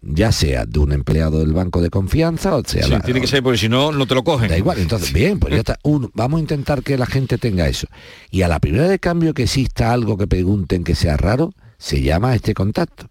Ya 0.04 0.32
sea 0.32 0.66
de 0.66 0.80
un 0.80 0.92
empleado 0.94 1.40
del 1.40 1.54
banco 1.54 1.80
de 1.80 1.92
confianza 1.92 2.56
o 2.56 2.64
sea... 2.66 2.84
Sí, 2.84 2.90
la- 2.90 3.02
tiene 3.02 3.22
que 3.22 3.28
ser 3.28 3.44
porque 3.44 3.60
si 3.60 3.70
no, 3.70 3.92
no 3.92 4.08
te 4.08 4.16
lo 4.16 4.24
cogen. 4.24 4.50
Da 4.50 4.58
igual, 4.58 4.80
entonces, 4.80 5.14
bien, 5.14 5.40
pues 5.40 5.54
ya 5.54 5.60
está. 5.60 5.78
Un- 5.84 6.10
vamos 6.16 6.40
a 6.40 6.42
intentar 6.42 6.82
que 6.82 6.98
la 6.98 7.06
gente 7.06 7.38
tenga 7.38 7.68
eso. 7.68 7.86
Y 8.32 8.42
a 8.42 8.48
la 8.48 8.60
primera 8.60 8.88
de 8.88 8.98
cambio 8.98 9.36
que 9.36 9.44
exista 9.44 9.94
algo 9.94 10.18
que 10.18 10.26
pregunten 10.26 10.84
que 10.84 10.96
sea 10.96 11.18
raro, 11.18 11.54
se 11.78 12.02
llama 12.02 12.30
a 12.32 12.36
este 12.36 12.56
contacto. 12.56 13.10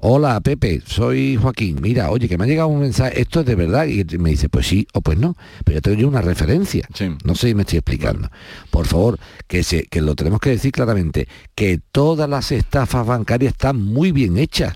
Hola 0.00 0.40
Pepe, 0.40 0.82
soy 0.84 1.36
Joaquín. 1.36 1.78
Mira, 1.80 2.10
oye, 2.10 2.28
que 2.28 2.36
me 2.38 2.44
ha 2.44 2.46
llegado 2.46 2.68
un 2.68 2.80
mensaje, 2.80 3.20
esto 3.20 3.40
es 3.40 3.46
de 3.46 3.54
verdad. 3.54 3.86
Y 3.86 4.04
me 4.18 4.30
dice, 4.30 4.48
pues 4.48 4.66
sí 4.66 4.86
o 4.92 5.00
pues 5.00 5.18
no. 5.18 5.36
Pero 5.64 5.76
yo 5.78 5.82
tengo 5.82 5.96
yo 5.98 6.08
una 6.08 6.20
referencia. 6.22 6.86
No 7.24 7.34
sé 7.34 7.48
si 7.48 7.54
me 7.54 7.62
estoy 7.62 7.78
explicando. 7.78 8.30
Por 8.70 8.86
favor, 8.86 9.18
que, 9.46 9.62
se, 9.62 9.84
que 9.84 10.00
lo 10.00 10.14
tenemos 10.16 10.40
que 10.40 10.50
decir 10.50 10.72
claramente, 10.72 11.28
que 11.54 11.78
todas 11.92 12.28
las 12.28 12.50
estafas 12.52 13.06
bancarias 13.06 13.52
están 13.52 13.80
muy 13.80 14.10
bien 14.10 14.36
hechas. 14.38 14.74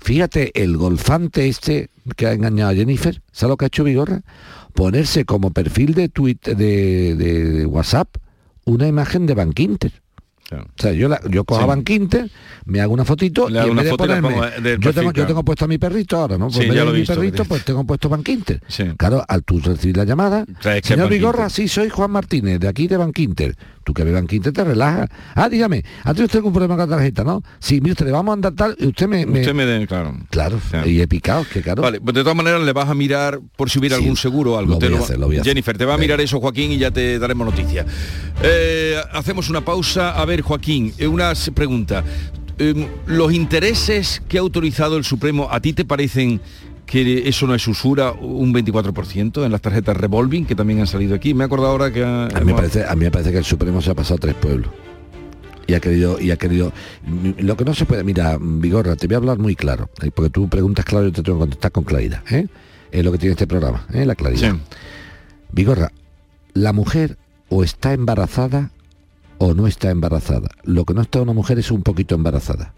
Fíjate, 0.00 0.52
el 0.62 0.76
golfante 0.76 1.48
este 1.48 1.90
que 2.16 2.26
ha 2.26 2.32
engañado 2.32 2.70
a 2.70 2.74
Jennifer, 2.74 3.20
¿sabes 3.32 3.50
lo 3.50 3.56
que 3.56 3.66
ha 3.66 3.68
hecho 3.68 3.84
Vigorra? 3.84 4.22
Ponerse 4.74 5.24
como 5.24 5.50
perfil 5.50 5.94
de, 5.94 6.08
tweet, 6.08 6.38
de, 6.44 6.54
de- 7.14 7.14
de 7.16 7.66
WhatsApp 7.66 8.16
una 8.64 8.86
imagen 8.88 9.26
de 9.26 9.34
O 10.60 10.66
sea, 10.82 10.92
yo, 10.92 11.08
la- 11.08 11.20
yo 11.28 11.44
cojo 11.44 11.60
Sí. 11.60 11.64
a 11.64 11.66
Bankinter, 11.66 12.30
me 12.66 12.80
hago 12.80 12.92
una 12.92 13.04
fotito 13.04 13.48
Le 13.48 13.60
y 13.60 13.62
en 13.64 13.70
una 13.70 13.82
vez 13.82 13.84
de 13.84 13.90
foto 13.90 14.04
ponerme, 14.06 14.28
del 14.60 14.80
yo, 14.80 14.92
tengo, 14.92 15.12
yo 15.12 15.26
tengo 15.26 15.44
puesto 15.44 15.64
a 15.64 15.68
mi 15.68 15.78
perrito 15.78 16.16
ahora, 16.18 16.38
¿no? 16.38 16.48
Pues 16.48 16.66
Sí, 16.68 16.74
ya 16.74 16.84
lo 16.84 16.92
mi 16.92 16.98
visto 17.00 17.14
perrito, 17.14 17.44
pues 17.44 17.64
tengo 17.64 17.84
puesto 17.84 18.08
Bankinter. 18.08 18.60
Claro, 18.96 19.24
al 19.26 19.42
tú 19.44 19.60
recibir 19.60 19.96
la 19.96 20.04
llamada, 20.04 20.44
señor. 20.82 21.08
Vigorra, 21.10 21.48
sí, 21.50 21.68
soy 21.68 21.88
Juan 21.88 22.10
Martínez, 22.10 22.60
de 22.60 22.68
aquí 22.68 22.86
de 22.88 22.96
Bankinter. 22.96 23.56
Tú 23.84 23.92
que 23.94 24.04
ves 24.04 24.12
Bankinter 24.14 24.52
te 24.52 24.64
relajas. 24.64 25.08
Ah, 25.34 25.48
dígame, 25.48 25.84
¿ha 26.04 26.08
tenido 26.10 26.26
usted 26.26 26.38
algún 26.38 26.52
problema 26.52 26.76
con 26.76 26.88
la 26.88 26.96
tarjeta, 26.96 27.24
no? 27.24 27.42
Sí, 27.58 27.80
mire, 27.80 27.92
usted 27.92 28.06
le 28.06 28.12
vamos 28.12 28.32
a 28.32 28.34
andar 28.34 28.52
tal, 28.54 28.76
y 28.78 28.86
usted 28.86 29.08
me... 29.08 29.26
me- 29.26 29.40
Usted 29.40 29.54
me 29.54 29.66
den, 29.66 29.86
claro. 29.86 30.16
Claro, 30.30 30.58
y 30.86 31.00
he 31.00 31.08
picado, 31.08 31.44
que 31.52 31.62
claro. 31.62 31.82
Vale, 31.82 32.00
pues 32.00 32.14
de 32.14 32.22
todas 32.22 32.36
maneras 32.36 32.62
le 32.62 32.72
vas 32.72 32.88
a 32.88 32.94
mirar 32.94 33.40
por 33.56 33.70
si 33.70 33.78
hubiera 33.78 33.96
algún 33.96 34.16
seguro 34.16 34.52
o 34.54 34.58
algo. 34.58 34.72
lo 34.74 34.78
Te 34.78 34.86
a 34.94 34.98
hacer, 34.98 35.18
lo 35.18 35.26
voy 35.26 35.38
a. 35.38 35.44
Jennifer, 35.44 35.76
te 35.76 35.84
va 35.84 35.94
a 35.94 35.98
mirar 35.98 36.20
eso 36.20 36.40
Joaquín 36.40 36.72
y 36.72 36.78
ya 36.78 36.90
te 36.90 37.18
daremos 37.18 37.46
noticias. 37.46 37.86
Eh, 38.42 38.96
hacemos 39.12 39.48
una 39.50 39.60
pausa. 39.62 40.10
A 40.12 40.24
ver, 40.24 40.42
Joaquín, 40.42 40.92
eh, 40.98 41.06
una 41.06 41.32
pregunta. 41.54 42.04
Eh, 42.58 42.88
¿Los 43.06 43.32
intereses 43.32 44.22
que 44.28 44.38
ha 44.38 44.40
autorizado 44.40 44.96
el 44.96 45.04
Supremo 45.04 45.48
a 45.50 45.60
ti 45.60 45.72
te 45.72 45.84
parecen 45.84 46.40
que 46.92 47.26
eso 47.28 47.46
no 47.46 47.54
es 47.54 47.66
usura, 47.66 48.12
un 48.12 48.52
24% 48.52 49.44
en 49.46 49.50
las 49.52 49.60
tarjetas 49.62 49.96
revolving 49.96 50.44
que 50.44 50.54
también 50.54 50.80
han 50.80 50.86
salido 50.86 51.14
aquí? 51.14 51.32
Me 51.32 51.42
he 51.44 51.46
acordado 51.46 51.70
ahora 51.72 51.90
que... 51.90 52.04
ha- 52.04 52.26
A 52.26 52.40
mí, 52.40 52.46
me 52.46 52.54
parece, 52.54 52.84
a 52.84 52.94
mí 52.94 53.04
me 53.04 53.10
parece 53.10 53.32
que 53.32 53.38
el 53.38 53.44
Supremo 53.44 53.80
se 53.80 53.90
ha 53.90 53.94
pasado 53.94 54.16
a 54.16 54.18
tres 54.18 54.34
pueblos. 54.34 54.70
Y 55.66 55.74
ha 55.74 55.80
querido, 55.80 56.20
y 56.20 56.30
ha 56.32 56.36
querido. 56.36 56.72
Lo 57.38 57.56
que 57.56 57.64
no 57.64 57.72
se 57.72 57.86
puede. 57.86 58.04
Mira, 58.04 58.36
Vigorra, 58.40 58.96
te 58.96 59.06
voy 59.06 59.14
a 59.14 59.18
hablar 59.18 59.38
muy 59.38 59.54
claro. 59.56 59.88
eh, 60.02 60.10
Porque 60.12 60.28
tú 60.28 60.48
preguntas 60.48 60.84
claro 60.84 61.06
y 61.06 61.10
yo 61.10 61.14
te 61.14 61.22
tengo 61.22 61.38
que 61.38 61.42
contestar 61.44 61.72
con 61.72 61.84
claridad. 61.84 62.22
¿eh? 62.30 62.48
Es 62.90 63.04
lo 63.04 63.10
que 63.12 63.18
tiene 63.18 63.32
este 63.32 63.46
programa, 63.46 63.86
¿eh? 63.94 64.04
la 64.04 64.14
claridad. 64.14 64.56
Vigorra, 65.52 65.92
la 66.52 66.72
mujer 66.72 67.16
o 67.48 67.62
está 67.64 67.92
embarazada 67.94 68.70
o 69.38 69.54
no 69.54 69.66
está 69.66 69.90
embarazada. 69.90 70.50
Lo 70.64 70.84
que 70.84 70.94
no 70.94 71.00
está 71.02 71.22
una 71.22 71.32
mujer 71.32 71.58
es 71.58 71.70
un 71.70 71.82
poquito 71.82 72.14
embarazada. 72.16 72.74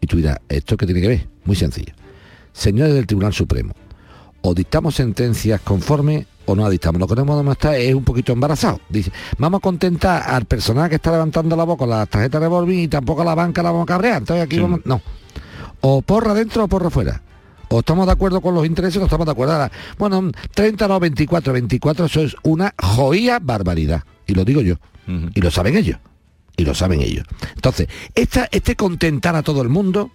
Y 0.00 0.06
tú 0.06 0.18
dirás, 0.18 0.38
¿esto 0.48 0.76
qué 0.76 0.86
tiene 0.86 1.00
que 1.00 1.08
ver? 1.08 1.26
Muy 1.44 1.56
sencillo. 1.56 1.94
Señores 2.52 2.94
del 2.94 3.06
Tribunal 3.06 3.32
Supremo, 3.32 3.74
o 4.42 4.54
dictamos 4.54 4.94
sentencias 4.94 5.60
conforme 5.60 6.26
o 6.46 6.54
no 6.54 6.64
la 6.64 6.70
dictamos. 6.70 7.00
Lo 7.00 7.06
que 7.06 7.14
no 7.14 7.26
podemos 7.26 7.52
estar 7.52 7.74
es 7.74 7.94
un 7.94 8.04
poquito 8.04 8.32
embarazado. 8.32 8.80
Dice, 8.88 9.12
vamos 9.38 9.58
a 9.58 9.60
contentar 9.62 10.22
al 10.26 10.44
personal 10.46 10.88
que 10.88 10.96
está 10.96 11.12
levantando 11.12 11.56
la 11.56 11.64
boca 11.64 11.80
con 11.80 11.90
las 11.90 12.08
tarjetas 12.08 12.40
revolving 12.40 12.80
y 12.80 12.88
tampoco 12.88 13.22
a 13.22 13.24
la 13.24 13.34
banca 13.34 13.62
la 13.62 13.70
vamos 13.70 13.84
a 13.84 13.86
cabrear. 13.86 14.18
Entonces 14.18 14.44
aquí 14.44 14.58
vamos... 14.58 14.80
No. 14.84 15.00
O 15.82 16.02
porra 16.02 16.34
dentro 16.34 16.64
o 16.64 16.68
porra 16.68 16.90
fuera. 16.90 17.22
O 17.68 17.80
estamos 17.80 18.06
de 18.06 18.12
acuerdo 18.12 18.40
con 18.40 18.54
los 18.54 18.66
intereses 18.66 18.96
o 18.96 19.00
no 19.00 19.06
estamos 19.06 19.26
de 19.26 19.32
acuerdo. 19.32 19.52
Ahora, 19.54 19.70
bueno, 19.96 20.32
30 20.54 20.88
no, 20.88 20.98
24, 20.98 21.52
24, 21.52 22.06
eso 22.06 22.20
es 22.22 22.36
una 22.42 22.74
joya 22.82 23.38
barbaridad. 23.40 24.02
Y 24.26 24.34
lo 24.34 24.44
digo 24.44 24.60
yo. 24.60 24.74
Y 25.34 25.40
lo 25.40 25.50
saben 25.50 25.76
ellos. 25.76 25.98
Y 26.56 26.64
lo 26.64 26.74
saben 26.74 27.00
ellos. 27.00 27.26
Entonces, 27.54 27.88
esta, 28.14 28.48
este 28.52 28.76
contentar 28.76 29.34
a 29.34 29.42
todo 29.42 29.62
el 29.62 29.68
mundo, 29.68 30.10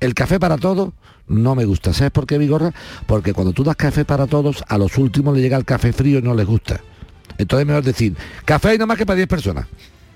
el 0.00 0.14
café 0.14 0.40
para 0.40 0.56
todos, 0.56 0.92
no 1.30 1.54
me 1.54 1.64
gusta. 1.64 1.94
¿Sabes 1.94 2.10
por 2.10 2.26
qué, 2.26 2.36
Vigorra? 2.36 2.72
Porque 3.06 3.32
cuando 3.32 3.52
tú 3.52 3.64
das 3.64 3.76
café 3.76 4.04
para 4.04 4.26
todos, 4.26 4.62
a 4.68 4.76
los 4.76 4.98
últimos 4.98 5.34
le 5.34 5.40
llega 5.40 5.56
el 5.56 5.64
café 5.64 5.92
frío 5.92 6.18
y 6.18 6.22
no 6.22 6.34
les 6.34 6.46
gusta. 6.46 6.80
Entonces 7.38 7.66
mejor 7.66 7.84
decir, 7.84 8.16
café 8.44 8.70
hay 8.70 8.78
nada 8.78 8.86
más 8.86 8.98
que 8.98 9.06
para 9.06 9.16
10 9.16 9.28
personas. 9.28 9.66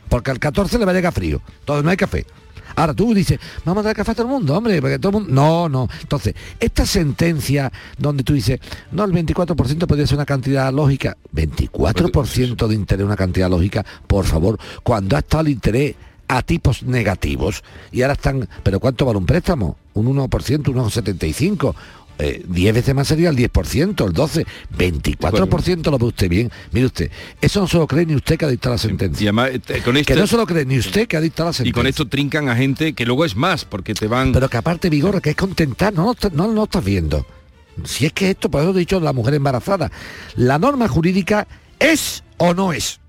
Porque 0.09 0.31
al 0.31 0.39
14 0.39 0.79
le 0.79 0.85
va 0.85 0.91
a 0.91 0.95
llegar 0.95 1.13
frío. 1.13 1.41
Entonces 1.61 1.85
no 1.85 1.91
hay 1.91 1.97
café. 1.97 2.27
Ahora 2.77 2.93
tú 2.93 3.15
dices, 3.15 3.39
vamos 3.65 3.85
a 3.85 3.89
dar 3.89 3.97
café 3.97 4.11
a 4.11 4.15
todo 4.15 4.27
el 4.27 4.33
mundo, 4.33 4.57
hombre, 4.57 4.81
porque 4.81 4.99
todo 4.99 5.19
el 5.19 5.25
mundo... 5.25 5.33
No, 5.33 5.69
no. 5.69 5.89
Entonces, 6.01 6.35
esta 6.59 6.85
sentencia 6.85 7.71
donde 7.97 8.25
tú 8.25 8.33
dices, 8.33 8.59
no, 8.91 9.05
el 9.05 9.13
24% 9.13 9.87
podría 9.87 10.07
ser 10.07 10.17
una 10.17 10.27
cantidad 10.27 10.73
lógica. 10.73 11.17
24% 11.33 12.67
de 12.67 12.75
interés, 12.75 13.07
una 13.07 13.17
cantidad 13.17 13.49
lógica, 13.49 13.85
por 14.09 14.25
favor, 14.25 14.59
cuando 14.83 15.15
ha 15.15 15.21
estado 15.21 15.43
el 15.43 15.51
interés 15.51 15.95
a 16.27 16.43
tipos 16.43 16.83
negativos 16.83 17.63
y 17.93 18.03
ahora 18.03 18.15
están, 18.15 18.49
pero 18.63 18.81
¿cuánto 18.81 19.05
vale 19.05 19.19
un 19.19 19.27
préstamo? 19.27 19.77
Un 19.95 20.07
1%, 20.07 20.69
un 20.69 20.77
1,75%. 20.77 21.75
Eh, 22.17 22.45
10 22.47 22.75
veces 22.75 22.95
más 22.95 23.09
sería 23.09 23.29
el 23.29 23.37
10%, 23.37 24.07
el 24.07 24.13
12, 24.13 24.47
24% 24.79 25.91
lo 25.91 25.99
ve 25.99 26.05
usted 26.07 26.29
bien. 26.29 26.51
Mire 26.71 26.87
usted, 26.87 27.11
eso 27.41 27.61
no 27.61 27.67
se 27.67 27.77
lo 27.77 27.89
cree 27.89 28.07
ni 28.07 28.15
usted 28.15 28.39
que 28.39 28.45
ha 28.45 28.49
dictado 28.49 28.75
la 28.77 28.79
sentencia. 28.79 29.33
eh, 29.49 29.83
con 29.85 29.97
que 29.97 30.15
no 30.15 30.27
se 30.29 30.37
lo 30.37 30.47
cree 30.47 30.65
ni 30.65 30.79
usted 30.79 31.09
que 31.09 31.17
ha 31.17 31.21
dictado 31.21 31.49
la 31.49 31.53
sentencia. 31.53 31.71
Y 31.71 31.73
con 31.73 31.89
esto 31.89 32.07
trincan 32.07 32.49
a 32.49 32.55
gente 32.55 32.93
que 32.93 33.05
luego 33.05 33.25
es 33.25 33.35
más, 33.35 33.65
porque 33.65 33.95
te 33.95 34.07
van... 34.07 34.33
Pero 34.33 34.49
que 34.49 34.57
aparte, 34.57 34.91
Vigor, 34.91 35.21
que 35.21 35.31
es 35.31 35.37
contentar, 35.37 35.93
no, 35.93 36.05
no, 36.05 36.31
no 36.33 36.49
lo 36.53 36.65
estás 36.65 36.85
viendo. 36.85 37.27
Si 37.83 38.07
es 38.07 38.13
que 38.13 38.31
esto, 38.31 38.49
por 38.49 38.63
eso 38.63 38.71
he 38.71 38.79
dicho 38.79 39.01
la 39.01 39.13
mujer 39.13 39.35
embarazada, 39.35 39.91
la 40.37 40.61
norma 40.61 40.87
jurídica 40.87 41.49
es 41.81 42.23
o 42.37 42.55
no 42.55 42.73
es. 42.73 43.01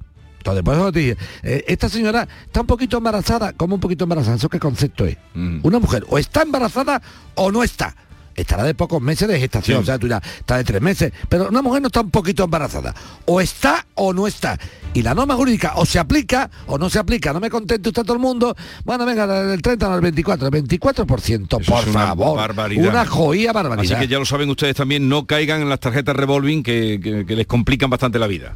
Entonces, 0.45 0.63
por 0.63 0.75
eso 0.75 0.91
te 0.91 0.99
dije, 0.99 1.17
eh, 1.41 1.63
esta 1.67 1.89
señora 1.89 2.27
está 2.45 2.61
un 2.61 2.67
poquito 2.67 2.97
embarazada, 2.97 3.53
¿cómo 3.53 3.73
un 3.75 3.81
poquito 3.81 4.03
embarazada? 4.05 4.35
¿Eso 4.37 4.47
qué 4.47 4.59
concepto 4.59 5.05
es? 5.07 5.17
Una 5.63 5.79
mujer 5.79 6.05
o 6.07 6.19
está 6.19 6.43
embarazada 6.43 7.01
o 7.33 7.51
no 7.51 7.63
está. 7.63 7.95
Estará 8.35 8.63
de 8.63 8.75
pocos 8.75 9.01
meses 9.01 9.27
de 9.29 9.39
gestación, 9.39 9.79
o 9.79 9.85
sea, 9.85 9.97
tú 9.97 10.07
dirás, 10.07 10.21
está 10.39 10.57
de 10.57 10.65
tres 10.65 10.81
meses, 10.81 11.13
pero 11.29 11.47
una 11.47 11.61
mujer 11.61 11.81
no 11.81 11.87
está 11.87 12.01
un 12.01 12.11
poquito 12.11 12.43
embarazada. 12.43 12.93
O 13.25 13.39
está 13.41 13.87
o 13.95 14.11
no 14.13 14.27
está. 14.27 14.59
Y 14.93 15.01
la 15.03 15.15
norma 15.15 15.35
jurídica 15.35 15.71
o 15.77 15.85
se 15.85 15.97
aplica 15.99 16.51
o 16.67 16.77
no 16.77 16.89
se 16.89 16.99
aplica. 16.99 17.31
No 17.33 17.39
me 17.39 17.49
contente 17.49 17.87
usted 17.89 18.03
todo 18.03 18.13
el 18.13 18.19
mundo. 18.19 18.53
Bueno, 18.83 19.05
venga, 19.05 19.25
del 19.25 19.61
30 19.61 19.91
al 19.93 20.01
24, 20.01 20.47
el 20.49 20.53
24%, 20.67 21.47
por 21.47 21.61
es 21.61 21.69
una 21.87 22.07
favor. 22.07 22.37
barbaridad. 22.37 22.89
Una 22.89 23.05
joya 23.05 23.53
barbaridad. 23.53 23.95
Así 23.95 23.99
que 24.05 24.11
ya 24.11 24.19
lo 24.19 24.25
saben 24.25 24.49
ustedes 24.49 24.75
también, 24.75 25.07
no 25.09 25.25
caigan 25.25 25.61
en 25.61 25.69
las 25.69 25.79
tarjetas 25.79 26.15
revolving 26.15 26.61
que, 26.61 26.99
que- 27.01 27.25
que 27.25 27.35
les 27.37 27.47
complican 27.47 27.89
bastante 27.89 28.19
la 28.19 28.27
vida. 28.27 28.55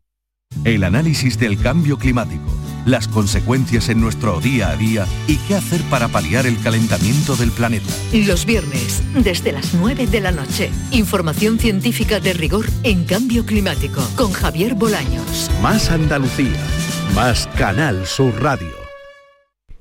El 0.63 0.83
análisis 0.83 1.39
del 1.39 1.59
cambio 1.59 1.97
climático, 1.97 2.45
las 2.85 3.07
consecuencias 3.07 3.89
en 3.89 3.99
nuestro 3.99 4.39
día 4.39 4.69
a 4.69 4.75
día 4.75 5.07
y 5.27 5.37
qué 5.37 5.55
hacer 5.55 5.81
para 5.89 6.07
paliar 6.07 6.45
el 6.45 6.59
calentamiento 6.61 7.35
del 7.35 7.51
planeta. 7.51 7.91
Los 8.13 8.45
viernes, 8.45 9.01
desde 9.15 9.51
las 9.51 9.73
9 9.73 10.07
de 10.07 10.21
la 10.21 10.31
noche. 10.31 10.69
Información 10.91 11.57
científica 11.57 12.19
de 12.19 12.33
rigor 12.33 12.65
en 12.83 13.05
cambio 13.05 13.45
climático 13.45 14.07
con 14.15 14.31
Javier 14.31 14.75
Bolaños. 14.75 15.49
Más 15.61 15.89
Andalucía, 15.89 16.59
más 17.15 17.47
Canal 17.57 18.05
Sur 18.05 18.41
Radio. 18.41 18.80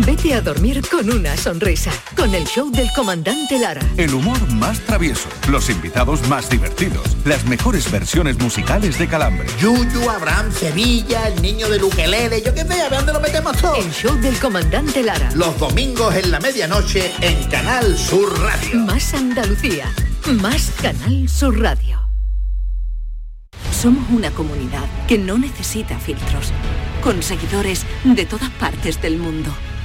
Vete 0.00 0.34
a 0.34 0.40
dormir 0.40 0.82
con 0.90 1.08
una 1.08 1.36
sonrisa, 1.36 1.92
con 2.16 2.34
el 2.34 2.44
show 2.46 2.68
del 2.68 2.88
comandante 2.96 3.60
Lara. 3.60 3.80
El 3.96 4.12
humor 4.12 4.50
más 4.50 4.80
travieso, 4.80 5.28
los 5.48 5.70
invitados 5.70 6.26
más 6.28 6.50
divertidos, 6.50 7.16
las 7.24 7.44
mejores 7.44 7.88
versiones 7.92 8.36
musicales 8.40 8.98
de 8.98 9.06
Calambre. 9.06 9.46
Yuyu, 9.60 10.10
Abraham, 10.10 10.50
Sevilla, 10.50 11.28
el 11.28 11.40
niño 11.40 11.68
de 11.68 11.78
Luquelele, 11.78 12.42
yo 12.42 12.52
qué 12.52 12.64
sé, 12.64 12.82
a 12.82 12.88
ver 12.88 12.98
dónde 12.98 13.12
lo 13.12 13.20
metemos 13.20 13.56
todo. 13.56 13.76
El 13.76 13.92
show 13.92 14.20
del 14.20 14.36
comandante 14.40 15.00
Lara. 15.04 15.30
Los 15.36 15.56
domingos 15.60 16.12
en 16.16 16.32
la 16.32 16.40
medianoche 16.40 17.12
en 17.20 17.48
Canal 17.48 17.96
Sur 17.96 18.36
Radio. 18.40 18.80
Más 18.80 19.14
Andalucía, 19.14 19.86
más 20.40 20.72
Canal 20.82 21.28
Sur 21.28 21.60
Radio. 21.60 22.02
Somos 23.70 24.10
una 24.10 24.32
comunidad 24.32 24.84
que 25.06 25.18
no 25.18 25.38
necesita 25.38 25.96
filtros, 26.00 26.52
con 27.00 27.22
seguidores 27.22 27.86
de 28.02 28.26
todas 28.26 28.50
partes 28.50 29.00
del 29.00 29.18
mundo. 29.18 29.54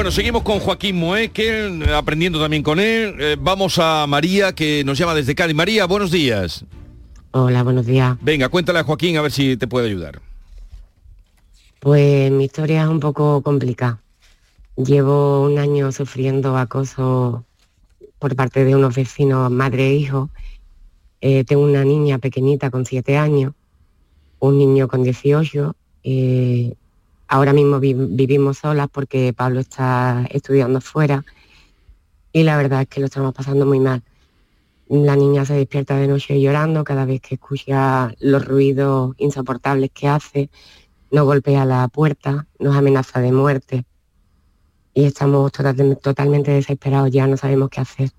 Bueno, 0.00 0.12
seguimos 0.12 0.44
con 0.44 0.60
Joaquín 0.60 0.96
Moeque, 0.96 1.84
aprendiendo 1.94 2.40
también 2.40 2.62
con 2.62 2.80
él. 2.80 3.16
Eh, 3.18 3.36
vamos 3.38 3.78
a 3.78 4.06
María, 4.06 4.54
que 4.54 4.82
nos 4.82 4.96
llama 4.96 5.14
desde 5.14 5.34
Cádiz. 5.34 5.54
María, 5.54 5.84
buenos 5.84 6.10
días. 6.10 6.64
Hola, 7.32 7.62
buenos 7.62 7.84
días. 7.84 8.16
Venga, 8.22 8.48
cuéntale 8.48 8.78
a 8.78 8.84
Joaquín 8.84 9.18
a 9.18 9.20
ver 9.20 9.30
si 9.30 9.58
te 9.58 9.66
puede 9.68 9.88
ayudar. 9.88 10.22
Pues 11.80 12.32
mi 12.32 12.44
historia 12.44 12.84
es 12.84 12.88
un 12.88 12.98
poco 12.98 13.42
complicada. 13.42 14.00
Llevo 14.74 15.42
un 15.42 15.58
año 15.58 15.92
sufriendo 15.92 16.56
acoso 16.56 17.44
por 18.18 18.34
parte 18.34 18.64
de 18.64 18.74
unos 18.74 18.94
vecinos, 18.94 19.50
madre 19.50 19.88
e 19.88 19.94
hijo. 19.96 20.30
Eh, 21.20 21.44
tengo 21.44 21.62
una 21.62 21.84
niña 21.84 22.16
pequeñita 22.16 22.70
con 22.70 22.86
siete 22.86 23.18
años, 23.18 23.52
un 24.38 24.56
niño 24.56 24.88
con 24.88 25.02
18. 25.02 25.76
eh, 26.04 26.72
ahora 27.30 27.52
mismo 27.52 27.78
vi- 27.80 27.94
vivimos 27.94 28.58
solas 28.58 28.88
porque 28.92 29.32
Pablo 29.32 29.60
está 29.60 30.26
estudiando 30.30 30.80
fuera 30.80 31.24
y 32.32 32.42
la 32.42 32.56
verdad 32.56 32.82
es 32.82 32.88
que 32.88 33.00
lo 33.00 33.06
estamos 33.06 33.32
pasando 33.32 33.64
muy 33.64 33.78
mal. 33.80 34.02
La 34.88 35.14
niña 35.14 35.44
se 35.44 35.54
despierta 35.54 35.96
de 35.96 36.08
noche 36.08 36.40
llorando 36.40 36.82
cada 36.82 37.04
vez 37.04 37.20
que 37.20 37.36
escucha 37.36 38.12
los 38.18 38.44
ruidos 38.44 39.14
insoportables 39.18 39.90
que 39.92 40.08
hace, 40.08 40.50
nos 41.12 41.24
golpea 41.24 41.64
la 41.64 41.86
puerta, 41.86 42.48
nos 42.58 42.76
amenaza 42.76 43.20
de 43.20 43.30
muerte 43.30 43.84
y 44.92 45.04
estamos 45.04 45.52
total- 45.52 45.98
totalmente 46.02 46.50
desesperados, 46.50 47.12
ya 47.12 47.28
no 47.28 47.36
sabemos 47.36 47.70
qué 47.70 47.80
hacer. 47.80 48.10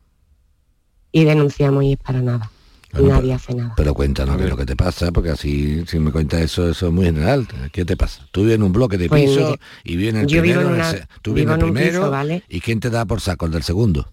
Y 1.12 1.26
denunciamos 1.26 1.84
y 1.84 1.91
es 1.93 1.97
para 1.97 2.22
nada. 2.22 2.49
Y 2.97 3.03
nadie 3.03 3.33
hace 3.33 3.53
nada. 3.55 3.73
Pero 3.77 3.93
cuéntanos 3.93 4.37
qué 4.37 4.43
es 4.43 4.49
lo 4.49 4.57
que 4.57 4.65
te 4.65 4.75
pasa, 4.75 5.11
porque 5.11 5.29
así, 5.29 5.83
si 5.87 5.97
me 5.99 6.11
cuentas 6.11 6.41
eso, 6.41 6.69
eso 6.69 6.87
es 6.87 6.93
muy 6.93 7.05
general. 7.05 7.47
¿Qué 7.71 7.85
te 7.85 7.95
pasa? 7.95 8.27
Tú 8.31 8.41
vives 8.41 8.55
en 8.55 8.63
un 8.63 8.73
bloque 8.73 8.97
de 8.97 9.07
Pues 9.07 9.21
piso 9.29 9.39
mire, 9.41 9.59
y 9.83 9.95
vives 9.95 10.13
en 10.15 10.19
el 10.21 10.27
yo 10.27 10.41
primero, 10.41 10.61
en 10.61 10.67
una- 10.67 11.07
tú 11.21 11.33
vives 11.33 11.45
vivo 11.45 11.53
en 11.53 11.61
el 11.61 11.73
piso, 11.73 11.83
primero, 11.89 12.11
¿vale? 12.11 12.43
¿y 12.49 12.59
quién 12.59 12.79
te 12.79 12.89
da 12.89 13.05
por 13.05 13.21
saco 13.21 13.45
el 13.45 13.51
del 13.53 13.63
segundo? 13.63 14.11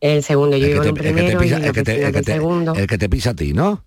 El 0.00 0.22
segundo, 0.22 0.56
yo 0.56 0.66
El 0.66 0.70
vivo 0.72 0.82
que 0.82 0.88
en 0.88 0.94
el 0.94 0.94
que 0.94 1.02
te 1.02 1.12
primero 1.12 1.26
el 1.60 2.86
que 2.86 2.98
te- 2.98 3.08
pisa 3.08 3.30
a 3.30 3.34
ti, 3.34 3.52
¿no? 3.52 3.84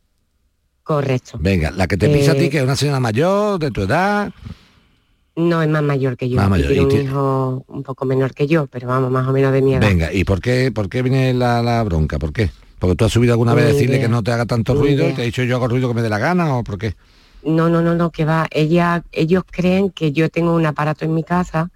Correcto. 0.84 1.38
Venga, 1.40 1.72
la 1.72 1.88
que 1.88 1.96
te 1.96 2.10
pisa 2.10 2.34
a 2.34 2.36
ti, 2.36 2.50
que 2.50 2.58
es 2.58 2.64
una 2.64 2.76
señora 2.76 3.00
mayor, 3.00 3.60
de 3.60 3.72
tu 3.72 3.82
edad, 3.84 4.32
No, 5.38 5.62
es 5.62 5.70
más 5.70 5.82
mayor 5.82 6.18
que 6.18 6.30
yo. 6.30 6.36
Más 6.36 6.48
y 6.48 6.50
mayor, 6.50 6.68
tiene 6.68 6.82
un 6.84 6.90
tiene- 6.90 7.06
hijo 7.06 7.64
un 7.70 7.84
poco 7.84 8.04
menor 8.04 8.34
que 8.34 8.48
yo, 8.48 8.68
pero 8.68 8.90
vamos, 8.90 9.10
más 9.10 9.26
o 9.26 9.32
menos 9.32 9.54
de 9.54 9.62
mi 9.62 9.74
edad. 9.74 9.88
venga, 9.88 10.12
¿y 10.12 10.26
por 10.26 10.42
qué, 10.42 10.72
por 10.74 10.90
qué 10.90 11.02
viene 11.02 11.34
la, 11.34 11.64
la 11.64 11.82
bronca? 11.84 12.20
¿Por 12.20 12.34
qué? 12.34 12.52
¿Porque 12.82 12.96
tú 12.96 13.06
has 13.06 13.12
subido 13.12 13.34
alguna 13.34 13.54
vez 13.54 13.66
a 13.66 13.68
decirle 13.68 13.98
idea. 13.98 14.08
que 14.08 14.12
no 14.12 14.24
te 14.24 14.32
haga 14.32 14.48
tanto 14.48 14.74
ruido 14.74 15.08
y 15.08 15.14
te 15.14 15.22
ha 15.22 15.26
dicho 15.26 15.44
yo 15.44 15.56
hago 15.56 15.68
ruido 15.68 15.88
que 15.88 15.94
me 15.94 16.02
dé 16.02 16.10
la 16.10 16.18
gana 16.18 16.56
o 16.56 16.64
por 16.64 16.80
qué? 16.80 16.96
No, 17.44 17.70
no, 17.70 17.84
no, 17.84 17.94
no, 17.94 18.10
que 18.10 18.26
va. 18.26 18.48
Ella, 18.50 19.04
ellos 19.12 19.44
creen 19.46 19.92
que 19.92 20.14
yo 20.14 20.30
tengo 20.32 20.56
un 20.56 20.66
aparato 20.66 21.06
en 21.06 21.14
mi 21.14 21.24
casa 21.24 21.70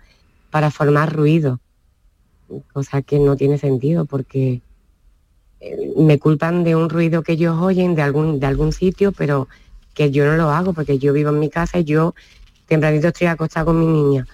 para 0.50 0.72
formar 0.72 1.14
ruido, 1.14 1.60
cosa 2.74 3.04
que 3.04 3.20
no 3.20 3.36
tiene 3.36 3.60
sentido 3.60 4.06
porque 4.06 4.62
eh, 5.60 5.94
me 5.96 6.18
culpan 6.18 6.64
de 6.64 6.76
un 6.76 6.90
ruido 6.90 7.22
que 7.22 7.34
ellos 7.34 7.56
oyen 7.62 7.94
de 7.94 8.02
algún, 8.02 8.40
de 8.40 8.48
algún 8.48 8.72
sitio, 8.72 9.12
pero 9.12 9.48
que 9.94 10.10
yo 10.10 10.26
no 10.26 10.36
lo 10.38 10.50
hago 10.50 10.74
porque 10.74 10.98
yo 10.98 11.14
vivo 11.14 11.30
en 11.30 11.38
mi 11.38 11.52
casa 11.52 11.78
y 11.78 11.84
yo 11.84 12.16
tempranito 12.66 13.10
estoy 13.10 13.28
acostada 13.28 13.66
con 13.66 13.80
mi 13.80 13.86
niña 13.86 14.26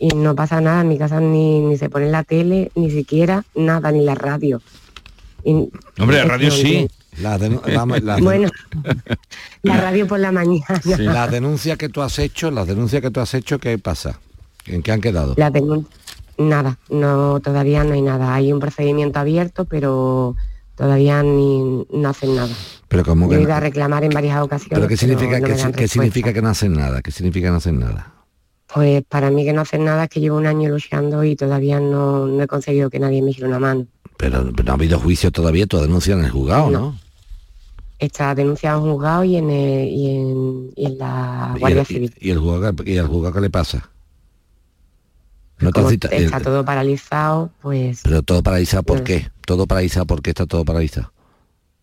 y 0.00 0.08
no 0.08 0.34
pasa 0.34 0.60
nada, 0.60 0.80
en 0.80 0.88
mi 0.88 0.98
casa 0.98 1.20
ni, 1.20 1.60
ni 1.60 1.76
se 1.76 1.88
pone 1.88 2.10
la 2.10 2.24
tele, 2.24 2.72
ni 2.74 2.90
siquiera 2.90 3.44
nada, 3.54 3.92
ni 3.92 4.04
la 4.04 4.16
radio. 4.16 4.60
Y- 5.44 5.68
Hombre, 5.98 6.16
la 6.18 6.22
que 6.22 6.28
radio 6.28 6.50
sí. 6.50 6.88
La 7.18 7.36
la- 7.36 8.16
Bueno, 8.18 8.48
la 9.62 9.80
radio 9.80 10.06
por 10.06 10.18
la 10.18 10.32
mañana. 10.32 10.64
Las 10.98 11.30
denuncias 11.30 11.76
que 11.76 11.88
tú 11.88 12.00
has 12.00 12.18
hecho, 12.18 12.50
las 12.50 12.66
denuncias 12.66 13.02
que 13.02 13.10
tú 13.10 13.20
has 13.20 13.34
hecho, 13.34 13.58
¿qué 13.58 13.76
pasa? 13.78 14.18
¿En 14.66 14.82
qué 14.82 14.92
han 14.92 15.00
quedado? 15.00 15.34
La 15.36 15.50
Nada, 16.38 16.78
no, 16.88 17.40
todavía 17.40 17.84
no 17.84 17.92
hay 17.92 18.00
nada. 18.02 18.34
Hay 18.34 18.52
un 18.52 18.58
procedimiento 18.60 19.18
abierto, 19.20 19.66
pero 19.66 20.34
todavía 20.74 21.22
ni, 21.22 21.84
no 21.92 22.08
hacen 22.08 22.34
nada. 22.34 22.54
Pero 22.88 23.04
como 23.04 23.26
Yo 23.26 23.30
que 23.32 23.36
he 23.36 23.42
ido 23.42 23.54
a 23.54 23.60
reclamar 23.60 24.04
en 24.04 24.10
varias 24.10 24.40
ocasiones. 24.40 24.74
¿Pero 24.78 24.88
qué 24.88 24.96
significa, 24.96 25.38
no 25.38 25.46
qué 25.46 25.52
respuesta. 25.52 25.86
significa 25.88 26.32
que 26.32 26.42
no 26.42 26.48
hacen 26.48 26.72
nada? 26.72 27.02
¿Qué 27.02 27.10
significa 27.10 27.48
que 27.48 27.50
no 27.50 27.56
hacen 27.58 27.78
nada? 27.78 28.11
Pues 28.74 29.02
para 29.08 29.30
mí 29.30 29.44
que 29.44 29.52
no 29.52 29.60
hacen 29.62 29.84
nada 29.84 30.04
es 30.04 30.10
que 30.10 30.20
llevo 30.20 30.36
un 30.38 30.46
año 30.46 30.68
luchando 30.70 31.22
y 31.24 31.36
todavía 31.36 31.78
no, 31.80 32.26
no 32.26 32.42
he 32.42 32.46
conseguido 32.46 32.88
que 32.90 32.98
nadie 32.98 33.20
me 33.22 33.30
eche 33.32 33.44
una 33.44 33.58
mano. 33.58 33.86
Pero, 34.16 34.44
pero 34.52 34.64
no 34.64 34.70
ha 34.72 34.74
habido 34.74 34.98
juicio 34.98 35.30
todavía, 35.30 35.66
tu 35.66 35.78
denuncia 35.78 36.14
en 36.14 36.24
el 36.24 36.30
juzgado, 36.30 36.70
¿no? 36.70 36.98
Está 37.98 38.34
denunciado 38.34 38.84
en 38.86 38.92
juzgado 38.92 39.24
y 39.24 39.36
en, 39.36 39.50
el- 39.50 39.88
y 39.88 40.06
en, 40.16 40.70
y 40.74 40.86
en 40.86 40.98
la 40.98 41.54
Guardia 41.58 41.82
¿Y, 41.82 41.84
Civil. 41.84 42.14
el, 42.16 42.24
y, 42.24 42.28
y 42.28 42.30
el 42.32 42.38
juzgado, 42.38 42.74
¿Y 42.84 42.96
el 42.96 43.06
juzgado 43.06 43.34
qué 43.34 43.40
le 43.40 43.50
pasa? 43.50 43.88
No 45.60 45.70
te 45.70 45.74
Como 45.80 45.90
cita- 45.90 46.08
el- 46.08 46.24
está 46.24 46.40
todo 46.40 46.64
paralizado, 46.64 47.50
pues 47.60 48.00
pero 48.02 48.22
todo 48.22 48.42
paralizado, 48.42 48.82
¿por 48.82 48.98
No. 48.98 49.04
qué? 49.04 49.30
Todo 49.46 49.66
paralizado, 49.66 50.06
¿por 50.06 50.22
qué 50.22 50.30
está 50.30 50.46
todo 50.46 50.64
paralizado? 50.64 51.12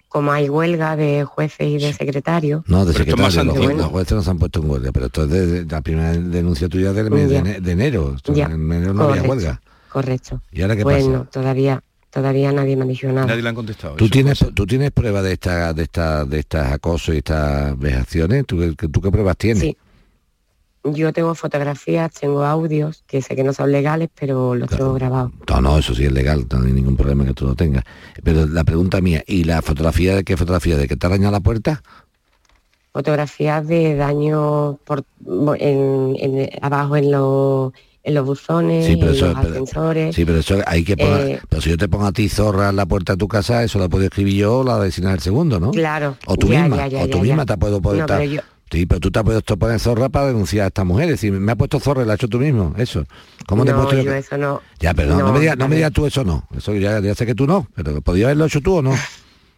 Como 0.10 0.32
hay 0.34 0.50
huelga 0.50 0.96
de 0.98 1.24
jueces 1.24 1.68
y 1.68 1.78
de 1.78 1.94
secretarios, 1.94 2.64
No, 2.68 2.84
de 2.84 2.92
Pero 2.94 3.04
esto 3.06 3.16
es 3.16 3.22
más 3.22 3.34
secretario, 3.34 3.78
los, 3.78 3.88
jueces 3.88 4.14
no 4.14 4.22
se 4.24 4.30
han 4.32 4.40
puesto 4.40 4.60
en 4.62 4.70
huelga, 4.70 4.92
pero 4.92 5.06
esto 5.06 5.24
es 5.24 5.30
de, 5.30 5.46
de- 5.48 5.66
la 5.66 5.82
primera 5.82 6.12
denuncia 6.12 6.68
tuya 6.68 6.92
del 6.94 7.10
mes 7.12 7.30
de, 7.30 7.36
Ya. 7.36 7.42
ene- 7.42 7.60
de 7.62 7.72
enero. 7.72 8.14
Esto 8.16 8.34
Ya. 8.34 8.46
En 8.46 8.72
enero 8.72 8.94
no 8.94 9.04
había 9.04 9.22
Correcto. 9.22 9.30
huelga. 9.30 9.62
correcto. 9.90 10.42
¿Y 10.52 10.62
ahora 10.64 10.76
qué 10.76 10.84
pues 10.84 11.04
pasa? 11.06 11.10
no, 11.18 11.26
todavía, 11.26 11.84
todavía 12.10 12.52
nadie 12.52 12.76
me 12.76 12.84
ha 12.84 12.88
dicho 12.88 13.08
nada. 13.12 13.28
Nadie 13.28 13.42
le 13.44 13.50
han 13.50 13.56
contestado. 13.56 13.96
¿Tú 13.96 14.10
tienes, 14.10 14.40
pasa. 14.40 14.52
¿Tú 14.54 14.66
tienes 14.66 14.92
pruebas 14.92 15.24
de 15.24 15.34
esta, 15.34 15.74
de 15.74 15.84
esta, 15.84 16.26
de 16.26 16.40
estas 16.40 16.72
acosos 16.74 17.14
y 17.14 17.20
estas 17.20 17.78
vejaciones? 17.78 18.46
¿Tú, 18.48 18.58
qué- 18.76 18.88
¿Tú 18.88 19.02
qué 19.02 19.12
pruebas 19.12 19.38
tienes? 19.38 19.62
Sí. 19.62 19.78
Yo 20.84 21.12
tengo 21.12 21.36
fotografías, 21.36 22.12
tengo 22.14 22.44
audios, 22.46 23.04
que 23.06 23.22
sé 23.22 23.36
que 23.36 23.44
no 23.44 23.52
son 23.52 23.72
legales, 23.72 24.10
pero 24.18 24.56
los 24.56 24.70
tengo 24.70 24.94
grabados. 24.94 25.32
No, 25.50 25.62
no, 25.62 25.78
eso 25.78 25.94
sí 25.94 26.06
es 26.06 26.12
legal, 26.12 26.46
no 26.50 26.66
hay 26.66 26.72
ningún 26.72 26.96
problema 26.96 27.26
que 27.26 27.34
tú 27.34 27.46
lo 27.46 27.54
tengas. 27.56 27.84
Pero 28.24 28.46
la 28.48 28.64
pregunta 28.64 29.02
mía, 29.02 29.22
¿y 29.28 29.44
la 29.44 29.62
fotografía 29.62 30.16
de 30.16 30.24
qué 30.24 30.38
fotografía? 30.38 30.78
¿De 30.78 30.88
que 30.88 30.96
te 30.96 31.06
araña 31.06 31.32
la 31.32 31.42
puerta? 31.42 31.84
Fotografías 32.94 33.68
de 33.68 33.96
daño 33.96 34.78
por, 34.86 35.04
en- 35.60 36.16
en- 36.18 36.50
abajo 36.62 36.96
en, 36.98 37.12
los 37.12 37.74
en 38.02 38.14
los 38.16 38.26
buzones, 38.26 38.86
Sí, 38.86 38.96
pero 38.96 39.12
en 39.12 39.16
eso, 39.18 39.26
los 39.28 39.36
pero- 39.36 39.50
ascensores. 39.50 40.16
sí, 40.16 40.26
pero 40.26 40.40
eso 40.40 40.58
hay 40.66 40.84
que 40.86 40.96
poner, 40.98 41.28
Eh, 41.28 41.40
pero 41.50 41.62
si 41.62 41.70
yo 41.70 41.78
te 41.78 41.88
pongo 41.90 42.06
a 42.08 42.12
ti 42.14 42.30
zorra 42.30 42.70
en 42.70 42.78
la 42.78 42.86
puerta 42.86 43.14
de 43.14 43.18
tu 43.18 43.28
casa, 43.28 43.64
eso 43.64 43.78
lo 43.78 43.90
puedo 43.90 44.06
escribir 44.06 44.36
yo 44.38 44.64
la 44.64 44.78
vecina 44.78 45.12
del 45.12 45.20
segundo, 45.20 45.60
¿no? 45.60 45.72
Claro. 45.72 46.16
O 46.26 46.36
tú 46.38 46.48
ya, 46.48 46.62
misma, 46.62 46.78
ya, 46.78 46.88
ya, 46.88 47.04
o 47.04 47.08
tú 47.10 47.20
misma 47.20 47.46
te 47.46 47.58
puedo 47.58 47.82
poder 47.82 48.00
No, 48.00 48.06
estar- 48.06 48.20
pero 48.20 48.32
yo- 48.32 48.42
Sí, 48.72 48.86
pero 48.86 49.00
tú 49.00 49.10
te 49.10 49.20
has 49.20 49.26
puesto 49.26 49.58
poner 49.58 49.80
zorra 49.80 50.10
para 50.10 50.28
denunciar 50.28 50.66
a 50.66 50.68
esta 50.68 50.84
mujer, 50.84 51.06
es 51.06 51.12
decir, 51.12 51.32
me 51.32 51.52
ha 51.52 51.56
puesto 51.56 51.80
zorra 51.80 52.06
la 52.06 52.14
has 52.14 52.20
hecho 52.20 52.28
tú 52.28 52.40
mismo, 52.40 52.74
eso. 52.78 53.04
¿Cómo 53.48 53.66
te 53.66 53.72
no, 53.72 53.84
puesto 53.84 54.02
yo 54.02 54.14
eso 54.14 54.38
no. 54.38 54.62
Ya, 54.80 54.94
pero 54.94 55.16
no, 55.16 55.20
no 55.20 55.34
me 55.34 55.40
digas, 55.40 55.58
no 55.58 55.68
me 55.68 55.76
digas 55.76 55.92
tú 55.92 56.06
eso 56.06 56.24
no. 56.24 56.48
Eso 56.56 56.76
ya, 56.76 57.00
ya 57.00 57.16
sé 57.16 57.26
que 57.26 57.34
tú 57.34 57.48
no, 57.48 57.68
pero 57.76 58.00
podía 58.02 58.26
haberlo 58.26 58.46
hecho 58.46 58.62
tú 58.62 58.76
o 58.76 58.82
no. 58.82 58.94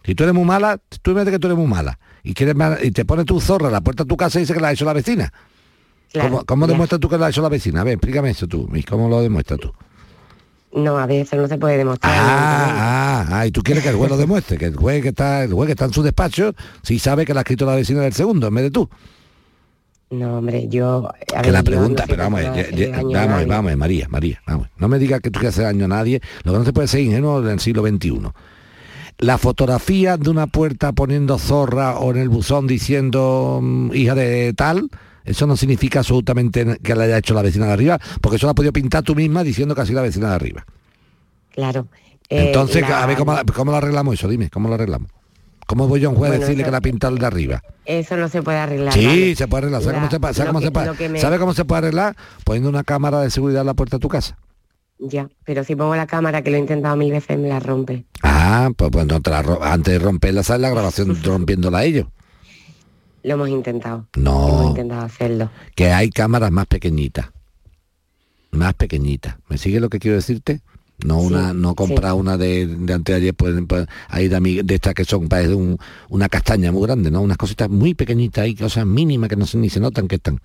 Si 0.03 0.15
tú 0.15 0.23
eres 0.23 0.33
muy 0.33 0.45
mala, 0.45 0.79
tú 1.03 1.11
me 1.11 1.19
dices 1.19 1.33
que 1.33 1.37
tú 1.37 1.45
eres 1.45 1.59
muy 1.59 1.67
mala. 1.67 1.99
Y 2.23 2.33
quieres 2.33 2.55
y 2.81 2.89
te 2.89 3.05
pones 3.05 3.23
tu 3.27 3.39
zorra 3.39 3.67
a 3.67 3.71
la 3.71 3.81
puerta 3.81 4.03
de 4.03 4.07
tu 4.07 4.17
casa 4.17 4.39
y 4.39 4.41
dices 4.41 4.55
que 4.55 4.59
la 4.59 4.69
ha 4.69 4.71
hecho 4.71 4.83
la 4.83 4.93
vecina. 4.93 5.31
Claro, 6.11 6.29
¿Cómo, 6.29 6.45
cómo 6.45 6.65
demuestras 6.65 6.99
tú 6.99 7.07
que 7.07 7.19
la 7.19 7.27
ha 7.27 7.29
hecho 7.29 7.43
la 7.43 7.49
vecina? 7.49 7.81
A 7.81 7.83
ver, 7.83 7.93
explícame 7.93 8.31
eso 8.31 8.47
tú. 8.47 8.67
¿Y 8.73 8.81
cómo 8.81 9.09
lo 9.09 9.21
demuestras 9.21 9.59
tú? 9.59 9.71
No, 10.73 10.97
a 10.97 11.05
ver, 11.05 11.21
eso 11.21 11.35
no 11.35 11.47
se 11.47 11.57
puede 11.57 11.77
demostrar. 11.77 12.13
Ah, 12.15 13.25
ah, 13.27 13.39
ah, 13.39 13.45
y 13.47 13.51
tú 13.51 13.61
quieres 13.61 13.83
que 13.83 13.89
el 13.89 13.95
juez 13.97 14.09
lo 14.09 14.17
demuestre, 14.17 14.57
que 14.57 14.65
el 14.65 14.75
juez 14.75 15.01
que 15.01 15.09
está, 15.09 15.43
el 15.43 15.53
juez 15.53 15.67
que 15.67 15.71
está 15.73 15.85
en 15.85 15.93
su 15.93 16.01
despacho, 16.01 16.53
sí 16.81 16.97
sabe 16.99 17.25
que 17.25 17.33
la 17.33 17.41
ha 17.41 17.43
escrito 17.43 17.65
la 17.65 17.75
vecina 17.75 18.01
del 18.01 18.13
segundo, 18.13 18.47
en 18.47 18.55
vez 18.55 18.63
de 18.65 18.71
tú. 18.71 18.89
No, 20.11 20.39
hombre, 20.39 20.67
yo... 20.67 21.09
a 21.35 21.41
que 21.41 21.51
la 21.51 21.63
pregunta, 21.63 22.03
no 22.03 22.07
sé 22.07 22.09
pero 22.11 22.23
vamos, 22.23 22.41
ya- 22.41 22.69
ya- 22.69 22.87
a 22.87 23.01
vamos, 23.01 23.13
nadie. 23.13 23.45
vamos, 23.45 23.77
María, 23.77 24.07
María, 24.09 24.41
vamos. 24.45 24.67
No 24.77 24.87
me 24.89 24.99
digas 24.99 25.21
que 25.21 25.31
tú 25.31 25.39
quieres 25.39 25.55
hacer 25.55 25.65
daño 25.65 25.85
a 25.85 25.87
nadie, 25.87 26.21
lo 26.43 26.51
que 26.51 26.59
no 26.59 26.65
se 26.65 26.73
puede 26.73 26.87
ser 26.89 26.99
ingenuo 27.01 27.39
en 27.41 27.47
el 27.49 27.59
siglo 27.61 27.81
XXI. 27.87 28.21
La 29.19 29.37
fotografía 29.37 30.17
de 30.17 30.29
una 30.29 30.47
puerta 30.47 30.91
poniendo 30.93 31.37
zorra 31.37 31.97
o 31.99 32.11
en 32.11 32.17
el 32.17 32.27
buzón 32.29 32.67
diciendo 32.67 33.59
mm, 33.61 33.93
hija 33.93 34.15
de 34.15 34.53
tal, 34.53 34.89
eso 35.25 35.47
no 35.47 35.55
significa 35.57 35.99
absolutamente 35.99 36.77
que 36.83 36.95
la 36.95 37.03
haya 37.05 37.17
hecho 37.17 37.33
la 37.33 37.41
vecina 37.41 37.67
de 37.67 37.73
arriba, 37.73 37.99
porque 38.21 38.37
eso 38.37 38.45
la 38.47 38.51
has 38.51 38.55
podido 38.55 38.73
pintar 38.73 39.03
tú 39.03 39.15
misma 39.15 39.43
diciendo 39.43 39.75
que 39.75 39.81
ha 39.81 39.85
sido 39.85 39.97
la 39.97 40.03
vecina 40.03 40.29
de 40.29 40.35
arriba. 40.35 40.65
Claro. 41.51 41.87
Eh, 42.29 42.47
Entonces, 42.47 42.81
la- 42.81 43.03
a 43.03 43.05
ver 43.05 43.17
cómo, 43.17 43.35
cómo 43.53 43.71
lo 43.71 43.77
arreglamos 43.77 44.13
eso, 44.13 44.27
dime, 44.27 44.49
¿cómo 44.49 44.69
lo 44.69 44.75
arreglamos? 44.75 45.09
¿Cómo 45.67 45.87
voy 45.87 45.99
yo 46.01 46.09
a 46.09 46.11
un 46.11 46.17
juez 46.17 46.29
a 46.29 46.31
Bueno, 46.31 46.41
decirle 46.41 46.63
eso- 46.63 46.67
que 46.67 46.71
la 46.71 46.77
ha 46.77 46.81
pintado 46.81 47.13
el 47.13 47.19
de 47.19 47.25
arriba? 47.25 47.61
Eso 47.85 48.17
no 48.17 48.27
se 48.29 48.41
puede 48.41 48.57
arreglar. 48.57 48.93
Sí, 48.93 49.05
¿vale? 49.05 49.35
se 49.35 49.47
puede 49.47 49.61
arreglar. 49.63 49.81
¿Sabe, 49.81 49.93
La- 49.93 49.99
cómo 49.99 50.09
se, 50.11 50.33
sabe 50.33 50.47
cómo 50.49 50.59
que- 50.91 50.97
que 50.97 51.09
me- 51.09 51.19
sabe 51.19 51.39
cómo 51.39 51.53
se 51.53 51.65
puede 51.65 51.79
arreglar? 51.79 52.15
Poniendo 52.43 52.69
una 52.69 52.83
cámara 52.83 53.21
de 53.21 53.29
seguridad 53.29 53.61
en 53.61 53.67
la 53.67 53.73
puerta 53.73 53.97
de 53.97 54.01
tu 54.01 54.09
casa. 54.09 54.37
Ya, 54.99 55.29
pero 55.45 55.63
si 55.63 55.75
pongo 55.75 55.95
la 55.95 56.05
cámara, 56.07 56.41
que 56.43 56.51
lo 56.51 56.57
he 56.57 56.59
intentado 56.59 56.95
mil 56.95 57.11
veces, 57.11 57.37
me 57.39 57.47
la 57.49 57.59
rompe. 57.59 58.05
Ah, 58.21 58.69
pues, 58.75 58.91
pues 58.91 59.05
no 59.07 59.19
te 59.21 59.29
la 59.31 59.41
ro- 59.41 59.63
antes 59.63 59.93
de 59.93 59.99
romperla, 59.99 60.43
¿sabes 60.43 60.61
la 60.61 60.69
grabación 60.69 61.17
rompiéndola 61.23 61.79
a 61.79 61.83
ellos? 61.85 62.05
Lo 63.23 63.33
hemos 63.35 63.49
intentado. 63.49 64.07
Hemos 64.15 64.51
No, 64.61 64.67
intentado 64.69 65.01
hacerlo. 65.01 65.49
que 65.75 65.91
hay 65.91 66.09
cámaras 66.09 66.51
más 66.51 66.65
pequeñitas. 66.67 67.27
Más 68.51 68.73
pequeñitas. 68.73 69.35
¿Me 69.47 69.57
sigue 69.57 69.79
lo 69.79 69.89
que 69.89 69.99
quiero 69.99 70.17
decirte? 70.17 70.61
No 71.05 71.17
una, 71.17 71.53
no 71.53 71.73
comprar 71.73 72.13
una 72.13 72.37
de, 72.37 72.67
de 72.67 72.93
anteayer, 72.93 73.33
pues, 73.33 73.55
pues, 73.67 73.87
ahí 74.07 74.27
de, 74.27 74.61
de 74.63 74.75
estas 74.75 74.93
que 74.93 75.03
son 75.03 75.27
parece 75.29 75.55
un- 75.55 75.77
una 76.09 76.29
castaña 76.29 76.71
muy 76.71 76.83
grande, 76.83 77.09
¿no? 77.09 77.21
Unas 77.21 77.37
cositas 77.37 77.69
muy 77.69 77.95
pequeñitas 77.95 78.47
y 78.47 78.53
cosas 78.55 78.85
mínimas 78.85 79.27
que 79.29 79.35
no 79.35 79.47
se, 79.47 79.57
ni 79.57 79.69
se 79.69 79.79
notan 79.79 80.07
que 80.07 80.15
están. 80.17 80.39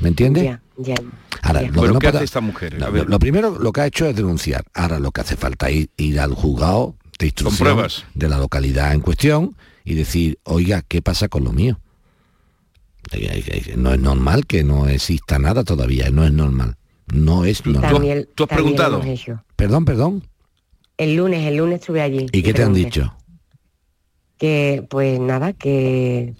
¿Me 0.00 0.08
entiendes? 0.08 0.42
Ya, 0.44 0.60
ya. 0.78 0.94
Ahora, 1.42 1.62
ya. 1.62 1.70
lo 1.70 1.82
que 1.82 1.88
no 1.88 1.98
¿qué 2.00 2.06
puede- 2.08 2.16
hace 2.18 2.24
esta 2.24 2.40
mujer? 2.40 2.82
A 2.82 2.90
Lo, 2.90 3.18
primero 3.20 3.56
lo 3.56 3.70
que 3.72 3.82
ha 3.82 3.86
hecho 3.86 4.06
es 4.06 4.16
denunciar. 4.16 4.64
Ahora 4.74 4.98
lo 4.98 5.12
que 5.12 5.20
hace 5.20 5.36
falta 5.36 5.68
es 5.68 5.76
ir, 5.76 5.90
ir 5.96 6.18
al 6.18 6.34
juzgado 6.34 6.96
de 7.20 7.26
instrucción 7.26 7.68
pruebas. 7.68 8.04
de 8.14 8.28
la 8.28 8.38
localidad 8.38 8.92
en 8.94 9.00
cuestión 9.00 9.54
y 9.84 9.94
decir, 9.94 10.38
oiga, 10.42 10.82
¿qué 10.82 11.02
pasa 11.02 11.28
con 11.28 11.44
lo 11.44 11.52
mío? 11.52 11.78
No 13.76 13.92
es 13.92 14.00
normal 14.00 14.46
que 14.46 14.64
no 14.64 14.88
exista 14.88 15.38
nada 15.38 15.64
todavía, 15.64 16.10
no 16.10 16.24
es 16.24 16.32
normal. 16.32 16.76
No 17.12 17.44
es 17.44 17.64
normal. 17.66 17.92
También- 17.92 18.28
lo 18.36 18.46
hemos 19.02 19.06
hecho. 19.06 19.44
Perdón, 19.56 19.84
perdón. 19.84 20.22
El 20.96 21.16
lunes, 21.16 21.46
el 21.46 21.56
lunes 21.56 21.80
estuve 21.80 22.00
allí. 22.02 22.26
¿Y 22.32 22.42
qué 22.42 22.54
te 22.54 22.62
han 22.62 22.72
dicho? 22.74 23.16
Que, 24.38 24.86
pues 24.88 25.20
nada, 25.20 25.52
que, 25.52 26.34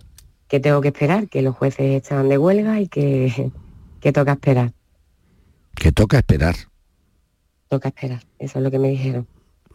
que 0.48 0.60
tengo 0.60 0.80
que 0.80 0.88
esperar, 0.88 1.28
que 1.28 1.42
los 1.42 1.56
jueces 1.56 2.02
están 2.02 2.28
de 2.28 2.38
huelga 2.38 2.80
y 2.80 2.88
que, 2.88 3.50
que 4.00 4.12
toca 4.12 4.32
esperar. 4.32 4.72
Que 5.74 5.92
toca 5.92 6.18
esperar. 6.18 6.54
Toca 7.68 7.88
esperar. 7.88 8.22
Eso 8.38 8.58
es 8.58 8.64
lo 8.64 8.70
que 8.70 8.78
me 8.78 8.88
dijeron. 8.90 9.26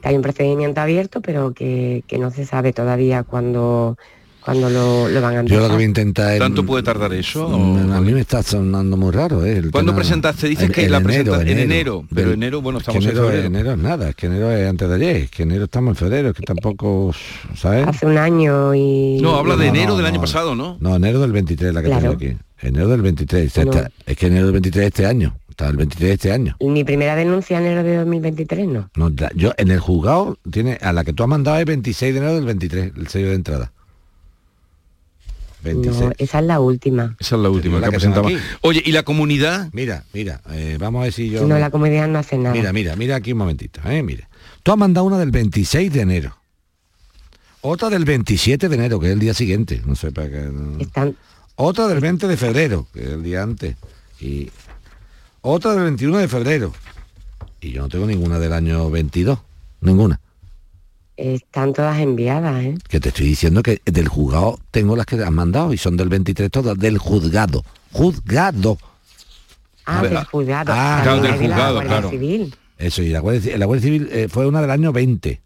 Que 0.02 0.10
hay 0.10 0.16
un 0.16 0.22
procedimiento 0.22 0.80
abierto, 0.80 1.22
pero 1.22 1.54
que, 1.54 2.04
que 2.08 2.18
no 2.18 2.32
se 2.32 2.46
sabe 2.46 2.72
todavía 2.72 3.24
cuándo, 3.24 3.98
cuándo 4.44 4.70
lo, 4.70 5.10
lo 5.10 5.22
van 5.22 5.32
a 5.32 5.34
Yo 5.36 5.40
empezar. 5.42 5.62
lo 5.64 5.68
que 5.70 5.74
voy 5.76 5.84
a 5.84 5.86
intentar 5.86 6.34
es... 6.34 6.40
¿Tanto 6.40 6.66
puede 6.66 6.84
tardar 6.84 7.14
eso? 7.14 7.48
Mm, 7.50 7.92
A 7.92 8.02
mí 8.02 8.12
me 8.14 8.22
está 8.22 8.42
sonando 8.44 8.98
muy 8.98 9.12
raro, 9.12 9.44
¿eh? 9.46 9.58
el 9.58 9.72
¿Cuándo 9.72 9.92
tema- 9.92 10.02
presentaste? 10.02 10.48
Dices 10.48 10.66
en- 10.66 10.72
que 10.72 10.86
en 10.86 10.92
la 10.92 10.98
enero, 10.98 11.34
presenta- 11.34 11.52
en 11.52 11.60
enero, 11.60 12.06
pero 12.14 12.30
Del- 12.30 12.38
enero, 12.38 12.62
bueno, 12.62 12.80
es 12.80 12.86
que 12.86 12.92
estamos 12.92 13.06
en 13.06 13.12
enero, 13.12 13.26
febrero. 13.28 13.48
enero 13.48 13.72
es 13.72 13.78
nada, 13.78 14.10
es 14.10 14.16
que 14.16 14.26
enero 14.28 14.52
es 14.52 14.70
antes 14.70 14.90
de 14.90 14.96
ayer, 14.96 15.16
es 15.18 15.32
que 15.32 15.44
enero 15.44 15.64
estamos 15.66 15.92
en 15.92 15.96
febrero, 15.96 16.30
es 16.30 16.36
que 16.36 16.44
tampoco, 16.44 17.14
¿sabes? 17.56 17.88
Hace 17.88 18.06
un 18.06 18.18
año 18.18 18.74
y... 18.76 19.20
No, 19.22 19.36
habla 19.36 19.56
de 19.56 19.66
No, 19.68 19.70
enero 19.76 19.90
no, 19.92 19.98
del 19.98 20.06
año 20.06 20.22
pasado, 20.22 20.56
¿no? 20.56 20.78
No, 20.80 20.96
enero 20.96 21.20
del 21.22 21.32
23 21.32 21.74
la 21.74 21.82
que 21.82 21.88
Claro. 21.88 22.02
tengo 22.02 22.14
aquí. 22.16 22.38
Enero 22.62 22.90
del 22.90 23.02
23. 23.02 23.56
No. 23.58 23.64
Está- 23.72 23.90
es 24.06 24.18
que 24.18 24.28
enero 24.28 24.44
del 24.46 24.54
23 24.54 24.82
de 24.84 24.88
este 24.88 25.06
año. 25.06 25.36
Está 25.50 25.68
el 25.70 25.78
23 25.78 26.08
de 26.10 26.14
este 26.14 26.32
año. 26.32 26.56
Mi 26.62 26.84
primera 26.84 27.16
denuncia 27.16 27.58
enero 27.58 27.84
de 27.84 27.98
2023, 27.98 28.68
¿no? 28.68 28.90
No, 28.96 29.12
yo 29.36 29.52
en 29.58 29.72
el 29.72 29.80
juzgado 29.80 30.38
tiene 30.50 30.78
a 30.82 30.92
la 30.94 31.04
que 31.04 31.12
tú 31.14 31.24
has 31.24 31.30
mandado 31.30 31.58
es 31.58 31.66
26 31.66 32.14
de 32.14 32.20
enero 32.20 32.36
del 32.36 32.46
23, 32.46 32.92
el 32.98 33.08
sello 33.08 33.28
de 33.30 33.36
entrada. 33.36 33.72
26. 35.64 36.02
No, 36.02 36.12
esa 36.18 36.40
es 36.40 36.46
la 36.46 36.60
última. 36.60 37.16
Esa 37.20 37.36
es 37.36 37.42
la 37.42 37.50
última 37.50 37.80
la 37.80 37.90
que, 37.90 37.98
que 37.98 38.08
aquí. 38.08 38.38
Oye, 38.62 38.82
¿y 38.86 38.92
la 38.92 39.04
comunidad? 39.04 39.70
Mira, 39.74 40.06
mira, 40.14 40.42
eh, 40.52 40.78
vamos 40.80 41.02
a 41.02 41.04
ver 41.04 41.14
si 41.14 41.30
yo. 41.30 41.46
No, 41.48 41.60
la 41.60 41.70
comunidad 41.70 42.08
no 42.08 42.20
hace 42.20 42.38
nada. 42.38 42.56
Mira, 42.56 42.74
mira, 42.74 42.96
mira 42.96 43.16
aquí 43.16 43.34
un 43.34 43.40
momentito, 43.40 43.82
eh, 43.86 44.04
mira. 44.04 44.30
Tú 44.64 44.72
has 44.72 44.78
mandado 44.78 45.06
una 45.06 45.18
del 45.18 45.32
26 45.32 45.92
de 45.92 46.02
enero. 46.02 46.36
Otra 47.62 47.90
del 47.90 48.06
27 48.06 48.70
de 48.70 48.76
enero, 48.76 49.00
que 49.00 49.08
es 49.08 49.14
el 49.14 49.20
día 49.20 49.34
siguiente. 49.34 49.82
No 49.86 49.96
sé 49.96 50.12
para 50.12 50.30
qué. 50.30 50.50
no. 50.52 50.80
Están... 50.80 51.16
Otra 51.56 51.88
del 51.88 52.00
20 52.00 52.28
de 52.28 52.38
febrero, 52.38 52.88
que 52.94 53.02
es 53.02 53.10
el 53.10 53.22
día 53.22 53.44
antes. 53.44 53.76
Y 54.22 54.50
otra 55.42 55.74
del 55.74 55.84
21 55.84 56.20
de 56.20 56.28
febrero. 56.30 56.74
Y 57.60 57.72
yo 57.72 57.82
no 57.82 57.90
tengo 57.90 58.06
ninguna 58.06 58.40
del 58.40 58.54
año 58.54 58.90
22. 58.90 59.40
Ninguna. 59.82 60.22
Están 61.20 61.74
todas 61.74 62.00
enviadas, 62.00 62.64
¿eh? 62.64 62.78
Que 62.88 63.02
te 63.02 63.10
estoy 63.10 63.26
diciendo 63.26 63.62
que 63.62 63.82
del 63.84 64.08
juzgado 64.08 64.58
tengo 64.72 64.96
las 64.96 65.06
que 65.06 65.22
has 65.22 65.32
mandado 65.32 65.74
y 65.74 65.78
son 65.78 65.98
del 65.98 66.08
23 66.08 66.50
todas. 66.50 66.78
Del 66.78 66.98
juzgado. 66.98 67.66
Juzgado. 67.92 68.78
Ah, 69.86 70.02
ver, 70.02 70.14
del 70.14 70.24
juzgado. 70.24 70.72
ah, 70.74 71.02
claro, 71.04 71.22
del 71.22 71.50
la 71.50 71.82
claro. 71.84 72.10
Civil. 72.10 72.56
Eso, 72.78 73.02
y 73.02 73.10
la 73.10 73.20
Guardia, 73.20 73.58
la 73.58 73.66
Guardia 73.66 73.84
Civil 73.84 74.10
eh, 74.14 74.28
fue 74.30 74.48
una 74.48 74.62
del 74.62 74.72
año 74.72 74.94
20. 74.94 75.42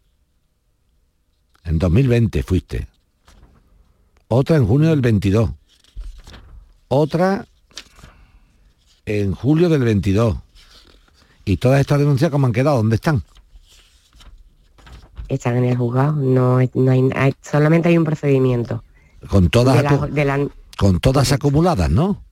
En 1.64 1.80
2020 1.80 2.44
fuiste. 2.44 2.88
Otra 4.28 4.58
en 4.58 4.68
junio 4.68 4.92
del 4.92 5.02
22. 5.02 5.50
Otra 6.90 7.48
en 9.08 9.34
julio 9.34 9.70
del 9.70 9.82
22. 9.82 10.38
Y 11.46 11.58
todas 11.58 11.82
estas 11.82 11.98
denuncias, 11.98 12.30
¿cómo 12.30 12.46
han 12.46 12.54
quedado? 12.54 12.78
¿Dónde 12.78 12.98
están? 12.98 13.24
Están 15.30 15.58
en 15.58 15.66
el 15.66 15.78
juzgado. 15.78 16.14
No, 16.14 16.60
no 16.74 16.92
hay, 16.92 17.10
hay- 17.16 17.34
solamente 17.42 17.90
hay 17.90 17.98
un 17.98 18.04
procedimiento. 18.04 18.84
Con 19.30 19.50
todas, 19.50 19.78
De 19.78 19.84
la- 19.84 19.90
acu- 19.92 20.10
de 20.10 20.26
la- 20.26 20.48
con 20.78 21.00
todas 21.00 21.32
acumuladas, 21.32 21.90
¿no? 21.90 22.24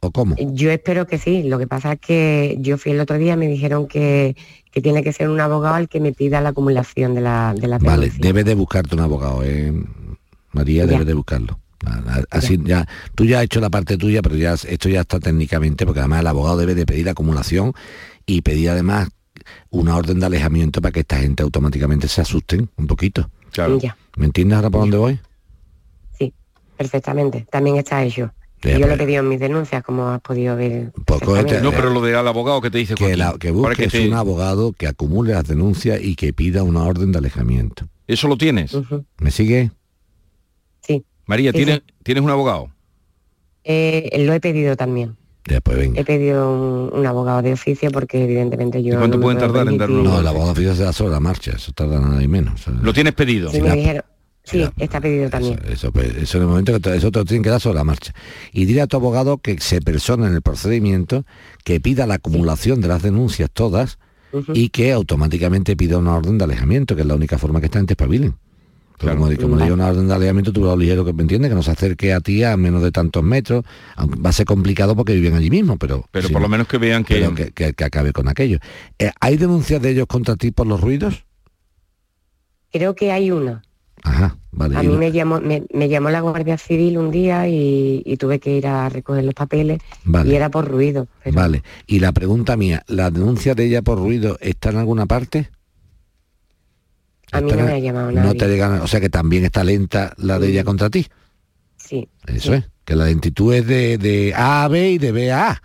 ¿O 0.00 0.10
cómo? 0.10 0.36
yo 0.38 0.70
espero 0.70 1.06
que 1.06 1.16
sí. 1.18 1.42
Lo 1.44 1.58
que 1.58 1.66
pasa 1.66 1.92
es 1.94 2.00
que 2.00 2.56
yo 2.60 2.76
fui 2.76 2.92
el 2.92 3.00
otro 3.00 3.16
día, 3.16 3.36
me 3.36 3.48
dijeron 3.48 3.86
que, 3.88 4.36
que 4.70 4.82
tiene 4.82 5.02
que 5.02 5.12
ser 5.14 5.30
un 5.30 5.40
abogado 5.40 5.78
el 5.78 5.88
que 5.88 5.98
me 6.00 6.12
pida 6.12 6.40
la 6.42 6.50
acumulación 6.50 7.14
de 7.14 7.22
la, 7.22 7.54
de 7.56 7.66
la 7.68 7.78
Vale, 7.78 8.12
debes 8.18 8.44
de 8.44 8.54
buscarte 8.54 8.94
un 8.94 9.00
abogado, 9.00 9.42
¿eh? 9.42 9.72
María, 10.52 10.84
Ya. 10.84 10.92
debes 10.92 11.06
de 11.06 11.14
buscarlo. 11.14 11.58
Así 12.30 12.58
ya, 12.64 12.86
tú 13.14 13.24
ya 13.24 13.38
has 13.38 13.44
hecho 13.44 13.60
la 13.60 13.68
parte 13.70 13.96
tuya, 13.98 14.22
pero 14.22 14.36
ya 14.36 14.54
esto 14.54 14.88
ya 14.88 15.00
está 15.02 15.20
técnicamente, 15.20 15.84
porque 15.84 16.00
además 16.00 16.20
el 16.20 16.26
abogado 16.28 16.56
debe 16.58 16.74
de 16.74 16.86
pedir 16.86 17.08
acumulación 17.08 17.72
y 18.26 18.40
pedir 18.42 18.70
además 18.70 19.08
una 19.70 19.96
orden 19.96 20.20
de 20.20 20.26
alejamiento 20.26 20.80
para 20.80 20.92
que 20.92 21.00
esta 21.00 21.18
gente 21.18 21.42
automáticamente 21.42 22.08
se 22.08 22.20
asusten 22.20 22.68
un 22.76 22.86
poquito. 22.86 23.30
Claro. 23.52 23.78
Ya, 23.78 23.96
¿Me 24.16 24.26
entiendes 24.26 24.56
ahora 24.56 24.70
por 24.70 24.80
dónde 24.82 24.96
voy? 24.96 25.20
perfectamente. 26.76 27.46
También 27.50 27.76
está 27.76 28.04
Y 28.04 28.10
yo 28.10 28.78
lo 28.78 28.80
pues. 28.80 28.94
he 28.94 28.96
pedido 28.96 29.20
en 29.22 29.28
mis 29.28 29.38
denuncias, 29.38 29.82
como 29.84 30.08
has 30.08 30.20
podido 30.20 30.56
ver. 30.56 30.90
Poco 31.04 31.36
este- 31.36 31.60
No, 31.60 31.70
pero 31.70 31.90
lo 31.90 32.00
de 32.00 32.16
al 32.16 32.26
abogado 32.26 32.60
que 32.60 32.70
te 32.70 32.78
dice 32.78 32.94
que, 32.96 33.16
la- 33.16 33.34
que 33.38 33.52
para 33.52 33.68
busques 33.68 33.92
te- 33.92 34.08
un 34.08 34.14
abogado 34.14 34.72
que 34.72 34.86
acumule 34.88 35.34
las 35.34 35.44
denuncias 35.46 36.00
y 36.02 36.16
que 36.16 36.32
pida 36.32 36.62
una 36.64 36.82
orden 36.82 37.12
de 37.12 37.18
alejamiento. 37.18 37.86
¿Eso 38.08 38.26
lo 38.26 38.36
tienes? 38.36 38.76
¿Me 39.18 39.30
sigue? 39.30 39.70
Sí. 40.82 41.04
María, 41.26 41.52
Sí, 41.52 41.58
¿tienes, 41.58 41.76
sí. 41.86 41.94
¿tienes 42.02 42.24
un 42.24 42.30
abogado? 42.30 42.70
Eh, 43.62 44.24
lo 44.26 44.32
he 44.32 44.40
pedido 44.40 44.76
también. 44.76 45.16
Ya, 45.46 45.60
pues 45.60 45.76
venga. 45.76 46.00
He 46.00 46.04
pedido 46.04 46.50
un, 46.50 46.90
un 46.98 47.06
abogado 47.06 47.42
de 47.42 47.52
oficio 47.52 47.90
porque 47.90 48.24
evidentemente 48.24 48.82
yo... 48.82 48.98
cuánto 48.98 49.18
no 49.18 49.22
pueden 49.22 49.38
puedo 49.38 49.52
tardar 49.52 49.72
en 49.72 49.78
dar 49.78 49.90
un 49.90 50.04
No, 50.04 50.20
el 50.20 50.26
abogado 50.26 50.52
de 50.54 50.60
oficio 50.60 50.74
se 50.74 50.82
da 50.84 50.92
sobre 50.92 51.12
la 51.12 51.20
marcha, 51.20 51.52
eso 51.52 51.72
tarda 51.72 52.00
nada 52.00 52.22
y 52.22 52.28
menos. 52.28 52.62
¿Lo 52.82 52.92
tienes 52.94 53.12
pedido? 53.14 53.50
Sí, 53.50 53.60
me 53.60 53.72
dijeron, 53.76 54.02
Sí, 54.46 54.62
está 54.76 55.00
pedido 55.00 55.30
también. 55.30 55.58
Eso, 55.70 55.90
pues, 55.90 56.14
eso 56.16 56.36
en 56.36 56.42
el 56.42 56.48
momento 56.50 56.72
que 56.74 56.80
te- 56.80 56.94
eso 56.96 57.10
te 57.10 57.18
lo 57.18 57.24
tienen 57.24 57.42
que 57.42 57.48
dar 57.48 57.60
sobre 57.62 57.76
la 57.78 57.84
marcha. 57.84 58.12
Y 58.52 58.66
dile 58.66 58.82
a 58.82 58.86
tu 58.86 58.96
abogado 58.98 59.38
que 59.38 59.58
se 59.58 59.80
persona 59.80 60.26
en 60.28 60.34
el 60.34 60.42
procedimiento, 60.42 61.24
que 61.64 61.80
pida 61.80 62.06
la 62.06 62.14
acumulación 62.16 62.82
de 62.82 62.88
las 62.88 63.02
denuncias 63.02 63.48
todas 63.50 63.98
y 64.52 64.68
que 64.68 64.92
automáticamente 64.92 65.76
pida 65.76 65.96
una 65.96 66.14
orden 66.14 66.36
de 66.38 66.44
alejamiento, 66.44 66.94
que 66.94 67.02
es 67.02 67.06
la 67.06 67.14
única 67.14 67.38
forma 67.38 67.60
que 67.60 67.66
esta 67.66 67.78
gente 67.78 67.94
espabilen. 67.94 68.34
Pero 68.98 69.16
como, 69.16 69.36
como 69.36 69.56
diga 69.58 69.74
una 69.74 69.88
orden 69.88 70.06
de 70.08 70.14
alejamiento, 70.14 70.52
tú 70.52 70.62
lo 70.62 70.76
ligero 70.76 71.04
que 71.04 71.12
me 71.12 71.22
entiendes, 71.22 71.50
que 71.50 71.54
no 71.56 71.62
se 71.62 71.72
acerque 71.72 72.12
a 72.12 72.20
ti 72.20 72.44
a 72.44 72.56
menos 72.56 72.82
de 72.82 72.92
tantos 72.92 73.22
metros, 73.24 73.64
aunque 73.96 74.20
va 74.20 74.30
a 74.30 74.32
ser 74.32 74.46
complicado 74.46 74.94
porque 74.96 75.14
viven 75.14 75.34
allí 75.34 75.50
mismo, 75.50 75.76
pero... 75.78 76.04
Pero 76.12 76.28
sí, 76.28 76.32
por 76.32 76.40
lo 76.40 76.48
menos 76.48 76.68
que 76.68 76.78
vean 76.78 77.04
que... 77.04 77.14
pero 77.14 77.34
que, 77.34 77.50
que- 77.50 77.72
que 77.74 77.84
acabe 77.84 78.12
con 78.12 78.28
aquello. 78.28 78.58
Eh, 78.98 79.10
¿Hay 79.20 79.36
denuncias 79.36 79.82
de 79.82 79.90
ellos 79.90 80.06
contra 80.06 80.36
ti 80.36 80.52
por 80.52 80.66
los 80.66 80.80
ruidos? 80.80 81.24
Creo 82.72 82.94
que 82.94 83.12
hay 83.12 83.30
una. 83.30 83.62
Ajá, 84.02 84.36
vale. 84.50 84.76
A 84.76 84.82
mí 84.82 84.94
me 84.96 85.12
llamó, 85.12 85.40
me, 85.40 85.64
me 85.72 85.88
llamó 85.88 86.10
la 86.10 86.20
Guardia 86.20 86.58
Civil 86.58 86.98
un 86.98 87.10
día 87.10 87.48
y, 87.48 88.02
y 88.04 88.16
tuve 88.16 88.38
que 88.38 88.56
ir 88.56 88.66
a 88.66 88.88
recoger 88.90 89.24
los 89.24 89.34
papeles 89.34 89.78
Vale. 90.04 90.30
y 90.32 90.36
era 90.36 90.50
por 90.50 90.68
ruido. 90.68 91.08
Vale. 91.32 91.62
Y 91.86 92.00
la 92.00 92.12
pregunta 92.12 92.56
mía, 92.56 92.82
¿la 92.86 93.10
denuncia 93.10 93.54
de 93.54 93.64
ella 93.64 93.82
por 93.82 93.98
ruido 93.98 94.36
está 94.40 94.70
en 94.70 94.76
alguna 94.76 95.06
parte? 95.06 95.50
A 97.34 97.40
mí 97.40 97.46
no 97.50 97.58
Está- 97.58 97.64
me 97.66 97.72
ha 97.72 97.78
llamado 97.78 98.12
No 98.12 98.22
nadie. 98.22 98.38
te 98.38 98.48
llegan, 98.48 98.80
o 98.80 98.86
sea 98.86 99.00
que 99.00 99.10
también 99.10 99.44
está 99.44 99.64
lenta 99.64 100.14
la 100.18 100.38
de 100.38 100.48
ella 100.48 100.64
contra 100.64 100.88
ti. 100.90 101.06
Sí. 101.76 102.08
Eso 102.26 102.54
es, 102.54 102.64
que 102.84 102.94
la 102.96 103.06
lentitud 103.06 103.52
es 103.52 103.66
de, 103.66 103.98
de 103.98 104.32
A 104.34 104.64
a 104.64 104.68
B 104.68 104.92
y 104.92 104.98
de 104.98 105.12
B 105.12 105.32
a 105.32 105.50
A. 105.50 105.62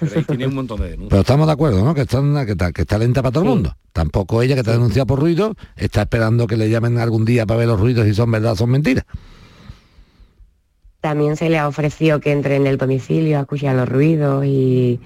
Pero 0.00 0.12
ahí 0.16 0.24
tiene 0.24 0.46
un 0.46 0.54
montón 0.54 0.80
de 0.80 0.84
denuncias. 0.90 1.10
Pero 1.10 1.20
estamos 1.20 1.46
de 1.46 1.52
acuerdo, 1.52 1.84
¿no? 1.84 1.94
Que 1.94 2.00
está, 2.02 2.20
que 2.46 2.52
está, 2.52 2.72
que 2.72 2.82
está 2.82 2.98
lenta 2.98 3.22
para 3.22 3.32
todo 3.32 3.44
el 3.44 3.50
mundo. 3.50 3.76
Tampoco 3.92 4.42
ella 4.42 4.54
que 4.56 4.62
te 4.62 4.70
ha 4.70 4.74
denunciado 4.74 5.06
por 5.06 5.20
ruido 5.20 5.54
está 5.76 6.02
esperando 6.02 6.46
que 6.46 6.56
le 6.56 6.68
llamen 6.70 6.98
algún 6.98 7.24
día 7.24 7.44
para 7.46 7.58
ver 7.58 7.68
los 7.68 7.78
ruidos 7.80 8.06
si 8.06 8.14
son 8.14 8.30
verdad 8.30 8.52
o 8.52 8.56
son 8.56 8.70
mentiras. 8.70 9.04
También 11.00 11.36
se 11.36 11.48
le 11.48 11.58
ha 11.58 11.66
ofrecido 11.68 12.20
que 12.20 12.32
entre 12.32 12.56
en 12.56 12.66
el 12.66 12.76
domicilio 12.76 13.38
a 13.38 13.42
escuchar 13.42 13.74
los 13.76 13.88
ruidos 13.88 14.44
y 14.44 15.00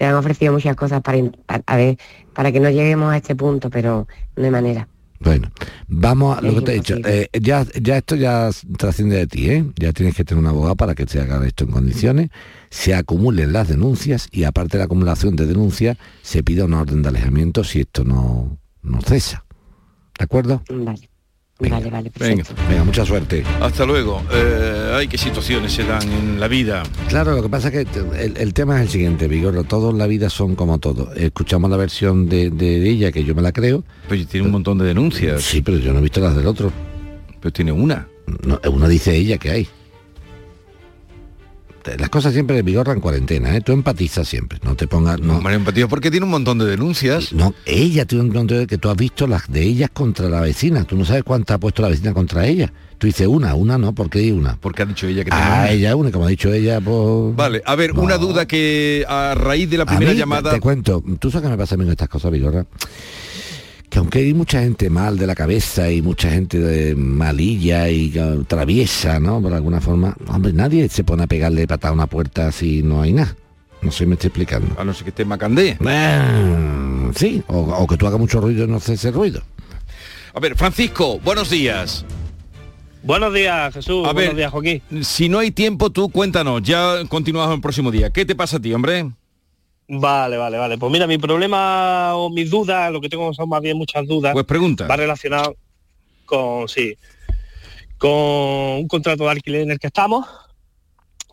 le 0.00 0.06
han 0.06 0.14
ofrecido 0.16 0.52
muchas 0.52 0.74
cosas 0.74 1.02
para, 1.02 1.18
para- 1.46 1.62
a 1.66 1.76
ver, 1.76 1.96
para 2.34 2.50
que 2.50 2.58
no 2.58 2.70
lleguemos 2.70 3.12
a 3.12 3.18
este 3.18 3.36
punto, 3.36 3.70
pero 3.70 4.08
no 4.34 4.44
hay 4.44 4.50
manera. 4.50 4.88
Bueno, 5.22 5.50
vamos 5.86 6.38
a 6.38 6.40
lo 6.40 6.48
Es 6.48 6.54
que 6.54 6.60
te 6.62 6.70
he 6.70 6.74
dicho. 6.76 6.96
Eh, 7.04 7.28
ya, 7.38 7.66
ya 7.78 7.98
esto 7.98 8.16
ya 8.16 8.48
trasciende 8.78 9.16
de 9.16 9.26
ti, 9.26 9.50
¿eh? 9.50 9.66
Ya 9.76 9.92
tienes 9.92 10.14
que 10.14 10.24
tener 10.24 10.42
un 10.42 10.48
abogado 10.48 10.74
para 10.76 10.94
que 10.94 11.06
se 11.06 11.20
haga 11.20 11.46
esto 11.46 11.64
en 11.64 11.72
condiciones, 11.72 12.30
se 12.70 12.94
acumulen 12.94 13.52
las 13.52 13.68
denuncias 13.68 14.28
y 14.32 14.44
aparte 14.44 14.72
de 14.72 14.78
la 14.78 14.84
acumulación 14.86 15.36
de 15.36 15.44
denuncias, 15.44 15.98
se 16.22 16.42
pida 16.42 16.64
una 16.64 16.80
orden 16.80 17.02
de 17.02 17.10
alejamiento 17.10 17.62
si 17.64 17.80
esto 17.80 18.02
no, 18.02 18.56
no 18.82 19.02
cesa. 19.02 19.44
¿De 20.18 20.24
acuerdo? 20.24 20.62
Vale. 20.70 21.10
Vale, 21.60 21.90
vale, 21.90 22.10
Venga. 22.18 22.44
Venga, 22.68 22.84
mucha 22.84 23.04
suerte. 23.04 23.44
Hasta 23.60 23.84
luego. 23.84 24.22
Eh, 24.32 24.92
ay, 24.94 25.08
qué 25.08 25.18
situaciones 25.18 25.72
se 25.72 25.84
dan 25.84 26.02
en 26.10 26.40
la 26.40 26.48
vida. 26.48 26.82
Claro, 27.08 27.36
lo 27.36 27.42
que 27.42 27.48
pasa 27.50 27.68
es 27.68 27.86
que 27.86 28.00
el, 28.18 28.36
el 28.36 28.54
tema 28.54 28.76
es 28.76 28.82
el 28.82 28.88
siguiente, 28.88 29.28
Vigorra, 29.28 29.62
todos 29.64 29.92
en 29.92 29.98
la 29.98 30.06
vida 30.06 30.30
son 30.30 30.54
como 30.54 30.78
todos. 30.78 31.14
Escuchamos 31.16 31.70
la 31.70 31.76
versión 31.76 32.28
de, 32.28 32.50
de 32.50 32.88
ella, 32.88 33.12
que 33.12 33.24
yo 33.24 33.34
me 33.34 33.42
la 33.42 33.52
creo. 33.52 33.84
Pues 34.08 34.26
tiene 34.26 34.46
un 34.46 34.52
montón 34.52 34.78
de 34.78 34.86
denuncias. 34.86 35.42
Sí, 35.42 35.60
pero 35.60 35.76
yo 35.78 35.92
no 35.92 35.98
he 35.98 36.02
visto 36.02 36.20
las 36.20 36.34
del 36.34 36.46
otro. 36.46 36.72
Pero 37.40 37.52
tiene 37.52 37.72
una. 37.72 38.08
No, 38.46 38.60
una 38.70 38.88
dice 38.88 39.14
ella 39.14 39.36
que 39.38 39.50
hay. 39.50 39.68
Las 41.98 42.08
cosas 42.10 42.32
siempre 42.32 42.56
de 42.56 42.62
Vigorra 42.62 42.92
en 42.92 43.00
cuarentena, 43.00 43.56
¿eh? 43.56 43.60
Tú 43.60 43.72
empatizas 43.72 44.28
siempre, 44.28 44.58
no 44.62 44.74
te 44.76 44.86
pongas... 44.86 45.20
No, 45.20 45.38
Hombre, 45.38 45.54
empatía 45.54 45.88
porque 45.88 46.10
tiene 46.10 46.24
un 46.24 46.30
montón 46.30 46.58
de 46.58 46.66
denuncias. 46.66 47.32
no, 47.32 47.54
ella 47.66 48.04
tiene 48.04 48.24
un 48.24 48.32
montón 48.32 48.58
de 48.58 48.66
que 48.66 48.78
tú 48.78 48.88
has 48.90 48.96
visto 48.96 49.26
las 49.26 49.50
de 49.50 49.62
ellas 49.62 49.90
contra 49.92 50.28
la 50.28 50.40
vecina. 50.40 50.84
Tú 50.84 50.96
no 50.96 51.04
sabes 51.04 51.24
cuántas 51.24 51.54
ha 51.56 51.58
puesto 51.58 51.82
la 51.82 51.88
vecina 51.88 52.12
contra 52.14 52.46
ella. 52.46 52.72
Tú 52.98 53.06
dices 53.06 53.26
una, 53.26 53.54
una 53.54 53.78
no, 53.78 53.94
¿por 53.94 54.10
qué 54.10 54.30
una? 54.32 54.56
Porque 54.60 54.82
ha 54.82 54.86
dicho 54.86 55.06
ella 55.06 55.24
que 55.24 55.30
Ah, 55.32 55.60
una. 55.62 55.70
ella 55.70 55.96
una, 55.96 56.10
como 56.10 56.26
ha 56.26 56.28
dicho 56.28 56.52
ella, 56.52 56.80
pues... 56.82 57.34
Vale, 57.34 57.62
a 57.64 57.74
ver, 57.74 57.92
una 57.92 58.18
duda 58.18 58.46
que 58.46 59.04
a 59.08 59.34
raíz 59.34 59.70
de 59.70 59.78
la 59.78 59.84
A 59.84 59.86
primera 59.86 60.12
mí, 60.12 60.18
llamada... 60.18 60.52
Te 60.52 60.60
cuento, 60.60 61.02
tú 61.18 61.30
sabes 61.30 61.46
que 61.46 61.50
me 61.50 61.56
pasa 61.58 61.76
a 61.76 61.78
mí 61.78 61.84
con 61.84 61.92
estas 61.92 62.08
cosas, 62.10 62.30
Vigorra. 62.30 62.66
Que 63.90 63.98
aunque 63.98 64.20
hay 64.20 64.34
mucha 64.34 64.60
gente 64.62 64.88
mal 64.88 65.18
de 65.18 65.26
la 65.26 65.34
cabeza 65.34 65.90
y 65.90 66.00
mucha 66.00 66.30
gente 66.30 66.58
de 66.58 66.94
malilla 66.94 67.88
y 67.90 68.12
eh, 68.16 68.38
traviesa, 68.46 69.18
¿no? 69.18 69.42
Por 69.42 69.52
alguna 69.52 69.80
forma, 69.80 70.16
hombre, 70.28 70.52
nadie 70.52 70.88
se 70.88 71.02
pone 71.02 71.24
a 71.24 71.26
pegarle 71.26 71.66
patada 71.66 71.90
a 71.90 71.94
una 71.94 72.06
puerta 72.06 72.52
si 72.52 72.82
no 72.84 73.02
hay 73.02 73.12
nada. 73.12 73.36
No 73.82 73.90
sé, 73.90 74.06
me 74.06 74.14
estoy 74.14 74.28
explicando. 74.28 74.78
A 74.78 74.84
no 74.84 74.94
ser 74.94 75.04
que 75.04 75.10
esté 75.10 75.24
macandé. 75.24 75.76
Eh, 75.84 77.10
sí, 77.16 77.42
o, 77.48 77.58
o 77.58 77.86
que 77.88 77.96
tú 77.96 78.06
hagas 78.06 78.20
mucho 78.20 78.40
ruido 78.40 78.64
y 78.64 78.68
no 78.68 78.76
haces 78.76 79.00
ese 79.00 79.10
ruido. 79.10 79.42
A 80.34 80.38
ver, 80.38 80.54
Francisco, 80.56 81.18
buenos 81.18 81.50
días. 81.50 82.04
Buenos 83.02 83.32
días, 83.32 83.72
Jesús. 83.74 84.06
A 84.06 84.12
Buenos 84.12 84.34
ver, 84.34 84.36
días, 84.36 84.52
Joaquín. 84.52 84.82
Si 85.02 85.28
no 85.28 85.38
hay 85.38 85.50
tiempo, 85.50 85.90
tú 85.90 86.10
cuéntanos. 86.10 86.62
Ya 86.62 86.96
continuamos 87.08 87.54
el 87.54 87.60
próximo 87.60 87.90
día. 87.90 88.10
¿Qué 88.10 88.26
te 88.26 88.34
pasa 88.36 88.58
a 88.58 88.60
ti, 88.60 88.72
hombre? 88.74 89.10
Vale, 89.92 90.36
vale, 90.36 90.56
vale. 90.56 90.78
Pues 90.78 90.92
mira, 90.92 91.08
mi 91.08 91.18
problema 91.18 92.14
o 92.14 92.30
mis 92.30 92.48
dudas, 92.48 92.92
lo 92.92 93.00
que 93.00 93.08
tengo 93.08 93.34
son 93.34 93.48
más 93.48 93.60
bien 93.60 93.76
muchas 93.76 94.06
dudas. 94.06 94.32
Pues 94.32 94.46
pregunta. 94.46 94.86
Va 94.86 94.94
relacionado 94.96 95.56
con, 96.26 96.68
sí, 96.68 96.94
con 97.98 98.10
un 98.12 98.86
contrato 98.86 99.24
de 99.24 99.30
alquiler 99.30 99.62
en 99.62 99.72
el 99.72 99.80
que 99.80 99.88
estamos, 99.88 100.26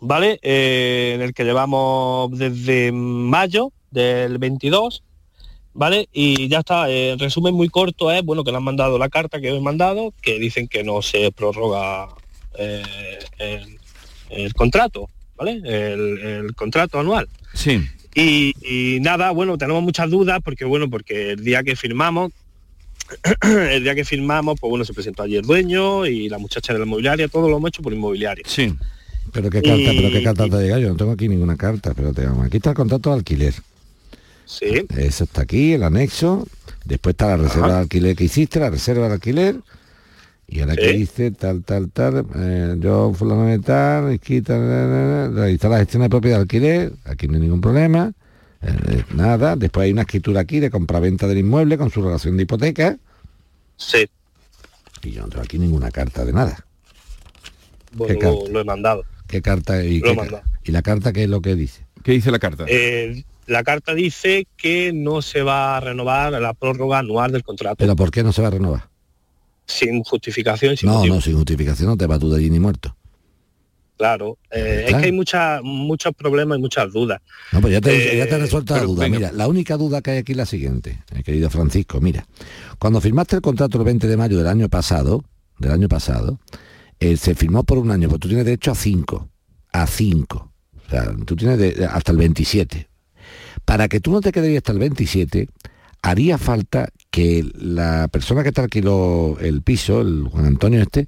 ¿vale? 0.01 0.39
Eh, 0.41 1.11
en 1.13 1.21
el 1.21 1.35
que 1.35 1.43
llevamos 1.43 2.35
desde 2.35 2.91
mayo 2.91 3.71
del 3.91 4.39
22, 4.39 5.03
¿vale? 5.73 6.09
Y 6.11 6.47
ya 6.47 6.59
está. 6.59 6.89
eh, 6.89 7.11
en 7.11 7.19
resumen 7.19 7.53
muy 7.53 7.69
corto 7.69 8.11
es, 8.11 8.23
bueno, 8.23 8.43
que 8.43 8.49
le 8.49 8.57
han 8.57 8.63
mandado 8.63 8.97
la 8.97 9.09
carta 9.09 9.39
que 9.39 9.49
he 9.55 9.61
mandado, 9.61 10.15
que 10.19 10.39
dicen 10.39 10.67
que 10.67 10.83
no 10.83 11.03
se 11.03 11.31
prorroga 11.31 12.07
eh, 12.57 13.19
el, 13.37 13.77
el 14.31 14.53
contrato, 14.55 15.09
¿vale? 15.35 15.61
El, 15.63 16.17
el 16.17 16.55
contrato 16.55 16.99
anual. 16.99 17.29
Sí. 17.53 17.87
Y, 18.19 18.53
y 18.67 18.99
nada, 18.99 19.29
bueno, 19.29 19.59
tenemos 19.59 19.83
muchas 19.83 20.09
dudas 20.09 20.39
porque, 20.43 20.65
bueno, 20.65 20.89
porque 20.89 21.33
el 21.33 21.43
día 21.43 21.61
que 21.61 21.75
firmamos, 21.75 22.31
el 23.71 23.83
día 23.83 23.93
que 23.93 24.03
firmamos, 24.03 24.59
pues 24.59 24.69
bueno, 24.69 24.83
se 24.85 24.93
presentó 24.93 25.21
allí 25.21 25.35
el 25.35 25.43
dueño 25.45 26.05
y 26.07 26.27
la 26.27 26.39
muchacha 26.39 26.73
de 26.73 26.79
la 26.79 26.85
inmobiliaria, 26.85 27.27
todo 27.27 27.47
lo 27.47 27.57
hemos 27.57 27.67
hecho 27.69 27.83
por 27.83 27.93
inmobiliaria. 27.93 28.43
Sí. 28.47 28.73
Pero 29.31 29.51
qué 29.51 29.61
carta, 29.61 29.77
Y- 29.93 29.97
pero 29.97 30.09
qué 30.09 30.23
carta 30.23 30.49
te 30.49 30.57
llega, 30.63 30.79
yo 30.79 30.89
no 30.89 30.95
tengo 30.95 31.11
aquí 31.11 31.27
ninguna 31.29 31.55
carta, 31.57 31.93
pero 31.93 32.11
te 32.11 32.25
vamos. 32.25 32.47
Aquí 32.47 32.57
está 32.57 32.71
el 32.71 32.75
contrato 32.75 33.11
de 33.11 33.17
alquiler. 33.17 33.53
Sí. 34.45 34.85
Eso 34.97 35.25
está 35.25 35.43
aquí, 35.43 35.73
el 35.73 35.83
anexo. 35.83 36.47
Después 36.85 37.13
está 37.13 37.27
la 37.27 37.37
reserva 37.37 37.73
de 37.73 37.79
alquiler 37.81 38.15
que 38.15 38.23
hiciste, 38.23 38.59
la 38.59 38.71
reserva 38.71 39.07
de 39.09 39.13
alquiler. 39.13 39.57
Y 40.47 40.61
ahora 40.61 40.75
que 40.77 40.91
Sí. 40.91 40.97
dice 40.97 41.31
tal, 41.31 41.63
tal, 41.63 41.91
tal, 41.91 42.25
eh, 42.35 42.75
yo 42.79 43.13
fulano 43.13 43.45
de 43.47 43.59
tal, 43.59 44.17
realizar 45.35 45.69
la 45.71 45.79
gestión 45.79 46.03
de 46.03 46.09
propiedad 46.09 46.37
de 46.37 46.41
alquiler, 46.43 46.93
aquí 47.05 47.27
no 47.27 47.33
hay 47.35 47.41
ningún 47.41 47.59
problema, 47.59 48.13
eh, 48.61 49.03
nada. 49.13 49.55
Después 49.57 49.85
hay 49.85 49.91
una 49.91 50.03
escritura 50.03 50.41
aquí 50.41 50.59
de 50.61 50.69
compraventa 50.71 51.27
del 51.27 51.39
inmueble 51.39 51.77
con 51.77 51.89
su 51.91 52.01
relación 52.01 52.37
de 52.37 52.43
hipoteca. 52.43 52.97
Sí. 53.75 54.07
Y 55.03 55.11
yo 55.11 55.23
no 55.23 55.27
tengo 55.29 55.43
aquí 55.43 55.59
ninguna 55.59 55.91
carta 55.91 56.23
de 56.23 56.31
nada. 56.33 56.65
Bueno, 57.93 58.07
¿Qué 58.19 58.25
lo, 58.25 58.35
carta? 58.39 58.51
lo 58.51 58.59
he 58.61 58.63
mandado. 58.63 59.03
¿Qué 59.27 59.41
carta 59.41 59.83
y, 59.83 59.99
Lo 59.99 60.05
qué 60.05 60.11
he 60.11 60.15
ca- 60.15 60.21
mandado. 60.21 60.43
y 60.63 60.71
la 60.71 60.81
carta 60.81 61.11
qué 61.13 61.23
es 61.23 61.29
lo 61.29 61.41
que 61.41 61.55
dice? 61.55 61.85
¿Qué 62.03 62.13
dice 62.13 62.31
la 62.31 62.39
carta? 62.39 62.63
Eh, 62.69 63.23
la 63.47 63.63
carta 63.63 63.93
dice 63.93 64.47
que 64.55 64.91
no 64.93 65.21
se 65.21 65.41
va 65.41 65.75
a 65.77 65.79
renovar 65.81 66.31
la 66.41 66.53
prórroga 66.53 66.99
anual 66.99 67.31
del 67.33 67.43
contrato, 67.43 67.75
Pero 67.77 67.95
¿por 67.97 68.11
qué 68.11 68.23
no 68.23 68.31
se 68.31 68.41
va 68.41 68.47
a 68.47 68.51
renovar? 68.51 68.87
Sin 69.67 70.03
justificación, 70.03 70.75
sin 70.77 70.87
No, 70.89 70.95
motivo. 70.99 71.15
no, 71.15 71.21
sin 71.21 71.35
justificación 71.35 71.89
no 71.89 71.97
te 71.97 72.07
vas 72.07 72.19
tú 72.19 72.29
de 72.31 72.37
allí 72.37 72.49
ni 72.49 72.59
muerto. 72.59 72.95
Claro, 73.97 74.37
eh, 74.51 74.85
es 74.89 74.95
que 74.95 75.05
hay 75.05 75.11
muchas 75.11 75.61
muchos 75.63 76.13
problemas 76.15 76.59
y 76.59 76.61
muchas 76.61 76.93
dudas. 76.93 77.19
No, 77.51 77.61
pues 77.61 77.73
ya 77.73 77.81
te, 77.81 78.13
Eh, 78.13 78.17
ya 78.19 78.27
te 78.27 78.35
he 78.35 78.37
resuelto 78.37 78.75
la 78.75 78.83
duda. 78.83 79.03
venga. 79.05 79.17
Mira, 79.17 79.31
la 79.31 79.47
única 79.47 79.75
duda 79.75 80.01
que 80.01 80.11
hay 80.11 80.17
aquí 80.19 80.33
es 80.33 80.37
la 80.37 80.45
siguiente, 80.45 81.01
eh, 81.15 81.23
querido 81.23 81.49
Francisco. 81.49 81.99
Mira, 81.99 82.27
cuando 82.77 83.01
firmaste 83.01 83.37
el 83.37 83.41
contrato 83.41 83.79
el 83.79 83.85
20 83.85 84.07
de 84.07 84.15
mayo 84.15 84.37
del 84.37 84.47
año 84.47 84.69
pasado, 84.69 85.23
del 85.57 85.71
año 85.71 85.87
pasado, 85.87 86.39
eh, 86.99 87.17
se 87.17 87.33
firmó 87.33 87.63
por 87.63 87.79
un 87.79 87.89
año, 87.89 88.07
pues 88.07 88.19
tú 88.21 88.27
tienes 88.27 88.45
derecho 88.45 88.69
a 88.71 88.75
cinco, 88.75 89.29
a 89.73 89.87
cinco. 89.87 90.51
O 90.85 90.89
sea, 90.91 91.11
tú 91.25 91.35
tienes 91.35 91.57
de- 91.57 91.85
hasta 91.87 92.11
el 92.11 92.19
27. 92.19 92.87
Para 93.65 93.87
que 93.87 93.99
tú 93.99 94.11
no 94.11 94.21
te 94.21 94.31
quedes 94.31 94.55
hasta 94.57 94.71
el 94.73 94.79
27, 94.79 95.49
haría 96.03 96.37
falta 96.37 96.89
que 97.17 97.49
la 97.55 98.09
persona 98.09 98.43
que 98.43 98.51
te 98.51 98.61
alquiló 98.61 99.39
el 99.39 99.63
piso, 99.63 100.01
el 100.01 100.27
Juan 100.29 100.45
Antonio 100.45 100.83
este, 100.83 101.07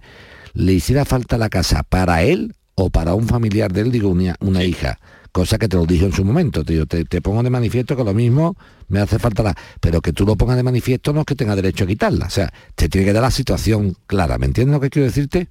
le 0.56 0.74
hiciera 0.74 1.06
falta 1.06 1.38
la 1.38 1.50
casa 1.50 1.84
para 1.84 2.24
él 2.24 2.56
o 2.74 2.90
para 2.90 3.14
un 3.14 3.28
familiar 3.28 3.72
de 3.72 3.82
él, 3.82 3.92
digo, 3.92 4.10
una, 4.10 4.36
una 4.40 4.64
hija. 4.64 4.98
Cosa 5.32 5.60
que 5.60 5.68
te 5.68 5.78
lo 5.78 5.86
dije 5.86 6.06
en 6.06 6.12
su 6.12 6.26
momento, 6.26 6.66
tío. 6.66 6.88
Te, 6.88 7.06
te 7.06 7.22
pongo 7.22 7.44
de 7.44 7.52
manifiesto 7.52 7.96
que 7.96 8.04
lo 8.04 8.16
mismo 8.16 8.56
me 8.88 9.02
hace 9.02 9.20
falta 9.20 9.44
la... 9.44 9.56
Pero 9.80 10.02
que 10.02 10.12
tú 10.12 10.26
lo 10.26 10.36
pongas 10.36 10.58
de 10.58 10.64
manifiesto 10.64 11.14
no 11.14 11.20
es 11.20 11.26
que 11.28 11.36
tenga 11.36 11.56
derecho 11.56 11.84
a 11.84 11.88
quitarla. 11.88 12.26
O 12.26 12.32
sea, 12.32 12.52
te 12.74 12.90
tiene 12.90 13.06
que 13.06 13.14
dar 13.14 13.22
la 13.22 13.30
situación 13.30 13.96
clara. 14.08 14.40
¿Me 14.40 14.48
entiendes 14.48 14.74
lo 14.74 14.80
que 14.80 14.90
quiero 14.90 15.06
decirte? 15.06 15.48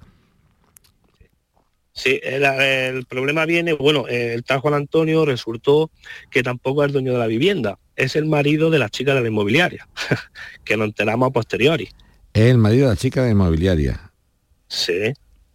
Sí, 1.93 2.19
el, 2.23 2.43
el 2.45 3.05
problema 3.05 3.45
viene, 3.45 3.73
bueno, 3.73 4.07
el 4.07 4.43
tal 4.43 4.59
Juan 4.59 4.73
Antonio 4.75 5.25
resultó 5.25 5.91
que 6.31 6.43
tampoco 6.43 6.83
es 6.83 6.87
el 6.87 6.93
dueño 6.93 7.13
de 7.13 7.19
la 7.19 7.27
vivienda, 7.27 7.77
es 7.95 8.15
el 8.15 8.25
marido 8.25 8.69
de 8.69 8.79
la 8.79 8.89
chica 8.89 9.13
de 9.13 9.21
la 9.21 9.27
inmobiliaria, 9.27 9.87
que 10.63 10.77
nos 10.77 10.87
enteramos 10.87 11.27
a 11.27 11.31
posteriori. 11.31 11.89
Es 12.33 12.43
el 12.45 12.57
marido 12.57 12.85
de 12.87 12.93
la 12.93 12.95
chica 12.95 13.23
de 13.23 13.31
inmobiliaria. 13.31 14.11
Sí. 14.67 15.11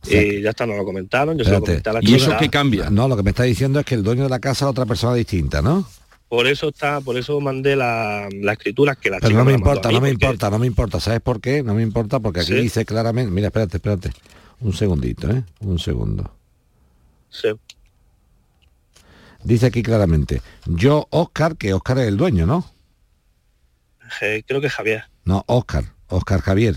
Y 0.07 0.43
ya 0.43 0.51
está, 0.51 0.67
nos 0.67 0.77
lo 0.77 0.85
comentaron, 0.85 1.39
yo 1.39 1.45
se 1.45 1.51
lo 1.51 1.57
Espérate. 1.59 1.83
comenté 1.83 1.91
a 1.91 1.93
la 1.95 2.01
¿Y 2.03 2.07
chica. 2.07 2.17
eso 2.19 2.37
qué 2.39 2.51
cambia? 2.51 2.91
No, 2.91 3.09
lo 3.09 3.17
que 3.17 3.23
me 3.23 3.31
está 3.31 3.45
diciendo 3.45 3.81
es 3.81 3.87
que 3.87 3.95
el 3.95 4.03
dueño 4.03 4.25
de 4.25 4.29
la 4.29 4.39
casa 4.41 4.67
es 4.67 4.71
otra 4.71 4.85
persona 4.85 5.15
distinta, 5.15 5.63
¿no? 5.63 5.89
Por 6.29 6.47
eso 6.47 6.69
está, 6.69 7.01
por 7.01 7.17
eso 7.17 7.41
mandé 7.41 7.75
la, 7.77 8.29
la 8.33 8.53
escritura 8.53 8.97
que 8.97 9.09
la 9.09 9.17
Pero 9.19 9.29
chica 9.29 9.39
no 9.39 9.45
me 9.47 9.53
la 9.53 9.59
importa, 9.59 9.89
no 9.91 10.01
me 10.01 10.11
porque- 10.11 10.27
importa, 10.27 10.51
no 10.51 10.59
me 10.59 10.67
importa. 10.67 11.01
¿Sabes 11.01 11.21
por 11.21 11.41
qué? 11.41 11.63
No 11.63 11.73
me 11.75 11.83
importa 11.83 12.19
porque 12.21 12.41
aquí 12.41 12.53
Sí. 12.53 12.61
dice 12.61 12.85
claramente... 12.85 13.31
Mira, 13.31 13.47
espérate, 13.47 13.77
espérate. 13.79 14.11
Un 14.61 14.73
segundito, 14.73 15.31
¿eh? 15.31 15.45
Un 15.61 15.79
segundo. 15.79 16.31
Sí. 17.31 17.49
Dice 19.43 19.67
aquí 19.67 19.83
claramente, 19.83 20.41
yo, 20.67 21.07
Oscar, 21.11 21.57
que 21.57 21.75
Oscar 21.75 21.99
es 21.99 22.09
el 22.09 22.17
dueño, 22.17 22.47
¿no? 22.47 22.65
Eh, 24.23 24.43
creo 24.47 24.61
que 24.61 24.71
Javier. 24.71 25.05
No, 25.25 25.45
Oscar, 25.47 25.85
Oscar 26.09 26.41
Javier. 26.41 26.77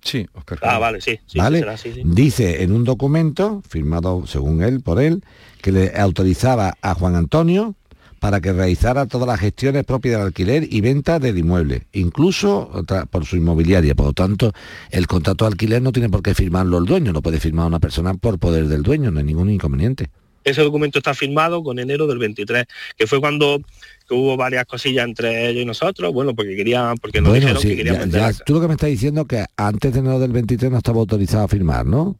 Sí, 0.00 0.26
Oscar 0.34 0.58
Ah, 0.62 0.78
vale, 0.78 1.00
sí. 1.00 1.18
sí, 1.26 1.38
¿Vale? 1.38 1.58
sí, 1.58 1.62
será 1.62 1.72
así, 1.74 1.92
sí. 1.92 2.02
Dice 2.04 2.62
en 2.62 2.72
un 2.72 2.84
documento, 2.84 3.62
firmado 3.68 4.26
según 4.26 4.62
él, 4.62 4.80
por 4.80 5.00
él, 5.02 5.24
que 5.60 5.72
le 5.72 5.98
autorizaba 5.98 6.74
a 6.80 6.94
Juan 6.94 7.16
Antonio 7.16 7.74
para 8.20 8.40
que 8.40 8.52
realizara 8.52 9.06
todas 9.06 9.26
las 9.28 9.40
gestiones 9.40 9.84
propias 9.84 10.16
del 10.18 10.26
alquiler 10.26 10.66
y 10.72 10.80
venta 10.80 11.18
del 11.18 11.38
inmueble, 11.38 11.86
incluso 11.92 12.70
por 13.10 13.24
su 13.24 13.36
inmobiliaria. 13.36 13.94
Por 13.94 14.06
lo 14.06 14.12
tanto, 14.12 14.52
el 14.90 15.06
contrato 15.06 15.44
de 15.44 15.50
alquiler 15.50 15.82
no 15.82 15.92
tiene 15.92 16.08
por 16.08 16.22
qué 16.22 16.34
firmarlo 16.34 16.78
el 16.78 16.84
dueño, 16.84 17.12
lo 17.12 17.22
puede 17.22 17.40
firmar 17.40 17.66
una 17.66 17.80
persona 17.80 18.14
por 18.14 18.38
poder 18.38 18.66
del 18.68 18.82
dueño, 18.82 19.10
no 19.10 19.18
hay 19.20 19.24
ningún 19.24 19.50
inconveniente. 19.50 20.10
Ese 20.44 20.62
documento 20.62 20.98
está 21.00 21.12
firmado 21.12 21.62
con 21.64 21.78
enero 21.80 22.06
del 22.06 22.18
23, 22.18 22.66
que 22.96 23.06
fue 23.08 23.18
cuando 23.18 23.60
que 24.08 24.14
hubo 24.14 24.36
varias 24.36 24.64
cosillas 24.66 25.04
entre 25.04 25.48
ellos 25.48 25.62
y 25.62 25.66
nosotros, 25.66 26.12
bueno, 26.12 26.34
porque 26.36 26.54
querían, 26.54 26.96
porque 26.98 27.20
nos 27.20 27.30
Bueno, 27.30 27.40
dijeron 27.46 27.62
sí, 27.62 27.68
que 27.70 27.76
querían 27.78 28.10
ya- 28.12 28.30
ya, 28.30 28.38
tú 28.44 28.54
lo 28.54 28.60
que 28.60 28.68
me 28.68 28.74
estás 28.74 28.88
diciendo 28.90 29.22
es 29.22 29.26
que 29.26 29.44
antes 29.56 29.92
de 29.92 29.98
enero 29.98 30.20
del 30.20 30.30
23 30.30 30.70
no 30.70 30.78
estaba 30.78 31.00
autorizado 31.00 31.42
a 31.44 31.48
firmar, 31.48 31.84
¿no? 31.84 32.16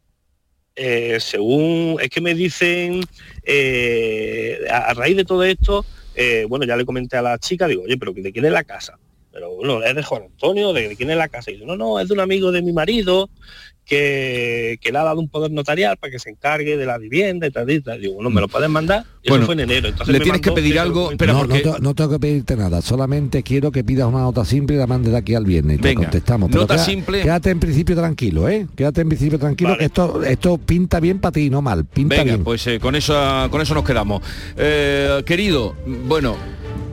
Eh, 0.79 1.17
según 1.19 1.97
es 1.99 2.07
que 2.09 2.21
me 2.21 2.35
dicen 2.35 3.01
eh, 3.43 4.59
a, 4.69 4.93
raíz 4.93 5.17
de 5.17 5.25
todo 5.25 5.43
esto 5.43 5.83
eh, 6.13 6.45
bueno 6.47 6.65
ya 6.65 6.77
le 6.77 6.85
comenté 6.85 7.17
a 7.17 7.23
la 7.23 7.39
chica 7.39 7.65
digo 7.67 7.81
oye 7.81 7.97
pero 7.97 8.13
de 8.13 8.31
quién 8.31 8.45
es 8.45 8.51
la 8.51 8.63
casa 8.63 8.99
pero 9.31 9.55
bueno 9.55 9.81
es 9.81 9.95
de 9.95 10.03
Juan 10.03 10.25
Antonio 10.25 10.73
de, 10.73 10.89
de 10.89 10.95
quién 10.95 11.09
es 11.09 11.17
la 11.17 11.29
casa 11.29 11.49
y 11.49 11.55
dice 11.55 11.65
no 11.65 11.77
no 11.77 11.99
es 11.99 12.07
de 12.07 12.13
un 12.13 12.19
amigo 12.19 12.51
de 12.51 12.61
mi 12.61 12.73
marido 12.73 13.27
que, 13.87 14.77
que 14.81 14.91
le 14.91 14.97
ha 14.97 15.03
dado 15.03 15.19
un 15.19 15.29
poder 15.29 15.51
notarial 15.51 15.97
para 15.97 16.11
que 16.11 16.19
se 16.19 16.29
encargue 16.29 16.75
de 16.77 16.85
la 16.85 16.97
vivienda 16.97 17.47
y 17.47 17.51
tal 17.51 17.69
y 17.71 17.79
tal 17.81 18.01
digo 18.01 18.15
bueno 18.15 18.29
me 18.29 18.41
lo 18.41 18.47
pueden 18.47 18.69
mandar 18.71 19.05
y 19.23 19.29
Bueno, 19.29 19.43
eso 19.43 19.45
fue 19.47 19.53
en 19.55 19.69
enero 19.69 19.87
entonces 19.87 20.11
le 20.13 20.19
me 20.19 20.23
tienes 20.23 20.41
que 20.41 20.51
pedir 20.51 20.79
algo, 20.79 21.11
espera, 21.11 21.33
no, 21.33 21.39
porque- 21.39 21.63
no, 21.65 21.77
no 21.79 21.95
tengo 21.95 22.11
que 22.11 22.19
pedirte 22.19 22.55
nada, 22.55 22.81
solamente 22.81 23.43
quiero 23.43 23.71
que 23.71 23.83
pidas 23.83 24.07
una 24.07 24.19
nota 24.19 24.43
simple 24.45 24.75
y 24.75 24.79
la 24.79 24.87
mandes 24.87 25.11
de 25.11 25.17
aquí 25.17 25.35
al 25.35 25.45
viernes 25.45 25.79
y 25.79 25.81
te 25.81 25.95
contestamos. 25.95 26.49
Pero 26.49 26.61
nota 26.61 26.75
queda- 26.75 26.85
simple. 26.85 27.21
Quédate 27.23 27.49
en 27.49 27.59
principio 27.59 27.95
tranquilo, 27.95 28.47
¿eh? 28.49 28.67
Quédate 28.75 29.01
en 29.01 29.09
principio 29.09 29.39
tranquilo, 29.39 29.77
que 29.77 29.85
esto, 29.85 30.23
esto 30.23 30.57
pinta 30.57 30.99
bien 30.99 31.19
para 31.19 31.31
ti, 31.33 31.49
no 31.49 31.61
mal, 31.61 31.85
pinta 31.85 32.15
Venga, 32.15 32.23
bien. 32.33 32.43
pues 32.43 32.65
eh, 32.67 32.79
con, 32.79 32.95
eso, 32.95 33.15
con 33.49 33.61
eso 33.61 33.73
nos 33.73 33.83
quedamos. 33.83 34.21
Eh, 34.57 35.23
querido, 35.25 35.75
bueno, 36.05 36.35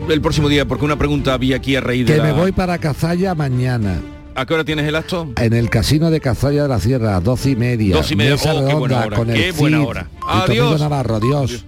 el 0.09 0.21
próximo 0.21 0.49
día, 0.49 0.65
porque 0.67 0.85
una 0.85 0.97
pregunta 0.99 1.35
había 1.35 1.57
aquí 1.57 1.77
a 1.77 1.81
raíz 1.81 2.07
de 2.07 2.13
que 2.13 2.19
la- 2.19 2.25
me 2.25 2.33
voy 2.33 2.53
para 2.53 2.79
Cazalla 2.79 3.35
mañana. 3.35 4.01
¿A 4.37 4.47
qué 4.47 4.55
hora 4.55 4.65
tienes 4.65 4.87
el 4.87 4.97
acto? 4.97 5.29
En 5.37 5.53
el 5.53 5.71
casino 5.71 6.11
de 6.11 6.21
Cazalla 6.21 6.65
de 6.65 6.69
la 6.69 6.81
Sierra, 6.81 7.21
dos 7.21 7.47
y 7.47 7.55
media. 7.55 7.95
Dos 7.97 8.11
y 8.11 8.17
media. 8.17 8.33
Mesa 8.33 8.53
Oh, 8.55 8.67
qué 8.67 8.75
buena 8.75 8.97
redonda 8.97 9.07
hora, 9.07 9.17
con 9.17 9.31
el 9.31 9.37
qué 9.37 9.53
buena 9.53 9.83
hora. 9.85 10.09
Adiós. 10.27 10.81
Navarro, 10.81 11.17
adiós. 11.17 11.65